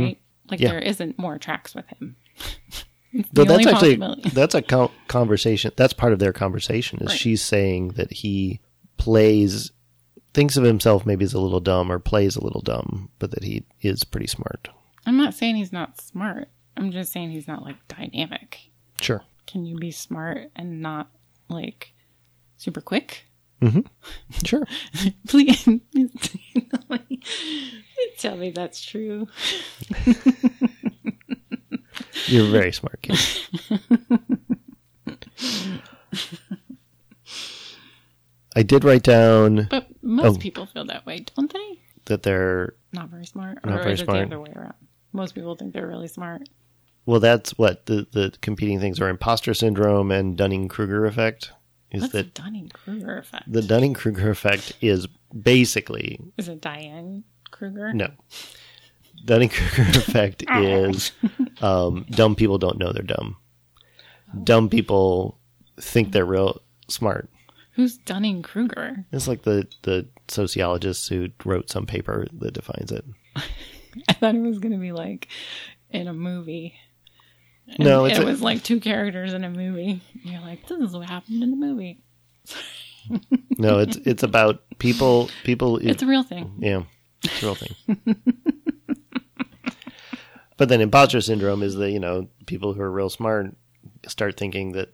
like 0.49 0.59
Mm-hmm. 0.59 0.63
Yeah. 0.63 0.69
there 0.71 0.79
isn't 0.79 1.17
more 1.19 1.37
tracks 1.37 1.73
with 1.75 1.85
him 1.87 2.15
the 3.33 3.43
that's 3.45 3.65
actually 3.67 3.95
that's 4.33 4.53
a 4.55 4.61
co- 4.61 4.91
conversation. 5.07 5.71
That's 5.75 5.93
part 5.93 6.13
of 6.13 6.19
their 6.19 6.31
conversation. 6.33 6.99
Is 7.01 7.07
Right. 7.09 7.17
she's 7.17 7.41
saying 7.41 7.89
that 7.89 8.11
he 8.13 8.59
plays 8.97 9.71
thinks 10.33 10.57
of 10.57 10.63
himself 10.63 11.05
maybe 11.07 11.25
as 11.25 11.33
a 11.33 11.39
little 11.39 11.59
dumb 11.59 11.91
or 11.91 11.97
plays 11.99 12.35
a 12.35 12.43
little 12.43 12.61
dumb, 12.61 13.09
but 13.17 13.31
that 13.31 13.43
he 13.43 13.65
is 13.81 14.03
pretty 14.03 14.27
smart. 14.27 14.69
I'm 15.07 15.17
not 15.17 15.33
saying 15.33 15.55
he's 15.55 15.73
not 15.73 15.99
smart. 15.99 16.49
I'm 16.77 16.91
just 16.91 17.11
saying 17.11 17.31
he's 17.31 17.47
not 17.47 17.63
like 17.63 17.75
dynamic. 17.87 18.59
Sure. 19.01 19.23
Can 19.47 19.65
you 19.65 19.77
be 19.77 19.89
smart 19.91 20.51
and 20.55 20.81
not 20.81 21.09
like 21.49 21.93
super 22.57 22.79
quick? 22.81 23.25
Mm-hmm. 23.61 23.79
Sure. 24.45 24.65
Please 25.27 25.65
tell 28.17 28.37
me 28.37 28.51
that's 28.51 28.81
true. 28.81 29.27
You're 32.27 32.45
a 32.45 32.49
very 32.49 32.71
smart 32.71 33.01
kid. 33.01 33.17
I 38.55 38.63
did 38.63 38.83
write 38.83 39.03
down 39.03 39.67
But 39.69 39.87
most 40.01 40.37
Oh. 40.37 40.39
people 40.39 40.65
feel 40.65 40.85
that 40.85 41.05
way, 41.05 41.25
don't 41.35 41.51
they? 41.51 41.79
that 42.05 42.23
they're 42.23 42.73
Not 42.91 43.09
very 43.09 43.25
smart. 43.25 43.63
Not 43.63 43.79
or 43.79 43.83
very 43.83 43.93
is 43.93 44.01
it 44.01 44.07
the 44.07 44.13
other 44.13 44.39
way 44.39 44.51
around? 44.55 44.73
Most 45.13 45.35
people 45.35 45.55
think 45.55 45.73
they're 45.73 45.85
really 45.87 46.07
smart. 46.07 46.41
well. 47.05 47.19
That's 47.19 47.51
what 47.57 47.85
the 47.85 48.07
the 48.11 48.33
competing 48.41 48.79
things 48.79 48.99
are: 48.99 49.09
imposter 49.09 49.53
syndrome 49.53 50.09
and 50.11 50.35
Dunning 50.37 50.67
Kruger 50.69 51.05
effect. 51.05 51.51
Is 51.91 52.01
What's 52.01 52.13
the 52.13 52.19
that 52.23 52.33
Dunning 52.35 52.69
Kruger 52.69 53.17
effect? 53.17 53.51
the 53.51 53.61
Dunning 53.61 53.93
Kruger 53.93 54.29
effect 54.29 54.73
is 54.81 55.07
basically 55.41 56.19
Is 56.37 56.47
it 56.47 56.61
Diane 56.61 57.23
Kruger? 57.51 57.93
no. 57.93 58.09
Dunning 59.25 59.49
Kruger 59.49 59.89
effect 59.99 60.43
is 60.49 61.11
um, 61.61 62.05
dumb 62.11 62.35
people 62.35 62.57
don't 62.57 62.77
know 62.77 62.93
they're 62.93 63.03
dumb. 63.03 63.35
Dumb 64.43 64.69
people 64.69 65.37
think 65.81 66.11
they're 66.11 66.25
real 66.25 66.61
smart. 66.87 67.29
Who's 67.73 67.97
Dunning 67.97 68.41
Kruger? 68.43 69.05
It's 69.11 69.27
like 69.27 69.41
the 69.43 69.67
the 69.83 70.07
sociologist 70.27 71.09
who 71.09 71.29
wrote 71.43 71.69
some 71.69 71.85
paper 71.85 72.27
that 72.39 72.53
defines 72.53 72.91
it. 72.91 73.03
I 74.07 74.13
thought 74.13 74.35
it 74.35 74.41
was 74.41 74.59
going 74.59 74.71
to 74.73 74.77
be 74.77 74.91
like 74.91 75.27
in 75.89 76.07
a 76.07 76.13
movie. 76.13 76.75
And 77.77 77.79
No, 77.87 78.05
it 78.05 78.17
a- 78.17 78.25
was 78.25 78.41
like 78.41 78.63
two 78.63 78.79
characters 78.79 79.33
in 79.33 79.43
a 79.43 79.49
movie. 79.49 80.01
You're 80.23 80.41
like, 80.41 80.67
this 80.67 80.79
is 80.79 80.93
what 80.95 81.07
happened 81.09 81.43
in 81.43 81.51
the 81.51 81.57
movie. 81.57 82.01
No, 83.57 83.79
it's 83.79 83.97
it's 84.05 84.21
about 84.21 84.61
people 84.77 85.31
people. 85.43 85.77
It's 85.77 86.03
a 86.03 86.05
real 86.05 86.21
thing. 86.21 86.53
yeah, 86.59 86.83
it's 87.23 87.41
a 87.41 87.45
real 87.47 87.55
thing. 87.55 87.75
but 90.57 90.69
then 90.69 90.81
imposter 90.81 91.19
syndrome 91.21 91.63
is 91.63 91.75
the 91.75 91.89
you 91.89 91.99
know 91.99 92.27
people 92.45 92.73
who 92.73 92.81
are 92.81 92.91
real 92.91 93.09
smart 93.09 93.55
start 94.07 94.37
thinking 94.37 94.73
that 94.73 94.93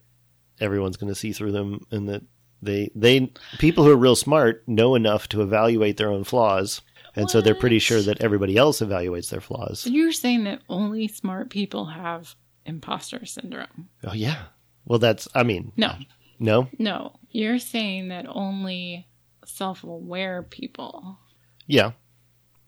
everyone's 0.59 0.97
going 0.97 1.11
to 1.11 1.19
see 1.19 1.33
through 1.33 1.51
them 1.51 1.85
and 1.91 2.07
that 2.07 2.21
they 2.61 2.89
they 2.95 3.31
people 3.59 3.83
who 3.83 3.91
are 3.91 3.97
real 3.97 4.15
smart 4.15 4.63
know 4.67 4.95
enough 4.95 5.27
to 5.29 5.41
evaluate 5.41 5.97
their 5.97 6.09
own 6.11 6.23
flaws 6.23 6.81
and 7.17 7.29
so 7.29 7.41
they're 7.41 7.55
pretty 7.55 7.79
sure 7.79 8.01
that 8.01 8.21
everybody 8.21 8.57
else 8.57 8.79
evaluates 8.81 9.29
their 9.29 9.41
flaws. 9.41 9.81
So 9.81 9.89
you're 9.89 10.11
saying 10.11 10.43
that 10.45 10.61
only 10.69 11.07
smart 11.07 11.49
people 11.49 11.85
have 11.85 12.35
imposter 12.65 13.25
syndrome? 13.25 13.89
Oh 14.03 14.13
yeah. 14.13 14.45
Well, 14.85 14.99
that's 14.99 15.27
I 15.33 15.43
mean 15.43 15.71
No, 15.75 15.93
no 16.39 16.69
no. 16.77 17.19
You're 17.31 17.59
saying 17.59 18.09
that 18.09 18.25
only 18.29 19.07
self-aware 19.45 20.43
people 20.43 21.19
yeah. 21.67 21.91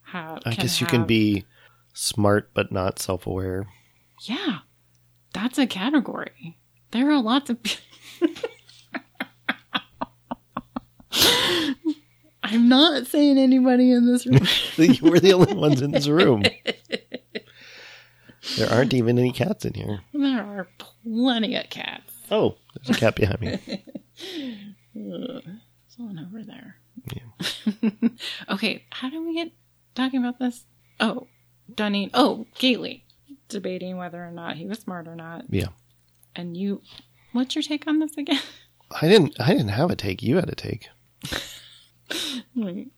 have. 0.03 0.41
I 0.45 0.53
guess 0.53 0.81
you 0.81 0.87
can 0.87 1.05
be 1.05 1.45
smart 1.93 2.51
but 2.53 2.71
not 2.71 2.99
self-aware. 2.99 3.67
Yeah, 4.21 4.59
that's 5.33 5.57
a 5.57 5.67
category. 5.67 6.57
There 6.91 7.11
are 7.11 7.21
lots 7.21 7.49
of. 7.49 7.57
I'm 12.43 12.69
not 12.69 13.07
saying 13.07 13.37
anybody 13.37 13.91
in 13.91 14.05
this 14.05 14.25
room. 14.25 14.47
you 14.77 15.11
were 15.11 15.19
the 15.19 15.33
only 15.33 15.53
ones 15.53 15.81
in 15.81 15.91
this 15.91 16.07
room. 16.07 16.43
There 18.55 18.69
aren't 18.71 18.93
even 18.93 19.19
any 19.19 19.31
cats 19.31 19.65
in 19.65 19.73
here. 19.73 20.01
there 20.13 20.41
are 20.43 20.67
plenty 21.03 21.55
of 21.55 21.69
cats. 21.69 22.13
Oh, 22.31 22.55
there's 22.75 22.95
a 22.95 22.99
cat 22.99 23.15
behind 23.15 23.41
me. 23.41 23.83
There's 24.93 25.43
one 25.97 26.19
over 26.19 26.43
there. 26.43 26.77
okay, 28.49 28.83
how 28.89 29.09
do 29.09 29.23
we 29.25 29.35
get 29.35 29.51
talking 29.95 30.19
about 30.19 30.39
this? 30.39 30.65
Oh, 30.99 31.27
Dunning. 31.73 32.09
Oh, 32.13 32.47
Gately. 32.57 33.05
Debating 33.47 33.97
whether 33.97 34.23
or 34.23 34.31
not 34.31 34.57
he 34.57 34.65
was 34.65 34.79
smart 34.79 35.07
or 35.07 35.15
not. 35.15 35.45
Yeah. 35.49 35.67
And 36.35 36.57
you, 36.57 36.81
what's 37.31 37.55
your 37.55 37.61
take 37.61 37.87
on 37.87 37.99
this 37.99 38.17
again? 38.17 38.41
I 39.01 39.07
didn't 39.07 39.39
I 39.39 39.49
didn't 39.51 39.69
have 39.69 39.91
a 39.91 39.95
take. 39.95 40.23
You 40.23 40.37
had 40.37 40.49
a 40.49 40.55
take. 40.55 40.87
Wait. 42.55 42.91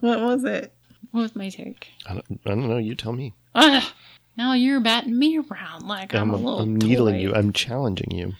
what 0.00 0.02
was 0.20 0.44
it? 0.44 0.72
What 1.10 1.22
was 1.22 1.36
my 1.36 1.48
take? 1.48 1.88
I 2.06 2.14
don't, 2.14 2.40
I 2.46 2.50
don't 2.50 2.68
know. 2.68 2.78
You 2.78 2.94
tell 2.94 3.12
me. 3.12 3.34
Ah, 3.54 3.92
now 4.36 4.52
you're 4.52 4.80
batting 4.80 5.18
me 5.18 5.38
around 5.38 5.86
like 5.86 6.14
I'm, 6.14 6.22
I'm, 6.22 6.30
a 6.34 6.36
little 6.36 6.60
I'm 6.60 6.76
needling 6.76 7.14
toy. 7.16 7.20
you. 7.20 7.34
I'm 7.34 7.52
challenging 7.52 8.10
you. 8.10 8.32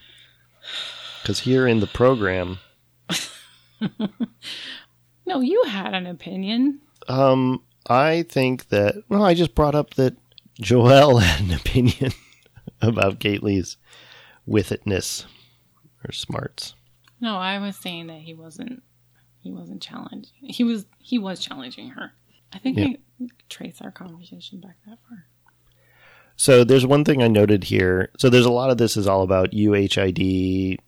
Because 1.23 1.41
here 1.41 1.67
in 1.67 1.81
the 1.81 1.87
program, 1.87 2.59
No, 5.27 5.41
you 5.41 5.65
had 5.65 5.93
an 5.95 6.07
opinion. 6.07 6.81
um, 7.09 7.63
I 7.89 8.23
think 8.29 8.69
that 8.69 8.95
well, 9.09 9.25
I 9.25 9.35
just 9.35 9.55
brought 9.55 9.75
up 9.75 9.95
that 9.95 10.17
Joel 10.61 11.19
had 11.19 11.41
an 11.41 11.53
opinion 11.53 12.13
about 12.81 13.19
Gately's 13.19 13.77
with 14.47 14.71
itness 14.71 15.25
or 16.07 16.13
smarts. 16.13 16.75
No, 17.21 17.37
I 17.37 17.59
was 17.59 17.77
saying 17.77 18.07
that 18.09 18.21
he 18.21 18.35
wasn't. 18.35 18.83
He 19.41 19.51
wasn't 19.51 19.81
challenged. 19.83 20.31
He 20.43 20.63
was. 20.65 20.87
He 20.99 21.19
was 21.19 21.41
challenging 21.41 21.91
her. 21.91 22.13
I 22.53 22.59
think 22.59 22.77
Yeah. 22.79 22.87
we 23.19 23.31
trace 23.49 23.81
our 23.81 23.91
conversation 23.91 24.61
back 24.61 24.77
that 24.87 24.99
far. 25.09 25.27
So 26.37 26.65
there's 26.65 26.87
one 26.87 27.05
thing 27.05 27.23
I 27.23 27.29
noted 27.29 27.65
here. 27.65 28.11
So 28.19 28.29
there's 28.29 28.45
a 28.47 28.51
lot 28.53 28.71
of 28.71 28.79
this 28.79 28.97
is 28.97 29.07
all 29.07 29.23
about 29.23 29.53
UHID 29.53 30.79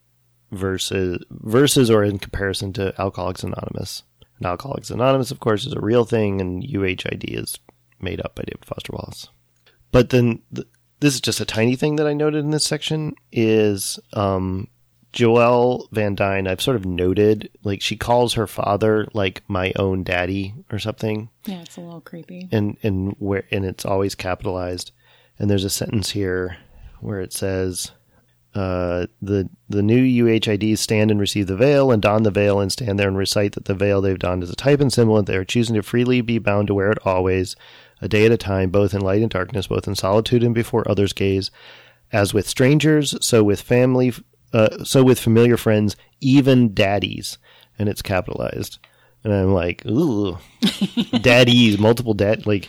versus 0.53 1.25
versus 1.31 1.91
or 1.91 2.03
in 2.05 2.19
comparison 2.19 2.73
to 2.75 2.95
Alcoholics 3.01 3.43
Anonymous. 3.43 4.03
And 4.39 4.47
Alcoholics 4.47 4.91
Anonymous, 4.91 5.31
of 5.31 5.41
course, 5.41 5.67
is 5.67 5.73
a 5.73 5.81
real 5.81 6.05
thing, 6.05 6.41
and 6.41 6.63
UHID 6.63 7.25
is 7.25 7.59
made 8.01 8.21
up 8.21 8.35
by 8.35 8.45
David 8.45 8.65
Foster 8.65 8.93
Wallace. 8.93 9.29
But 9.91 10.11
then 10.11 10.43
th- 10.55 10.69
this 11.01 11.15
is 11.15 11.21
just 11.21 11.41
a 11.41 11.45
tiny 11.45 11.77
thing 11.77 11.97
that 11.97 12.07
I 12.07 12.13
noted 12.13 12.45
in 12.45 12.51
this 12.51 12.67
section 12.67 13.15
is 13.33 13.99
um, 14.13 14.69
Joelle 15.13 15.91
Van 15.93 16.15
Dyne. 16.15 16.47
I've 16.47 16.61
sort 16.61 16.77
of 16.77 16.85
noted 16.85 17.51
like 17.65 17.81
she 17.83 17.97
calls 17.97 18.35
her 18.35 18.47
father 18.47 19.09
like 19.15 19.43
my 19.49 19.73
own 19.77 20.03
daddy 20.05 20.55
or 20.71 20.79
something 20.79 21.31
Yeah, 21.47 21.63
it's 21.63 21.77
a 21.77 21.81
little 21.81 22.01
creepy. 22.03 22.49
and 22.53 22.77
and 22.83 23.17
where 23.19 23.45
and 23.51 23.65
it's 23.65 23.85
always 23.87 24.15
capitalized. 24.15 24.93
And 25.39 25.49
there's 25.49 25.65
a 25.65 25.71
sentence 25.71 26.11
here 26.11 26.57
where 27.01 27.21
it 27.21 27.33
says, 27.33 27.93
uh, 28.55 29.07
"the 29.23 29.49
the 29.69 29.83
new 29.83 30.25
UHIDs 30.25 30.79
stand 30.79 31.11
and 31.11 31.21
receive 31.21 31.47
the 31.47 31.57
veil, 31.57 31.93
and 31.93 32.03
don 32.03 32.25
the 32.25 32.31
veil, 32.31 32.59
and 32.61 32.73
stand 32.73 32.99
there 32.99 33.09
and 33.09 33.17
recite 33.17 33.53
that 33.53 33.67
the 33.67 33.75
veil 33.75 34.01
they've 34.01 34.19
donned 34.19 34.43
is 34.43 34.51
a 34.51 34.57
type 34.57 34.81
and 34.81 34.93
symbol, 34.93 35.17
and 35.17 35.27
they 35.27 35.37
are 35.37 35.45
choosing 35.45 35.77
to 35.77 35.83
freely 35.83 36.21
be 36.21 36.39
bound 36.39 36.67
to 36.69 36.75
wear 36.75 36.91
it 36.91 36.99
always, 37.05 37.55
a 38.01 38.09
day 38.09 38.27
at 38.27 38.33
a 38.33 38.37
time, 38.37 38.71
both 38.71 38.95
in 38.95 39.01
light 39.01 39.23
and 39.23 39.31
darkness, 39.31 39.69
both 39.69 39.87
in 39.87 39.95
solitude 39.95 40.43
and 40.43 40.55
before 40.55 40.89
others' 40.91 41.13
gaze, 41.13 41.51
as 42.13 42.35
with 42.35 42.49
strangers, 42.49 43.15
so 43.21 43.45
with 43.45 43.61
family, 43.61 44.13
uh, 44.53 44.83
so 44.83 45.05
with 45.05 45.21
familiar 45.21 45.57
friends, 45.57 45.97
even 46.21 46.75
daddies." 46.75 47.39
And 47.79 47.89
it's 47.89 48.03
capitalized. 48.03 48.79
And 49.25 49.33
I'm 49.33 49.53
like, 49.53 49.85
ooh, 49.87 50.39
daddies, 51.21 51.79
multiple 51.79 52.15
dad, 52.15 52.47
like 52.47 52.69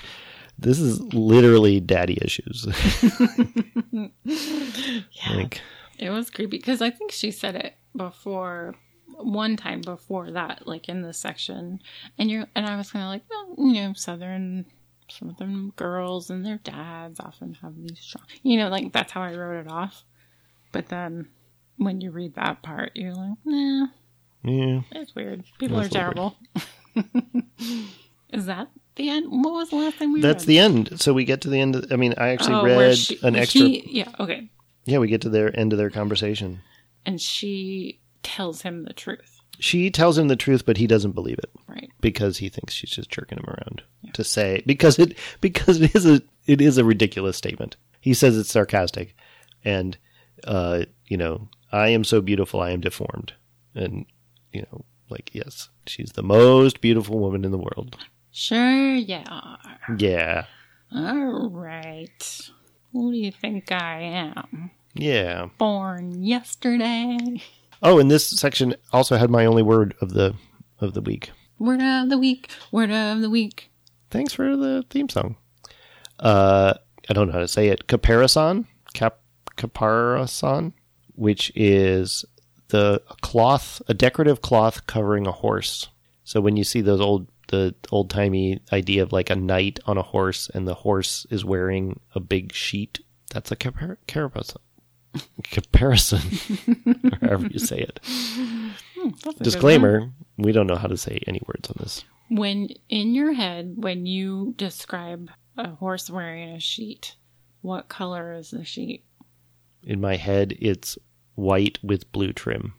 this 0.61 0.79
is 0.79 1.01
literally 1.13 1.79
daddy 1.79 2.17
issues. 2.21 2.67
Yeah, 4.23 5.35
like, 5.35 5.61
it 5.97 6.09
was 6.09 6.29
creepy 6.29 6.57
because 6.57 6.81
I 6.81 6.89
think 6.89 7.11
she 7.11 7.31
said 7.31 7.55
it 7.55 7.75
before 7.95 8.75
one 9.17 9.57
time 9.57 9.81
before 9.81 10.31
that, 10.31 10.67
like 10.67 10.87
in 10.87 11.01
this 11.01 11.17
section, 11.17 11.81
and 12.17 12.29
you're 12.29 12.45
and 12.55 12.65
I 12.65 12.75
was 12.75 12.91
kind 12.91 13.03
of 13.03 13.09
like, 13.09 13.23
well, 13.29 13.67
you 13.67 13.81
know, 13.81 13.93
Southern 13.93 14.65
Southern 15.09 15.71
girls 15.75 16.29
and 16.29 16.45
their 16.45 16.57
dads 16.57 17.19
often 17.19 17.55
have 17.55 17.75
these 17.75 17.99
strong, 17.99 18.25
you 18.43 18.57
know, 18.57 18.69
like 18.69 18.93
that's 18.93 19.11
how 19.11 19.21
I 19.21 19.35
wrote 19.35 19.65
it 19.65 19.71
off. 19.71 20.03
But 20.71 20.87
then 20.87 21.27
when 21.77 22.01
you 22.01 22.11
read 22.11 22.35
that 22.35 22.61
part, 22.61 22.91
you're 22.95 23.15
like, 23.15 23.37
nah, 23.43 23.87
yeah, 24.43 24.81
it's 24.91 25.15
weird. 25.15 25.43
People 25.57 25.77
That's 25.77 25.89
are 25.89 25.91
terrible. 25.91 26.37
Is 28.31 28.45
that 28.45 28.69
the 28.99 29.09
end? 29.09 29.25
What 29.29 29.53
was 29.53 29.69
the 29.71 29.77
last 29.77 29.95
thing 29.97 30.13
we 30.13 30.21
that's 30.21 30.43
read? 30.43 30.47
the 30.47 30.59
end. 30.59 31.01
So 31.01 31.13
we 31.13 31.25
get 31.25 31.41
to 31.41 31.49
the 31.49 31.59
end. 31.59 31.75
Of, 31.75 31.91
I 31.91 31.95
mean, 31.95 32.13
I 32.17 32.29
actually 32.29 32.55
Oh, 32.55 32.65
read 32.65 32.97
she- 32.97 33.19
an 33.23 33.35
extra. 33.35 33.61
he- 33.61 33.83
yeah, 33.99 34.09
okay. 34.19 34.47
yeah, 34.85 34.99
we 34.99 35.07
get 35.07 35.21
to 35.21 35.29
their 35.29 35.57
end 35.59 35.73
of 35.73 35.79
their 35.79 35.89
conversation. 35.89 36.59
And 37.05 37.19
she 37.19 37.99
tells 38.21 38.61
him 38.61 38.83
the 38.83 38.93
truth, 38.93 39.39
She 39.59 39.89
tells 39.89 40.17
him 40.17 40.27
the 40.27 40.35
truth, 40.35 40.65
but 40.65 40.77
he 40.77 40.85
doesn't 40.85 41.13
believe 41.13 41.39
it 41.39 41.49
right? 41.67 41.89
because 42.01 42.37
he 42.37 42.49
thinks 42.49 42.73
she's 42.73 42.91
just 42.91 43.09
jerking 43.09 43.37
him 43.39 43.45
around 43.47 43.81
to 44.13 44.23
say 44.23 44.61
because 44.65 44.99
it 44.99 45.17
because 45.41 45.81
it 45.81 45.95
is 45.95 46.05
a 46.05 46.21
it 46.45 46.61
is 46.61 46.77
a 46.77 46.83
ridiculous 46.85 47.37
statement. 47.37 47.75
He 47.99 48.13
says 48.13 48.37
it's 48.37 48.51
sarcastic, 48.51 49.15
and 49.65 49.97
uh, 50.45 50.83
you 51.07 51.17
know, 51.17 51.49
I 51.71 51.89
am 51.89 52.03
so 52.03 52.21
beautiful, 52.21 52.59
I 52.61 52.71
am 52.71 52.81
deformed, 52.81 53.33
and 53.75 54.05
you 54.53 54.61
know, 54.71 54.83
Like, 55.09 55.31
yes, 55.33 55.69
she's 55.87 56.11
the 56.13 56.23
most 56.23 56.81
beautiful 56.81 57.19
woman 57.19 57.43
in 57.45 57.51
the 57.51 57.57
world. 57.57 57.97
Sure, 58.31 58.95
you 58.95 59.21
are. 59.27 59.57
Yeah. 59.97 60.45
All 60.95 61.49
right. 61.49 62.49
Who 62.93 63.11
do 63.11 63.17
you 63.17 63.31
think 63.31 63.71
I 63.71 64.01
am? 64.01 64.71
Yeah. 64.93 65.49
Born 65.57 66.23
yesterday. 66.23 67.41
Oh, 67.81 67.99
and 67.99 68.09
this 68.11 68.27
section 68.27 68.75
also 68.91 69.17
had 69.17 69.29
my 69.29 69.45
only 69.45 69.63
word 69.63 69.95
of 70.01 70.13
the 70.13 70.35
of 70.81 70.93
the 70.93 71.01
week. 71.01 71.31
Word 71.57 71.81
of 71.81 72.09
the 72.09 72.17
week. 72.17 72.49
Word 72.71 72.91
of 72.91 73.21
the 73.21 73.29
week. 73.29 73.69
Thanks 74.09 74.33
for 74.33 74.55
the 74.57 74.83
theme 74.89 75.09
song. 75.09 75.35
Uh, 76.19 76.73
I 77.09 77.13
don't 77.13 77.27
know 77.27 77.33
how 77.33 77.39
to 77.39 77.47
say 77.47 77.67
it. 77.67 77.87
Caparison, 77.87 78.67
cap 78.93 79.19
caparison, 79.55 80.73
which 81.15 81.51
is 81.55 82.25
the 82.69 83.01
cloth, 83.21 83.81
a 83.87 83.93
decorative 83.93 84.41
cloth 84.41 84.87
covering 84.87 85.27
a 85.27 85.31
horse. 85.31 85.89
So 86.23 86.41
when 86.41 86.57
you 86.57 86.63
see 86.63 86.81
those 86.81 87.01
old, 87.01 87.27
the 87.49 87.75
old 87.91 88.09
timey 88.09 88.59
idea 88.71 89.03
of 89.03 89.11
like 89.11 89.29
a 89.29 89.35
knight 89.35 89.79
on 89.85 89.97
a 89.97 90.01
horse, 90.01 90.49
and 90.53 90.67
the 90.67 90.73
horse 90.73 91.25
is 91.29 91.45
wearing 91.45 91.99
a 92.15 92.19
big 92.19 92.53
sheet, 92.53 92.99
that's 93.31 93.51
a 93.51 93.55
capar- 93.55 93.97
caparison. 94.07 94.61
Comparison, 95.43 96.21
however 97.21 97.47
you 97.47 97.59
say 97.59 97.79
it. 97.79 97.99
That's 98.03 99.25
a 99.25 99.31
good 99.33 99.43
Disclaimer: 99.43 100.11
We 100.37 100.51
don't 100.51 100.67
know 100.67 100.75
how 100.75 100.87
to 100.87 100.97
say 100.97 101.19
any 101.27 101.41
words 101.47 101.69
on 101.69 101.75
this. 101.79 102.03
When 102.29 102.69
in 102.89 103.15
your 103.15 103.33
head, 103.33 103.73
when 103.77 104.05
you 104.05 104.53
describe 104.55 105.29
a 105.57 105.69
horse 105.69 106.09
wearing 106.09 106.49
a 106.49 106.59
sheet, 106.59 107.15
what 107.61 107.89
color 107.89 108.33
is 108.33 108.51
the 108.51 108.63
sheet? 108.63 109.03
In 109.83 109.99
my 109.99 110.15
head, 110.15 110.55
it's 110.59 110.97
white 111.35 111.79
with 111.81 112.11
blue 112.11 112.33
trim. 112.33 112.73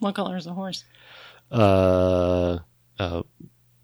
What 0.00 0.14
color 0.14 0.36
is 0.36 0.46
the 0.46 0.54
horse? 0.54 0.84
Uh, 1.50 2.58
uh, 3.00 3.22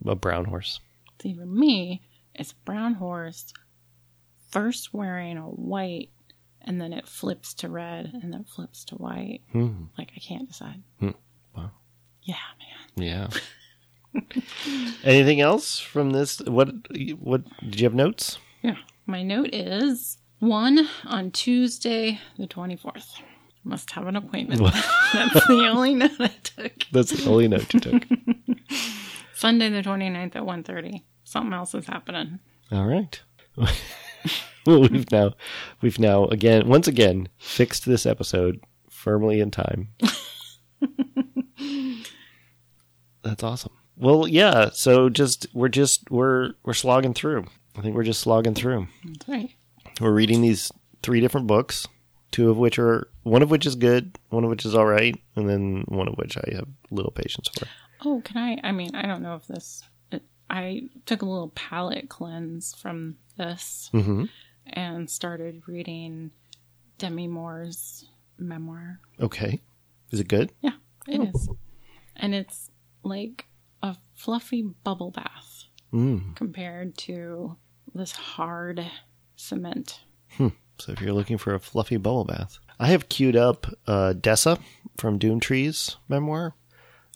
a 0.07 0.15
brown 0.15 0.45
horse. 0.45 0.81
See, 1.21 1.35
for 1.35 1.47
me, 1.47 2.03
it's 2.35 2.53
brown 2.53 2.95
horse, 2.95 3.53
first 4.51 4.93
wearing 4.93 5.39
a 5.39 5.45
white, 5.45 6.11
and 6.61 6.81
then 6.81 6.93
it 6.93 7.09
flips 7.09 7.55
to 7.55 7.69
red, 7.69 8.13
and 8.23 8.33
then 8.33 8.45
flips 8.45 8.85
to 8.87 8.95
white. 8.97 9.41
Hmm. 9.53 9.85
Like 9.97 10.13
I 10.17 10.21
can't 10.21 10.49
decide. 10.49 10.83
Hmm. 11.01 11.11
Wow. 11.57 11.71
Yeah, 12.23 12.37
man. 12.97 13.07
Yeah. 13.09 13.29
Anything 15.05 15.41
else 15.41 15.79
from 15.79 16.11
this? 16.11 16.41
What? 16.41 16.69
What? 17.21 17.43
Did 17.61 17.81
you 17.81 17.85
have 17.85 17.95
notes? 17.95 18.39
Yeah. 18.63 18.77
My 19.07 19.23
note 19.23 19.51
is 19.53 20.19
one 20.39 20.89
on 21.05 21.31
Tuesday, 21.31 22.21
the 22.39 22.47
twenty 22.47 22.77
fourth. 22.77 23.21
Must 23.65 23.91
have 23.91 24.07
an 24.07 24.15
appointment. 24.15 24.61
That's 25.13 25.47
the 25.49 25.69
only 25.69 25.95
note 25.95 26.21
I 26.21 26.29
took. 26.43 26.73
That's 26.93 27.11
the 27.11 27.29
only 27.29 27.49
note 27.49 27.75
you 27.75 27.81
took. 27.81 28.03
Sunday, 29.37 29.69
the 29.69 29.83
29th 29.83 30.35
at 30.35 30.43
1.30. 30.45 31.03
Something 31.25 31.53
else 31.53 31.75
is 31.75 31.87
happening. 31.87 32.39
All 32.73 32.87
right. 32.87 33.21
well, 34.67 34.81
we've 34.81 35.13
now, 35.13 35.35
we've 35.83 35.99
now 35.99 36.25
again, 36.29 36.67
once 36.67 36.89
again, 36.89 37.29
fixed 37.37 37.85
this 37.85 38.07
episode 38.07 38.61
firmly 38.89 39.41
in 39.41 39.51
time. 39.51 39.89
That's 43.23 43.43
awesome. 43.43 43.73
Well, 43.99 44.27
yeah. 44.27 44.71
So 44.73 45.11
just 45.11 45.49
we're 45.53 45.69
just 45.69 46.11
we're 46.11 46.53
we're 46.65 46.73
slogging 46.73 47.13
through. 47.13 47.45
I 47.77 47.83
think 47.83 47.95
we're 47.95 48.05
just 48.05 48.21
slogging 48.21 48.55
through. 48.55 48.87
That's 49.05 49.29
right. 49.29 49.51
We're 50.01 50.13
reading 50.13 50.41
these 50.41 50.73
three 51.03 51.21
different 51.21 51.47
books, 51.47 51.87
two 52.31 52.49
of 52.49 52.57
which 52.57 52.79
are 52.79 53.09
one 53.23 53.43
of 53.43 53.51
which 53.51 53.67
is 53.67 53.75
good, 53.75 54.19
one 54.31 54.45
of 54.45 54.51
which 54.51 54.65
is 54.65 54.75
all 54.75 54.87
right, 54.87 55.15
and 55.35 55.47
then 55.49 55.85
one 55.89 56.09
of 56.09 56.15
which 56.15 56.39
I 56.39 56.55
have 56.55 56.69
little 56.91 57.13
patience 57.13 57.49
for. 57.49 57.67
Oh, 58.05 58.21
can 58.25 58.37
I? 58.37 58.59
I 58.69 58.73
mean, 58.73 58.95
I 58.95 59.07
don't 59.07 59.23
know 59.23 59.35
if 59.37 59.47
this. 59.47 59.83
It, 60.13 60.23
I 60.51 60.83
took 61.07 61.23
a 61.23 61.27
little 61.27 61.49
palate 61.51 62.09
cleanse 62.09 62.75
from 62.75 63.17
this 63.37 63.91
Mm-hmm. 63.93 64.25
and 64.67 65.09
started 65.11 65.63
reading 65.67 66.31
Demi 66.99 67.27
Moore's 67.29 68.05
memoir. 68.39 69.01
Okay, 69.21 69.61
is 70.11 70.21
it 70.21 70.29
good? 70.29 70.53
Yeah, 70.61 70.73
it 71.09 71.21
is, 71.35 71.49
And 72.17 72.35
it's 72.35 72.71
like 73.03 73.47
a 73.83 73.97
fluffy 74.15 74.63
bubble 74.63 75.11
bath 75.11 75.65
Mm. 75.93 76.35
compared 76.37 76.99
to 76.99 77.57
this 77.95 78.13
hard 78.13 78.85
cement. 79.37 80.01
So 80.79 80.93
if 80.93 81.01
you're 81.01 81.15
looking 81.15 81.39
for 81.39 81.55
a 81.55 81.59
fluffy 81.61 81.97
bubble 81.97 82.25
bath, 82.27 82.59
I 82.79 82.89
have 82.89 83.09
queued 83.09 83.35
up 83.37 83.67
uh, 83.87 84.13
Dessa 84.15 84.61
from 84.99 85.19
Doomtree's 85.19 85.97
memoir, 86.07 86.55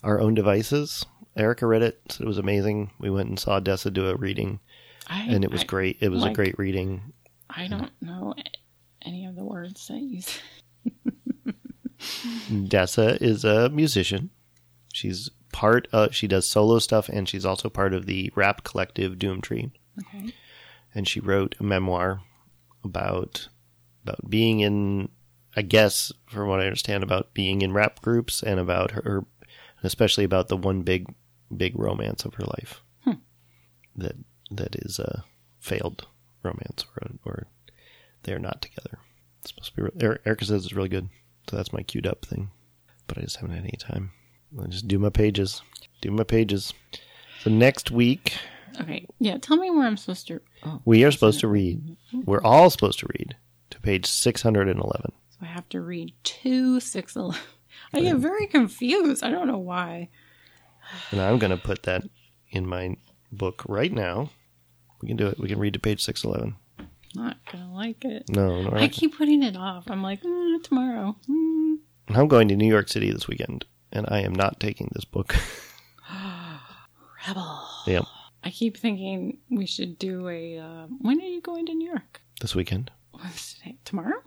Our 0.03 0.19
Own 0.19 0.33
Devices. 0.33 1.05
Erica 1.35 1.65
read 1.65 1.81
it; 1.81 2.01
said 2.09 2.21
it 2.25 2.27
was 2.27 2.37
amazing. 2.37 2.91
We 2.99 3.09
went 3.09 3.29
and 3.29 3.39
saw 3.39 3.59
Dessa 3.59 3.91
do 3.93 4.09
a 4.09 4.15
reading, 4.15 4.59
I, 5.07 5.21
and 5.23 5.43
it 5.43 5.51
was 5.51 5.61
I- 5.61 5.65
great. 5.65 5.97
It 6.01 6.09
was 6.09 6.23
a 6.23 6.31
great 6.31 6.57
reading. 6.59 7.13
I 7.49 7.67
don't 7.67 7.91
know 8.01 8.33
any 9.01 9.25
of 9.25 9.35
the 9.35 9.43
words 9.45 9.87
that 9.87 9.99
you 9.99 10.21
said. 10.21 10.41
Dessa 12.49 13.21
is 13.21 13.43
a 13.45 13.69
musician. 13.69 14.29
She's 14.93 15.29
part. 15.51 15.87
Of, 15.91 16.15
she 16.15 16.27
does 16.27 16.47
solo 16.47 16.79
stuff, 16.79 17.07
and 17.09 17.27
she's 17.29 17.45
also 17.45 17.69
part 17.69 17.93
of 17.93 18.05
the 18.05 18.31
rap 18.35 18.63
collective 18.63 19.13
Doomtree. 19.17 19.71
Okay. 19.99 20.33
and 20.95 21.07
she 21.07 21.19
wrote 21.19 21.55
a 21.59 21.63
memoir 21.63 22.21
about 22.83 23.49
about 24.03 24.29
being 24.29 24.61
in 24.61 25.09
I 25.55 25.61
guess 25.63 26.11
from 26.27 26.47
what 26.47 26.61
I 26.61 26.65
understand 26.65 27.03
about 27.03 27.33
being 27.33 27.61
in 27.61 27.73
rap 27.73 28.01
groups 28.01 28.41
and 28.41 28.59
about 28.59 28.91
her 28.91 29.25
especially 29.83 30.23
about 30.23 30.47
the 30.47 30.57
one 30.57 30.81
big 30.81 31.13
big 31.55 31.77
romance 31.77 32.23
of 32.23 32.35
her 32.35 32.45
life 32.45 32.81
hmm. 33.03 33.13
that 33.95 34.15
that 34.49 34.75
is 34.75 34.99
a 34.99 35.23
failed 35.59 36.07
romance 36.43 36.85
or 36.97 37.11
or 37.25 37.47
they're 38.23 38.39
not 38.39 38.61
together. 38.61 38.99
It's 39.39 39.49
supposed 39.49 39.71
to 39.71 39.75
be. 39.75 39.81
Re- 39.83 39.91
Eric- 39.99 40.21
Erica 40.25 40.45
says 40.45 40.65
it's 40.65 40.73
really 40.73 40.89
good, 40.89 41.09
so 41.49 41.55
that's 41.55 41.73
my 41.73 41.81
queued 41.81 42.05
up 42.05 42.25
thing. 42.25 42.51
But 43.07 43.17
I 43.17 43.21
just 43.21 43.37
haven't 43.37 43.55
had 43.55 43.63
any 43.63 43.77
time. 43.79 44.11
I 44.61 44.67
just 44.67 44.87
do 44.87 44.99
my 44.99 45.09
pages, 45.09 45.61
do 46.01 46.11
my 46.11 46.23
pages. 46.23 46.73
So 47.41 47.49
next 47.49 47.89
week 47.89 48.37
Okay. 48.79 49.05
Yeah. 49.19 49.37
Tell 49.37 49.57
me 49.57 49.69
where 49.69 49.85
I'm 49.85 49.97
supposed 49.97 50.27
to. 50.27 50.41
Oh, 50.63 50.81
we 50.85 51.03
are 51.03 51.11
supposed 51.11 51.39
to 51.41 51.47
read. 51.47 51.97
We're 52.25 52.43
all 52.43 52.69
supposed 52.69 52.99
to 52.99 53.07
read 53.17 53.35
to 53.71 53.79
page 53.81 54.05
611. 54.05 55.11
so 55.29 55.37
I 55.41 55.45
have 55.45 55.67
to 55.69 55.81
read 55.81 56.13
two 56.23 56.79
six 56.79 57.15
eleven. 57.15 57.41
I 57.93 58.01
get 58.01 58.17
very 58.17 58.47
confused. 58.47 59.23
I 59.23 59.29
don't 59.29 59.47
know 59.47 59.57
why. 59.57 60.09
And 61.11 61.21
I'm 61.21 61.37
going 61.39 61.51
to 61.51 61.57
put 61.57 61.83
that 61.83 62.03
in 62.49 62.67
my 62.67 62.95
book 63.31 63.63
right 63.67 63.91
now. 63.91 64.29
We 65.01 65.07
can 65.07 65.17
do 65.17 65.27
it. 65.27 65.39
We 65.39 65.47
can 65.47 65.59
read 65.59 65.73
to 65.73 65.79
page 65.79 66.03
611. 66.03 66.55
Not 67.13 67.37
gonna 67.51 67.73
like 67.73 68.05
it. 68.05 68.29
No, 68.29 68.61
no. 68.61 68.71
I 68.77 68.87
keep 68.87 69.17
putting 69.17 69.43
it 69.43 69.57
off. 69.57 69.89
I'm 69.89 70.01
like 70.01 70.21
mm, 70.23 70.63
tomorrow. 70.63 71.17
Mm. 71.29 71.79
I'm 72.09 72.27
going 72.29 72.47
to 72.47 72.55
New 72.55 72.67
York 72.67 72.87
City 72.87 73.11
this 73.11 73.27
weekend, 73.27 73.65
and 73.91 74.05
I 74.09 74.21
am 74.21 74.33
not 74.33 74.61
taking 74.61 74.89
this 74.93 75.03
book. 75.03 75.35
Rebel. 77.27 77.67
yep, 77.85 78.05
I 78.43 78.49
keep 78.49 78.77
thinking 78.77 79.39
we 79.49 79.65
should 79.65 79.99
do 79.99 80.29
a. 80.29 80.57
Uh, 80.57 80.85
when 80.99 81.19
are 81.19 81.25
you 81.25 81.41
going 81.41 81.65
to 81.65 81.73
New 81.73 81.89
York? 81.89 82.21
this 82.39 82.55
weekend. 82.55 82.91
What's 83.11 83.53
today? 83.59 83.77
Tomorrow? 83.85 84.21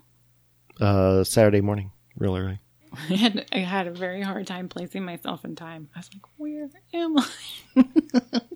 Uh, 0.81 1.25
Saturday 1.25 1.61
morning, 1.61 1.91
real 2.17 2.37
early. 2.37 2.61
I 3.11 3.15
had, 3.15 3.47
I 3.53 3.59
had 3.59 3.87
a 3.87 3.91
very 3.93 4.23
hard 4.23 4.47
time 4.47 4.69
placing 4.69 5.05
myself 5.05 5.45
in 5.45 5.57
time. 5.57 5.89
I 5.95 5.99
was 6.01 6.11
like, 6.13 6.23
where 6.37 6.69
am 6.93 7.19
I? 7.19 7.29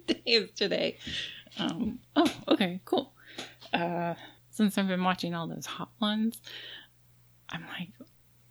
Day 0.07 0.22
is 0.26 0.51
today? 0.53 0.99
Um, 1.59 1.99
oh, 2.16 2.32
okay, 2.49 2.80
cool. 2.84 3.12
Uh, 3.72 4.14
since 4.51 4.76
I've 4.78 4.89
been 4.89 5.05
watching 5.05 5.34
all 5.34 5.47
those 5.47 5.66
hot 5.66 5.91
ones, 6.01 6.41
I'm 7.51 7.64
like, 7.78 7.91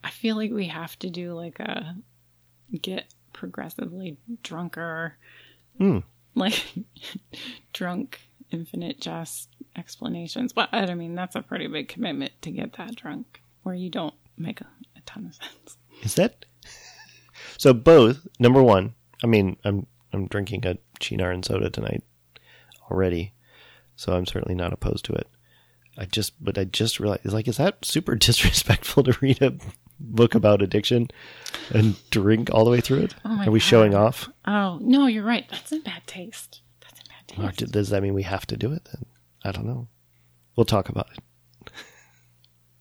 I 0.04 0.10
feel 0.10 0.36
like 0.36 0.52
we 0.52 0.68
have 0.68 0.98
to 1.00 1.10
do 1.10 1.34
like 1.34 1.60
a 1.60 1.96
get 2.82 3.14
progressively 3.34 4.18
drunker, 4.44 5.18
Hmm. 5.78 6.00
like 6.36 6.64
drunk 7.74 8.22
infinite 8.52 9.00
jest 9.00 9.50
explanations. 9.76 10.54
But 10.54 10.70
I 10.74 10.94
mean, 10.96 11.16
that's 11.16 11.36
a 11.36 11.42
pretty 11.42 11.68
big 11.68 11.88
commitment 11.88 12.34
to 12.42 12.52
get 12.52 12.74
that 12.74 12.96
drunk 12.96 13.42
where 13.64 13.76
you 13.76 13.90
don't 13.90 14.16
make 14.38 14.62
a 14.62 14.68
ton 15.08 15.26
of 15.26 15.34
sense. 15.36 15.78
Is 16.04 16.14
that 16.16 16.46
so? 17.58 17.74
Both 17.74 18.28
number 18.40 18.62
one. 18.62 18.94
I 19.24 19.28
mean, 19.28 19.58
I'm 19.64 19.88
I'm 20.14 20.28
drinking 20.28 20.66
a 20.68 20.78
Cynar 21.00 21.34
and 21.34 21.44
soda 21.44 21.70
tonight 21.72 22.04
already, 22.92 23.34
so 23.96 24.14
I'm 24.14 24.26
certainly 24.26 24.56
not 24.56 24.74
opposed 24.74 25.06
to 25.06 25.14
it. 25.14 25.28
I 26.00 26.06
just, 26.06 26.34
but 26.44 26.60
I 26.60 26.64
just 26.66 27.00
realized, 27.00 27.26
like, 27.26 27.48
is 27.48 27.58
that 27.58 27.84
super 27.84 28.16
disrespectful 28.28 29.02
to 29.04 29.18
read 29.20 29.42
a 29.42 29.56
book 30.00 30.36
about 30.36 30.62
addiction 30.62 31.08
and 31.74 31.96
drink 32.12 32.50
all 32.54 32.64
the 32.66 32.70
way 32.70 32.82
through 32.82 33.00
it? 33.00 33.16
Oh 33.26 33.40
Are 33.48 33.52
we 33.52 33.58
God. 33.60 33.66
showing 33.66 33.96
off, 33.96 34.30
Oh 34.46 34.78
no, 34.82 35.08
you're 35.08 35.24
right. 35.24 35.46
That's 35.50 35.72
in 35.72 35.82
bad 35.82 36.04
taste. 36.06 36.62
That's 36.82 37.00
in 37.02 37.42
bad 37.42 37.50
or 37.50 37.52
taste. 37.56 37.72
does 37.72 37.90
that 37.90 38.04
mean 38.04 38.14
we 38.14 38.22
have 38.24 38.46
to 38.48 38.58
do 38.58 38.72
it? 38.74 38.86
Then 38.94 39.06
I 39.44 39.52
don't 39.52 39.66
know. 39.66 39.88
We'll 40.56 40.66
talk 40.66 40.90
about 40.90 41.10
it. 41.18 41.72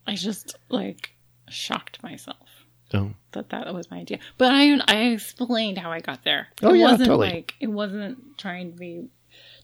I 0.07 0.15
just 0.15 0.57
like 0.69 1.16
shocked 1.49 2.03
myself. 2.03 2.49
Oh, 2.95 3.11
that 3.33 3.51
that 3.51 3.75
was 3.75 3.91
my 3.91 3.99
idea. 3.99 4.19
But 4.39 4.53
I 4.53 4.79
I 4.87 4.97
explained 5.09 5.79
how 5.79 5.91
I 5.91 6.01
got 6.01 6.23
there. 6.25 6.49
Oh, 6.63 6.73
it 6.75 6.79
yeah, 6.79 6.85
wasn't 6.91 7.09
totally. 7.09 7.29
like 7.31 7.55
it 7.61 7.67
wasn't 7.69 8.39
trying 8.39 8.73
to 8.73 8.79
be 8.79 9.09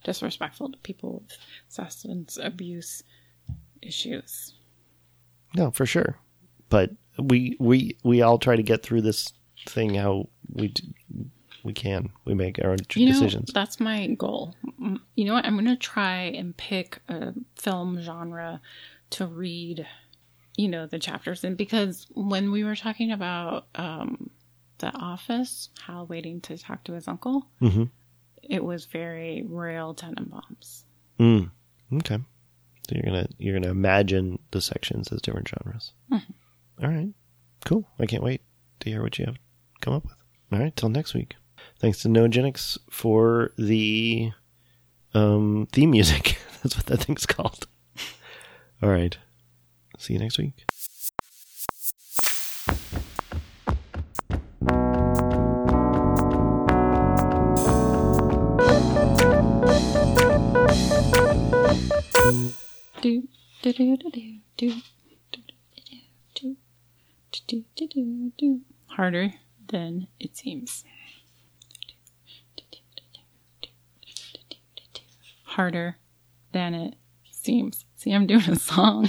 disrespectful 0.05 0.71
to 0.73 0.79
people 0.79 1.23
with 1.23 1.39
substance 1.69 2.37
abuse 2.43 3.03
issues. 3.81 4.55
no, 5.55 5.71
for 5.71 5.87
sure. 5.87 6.17
But 6.69 6.91
we 7.19 7.57
we 7.61 7.97
we 8.03 8.23
all 8.23 8.39
try 8.39 8.57
to 8.57 8.63
get 8.63 8.83
through 8.83 9.03
this 9.03 9.33
thing 9.69 9.95
how 9.95 10.29
we 10.53 10.73
we 11.63 11.73
can. 11.73 12.11
We 12.25 12.35
make 12.35 12.59
our 12.65 12.71
own 12.73 12.79
You 12.95 13.07
know, 13.07 13.13
decisions. 13.13 13.53
that's 13.53 13.79
my 13.79 14.09
goal. 14.09 14.57
You 15.15 15.25
know 15.25 15.35
what? 15.35 15.45
I'm 15.45 15.53
going 15.55 15.67
to 15.67 15.77
try 15.77 16.23
and 16.23 16.57
pick 16.57 16.99
a 17.09 17.35
film 17.55 18.01
genre 18.03 18.61
to 19.11 19.27
read, 19.27 19.87
you 20.57 20.69
know, 20.69 20.87
the 20.87 20.99
chapters 20.99 21.45
And 21.45 21.57
because 21.57 22.07
when 22.13 22.51
we 22.53 22.63
were 22.65 22.77
talking 22.77 23.11
about 23.13 23.67
um, 23.75 24.31
The 24.79 24.95
Office, 24.95 25.71
Hal 25.87 26.07
waiting 26.07 26.41
to 26.43 26.59
talk 26.59 26.85
to 26.85 26.93
his 26.93 27.09
uncle, 27.09 27.47
Mhm. 27.61 27.91
it 28.43 28.63
was 28.65 28.85
very 28.87 29.43
Royal 29.49 29.95
Tenenbaums. 29.95 30.85
Mm. 31.19 31.51
Okay. 31.95 32.19
So 32.89 32.95
you're 32.97 33.05
gonna 33.05 33.29
you're 33.39 33.55
gonna 33.59 33.71
imagine 33.71 34.39
the 34.51 34.61
sections 34.61 35.13
as 35.13 35.23
different 35.23 35.49
genres. 35.49 35.93
All 36.11 36.89
right. 36.89 37.15
Cool. 37.65 37.87
I 37.99 38.07
can't 38.07 38.23
wait 38.25 38.43
to 38.81 38.91
hear 38.91 39.03
what 39.03 39.19
you 39.19 39.27
have 39.27 39.39
come 39.81 39.95
up 39.95 40.05
with. 40.05 40.17
All 40.53 40.59
right. 40.59 40.75
Till 40.75 40.89
next 40.89 41.15
week. 41.15 41.37
Thanks 41.79 42.03
to 42.03 42.09
Noogenics 42.09 42.77
for 42.91 43.53
the 43.57 44.33
um, 45.15 45.69
theme 45.73 45.91
music. 45.93 46.39
That's 46.63 46.77
what 46.77 46.87
that 46.87 47.05
thing's 47.05 47.25
called. 47.27 47.67
All 48.83 48.89
right. 48.91 49.17
See 50.03 50.15
you 50.15 50.19
next 50.19 50.37
week. 50.37 50.65
Do, 63.01 63.29
do, 63.63 63.73
do, 63.73 63.97
do, 63.97 64.11
do, 64.11 64.11
do, 64.11 64.43
do, 64.57 64.73
do, 65.31 65.43
do, 66.35 66.57
do, 67.47 67.65
do, 67.77 67.87
do, 67.87 68.33
do. 68.37 68.61
Harder 68.87 69.35
than 69.69 70.09
it 70.19 70.37
seems. 70.37 70.83
Harder 75.45 75.97
than 76.51 76.75
it 76.75 76.95
seems. 77.31 77.85
See, 77.95 78.11
I'm 78.11 78.27
doing 78.27 78.51
a 78.51 78.57
song. 78.57 79.09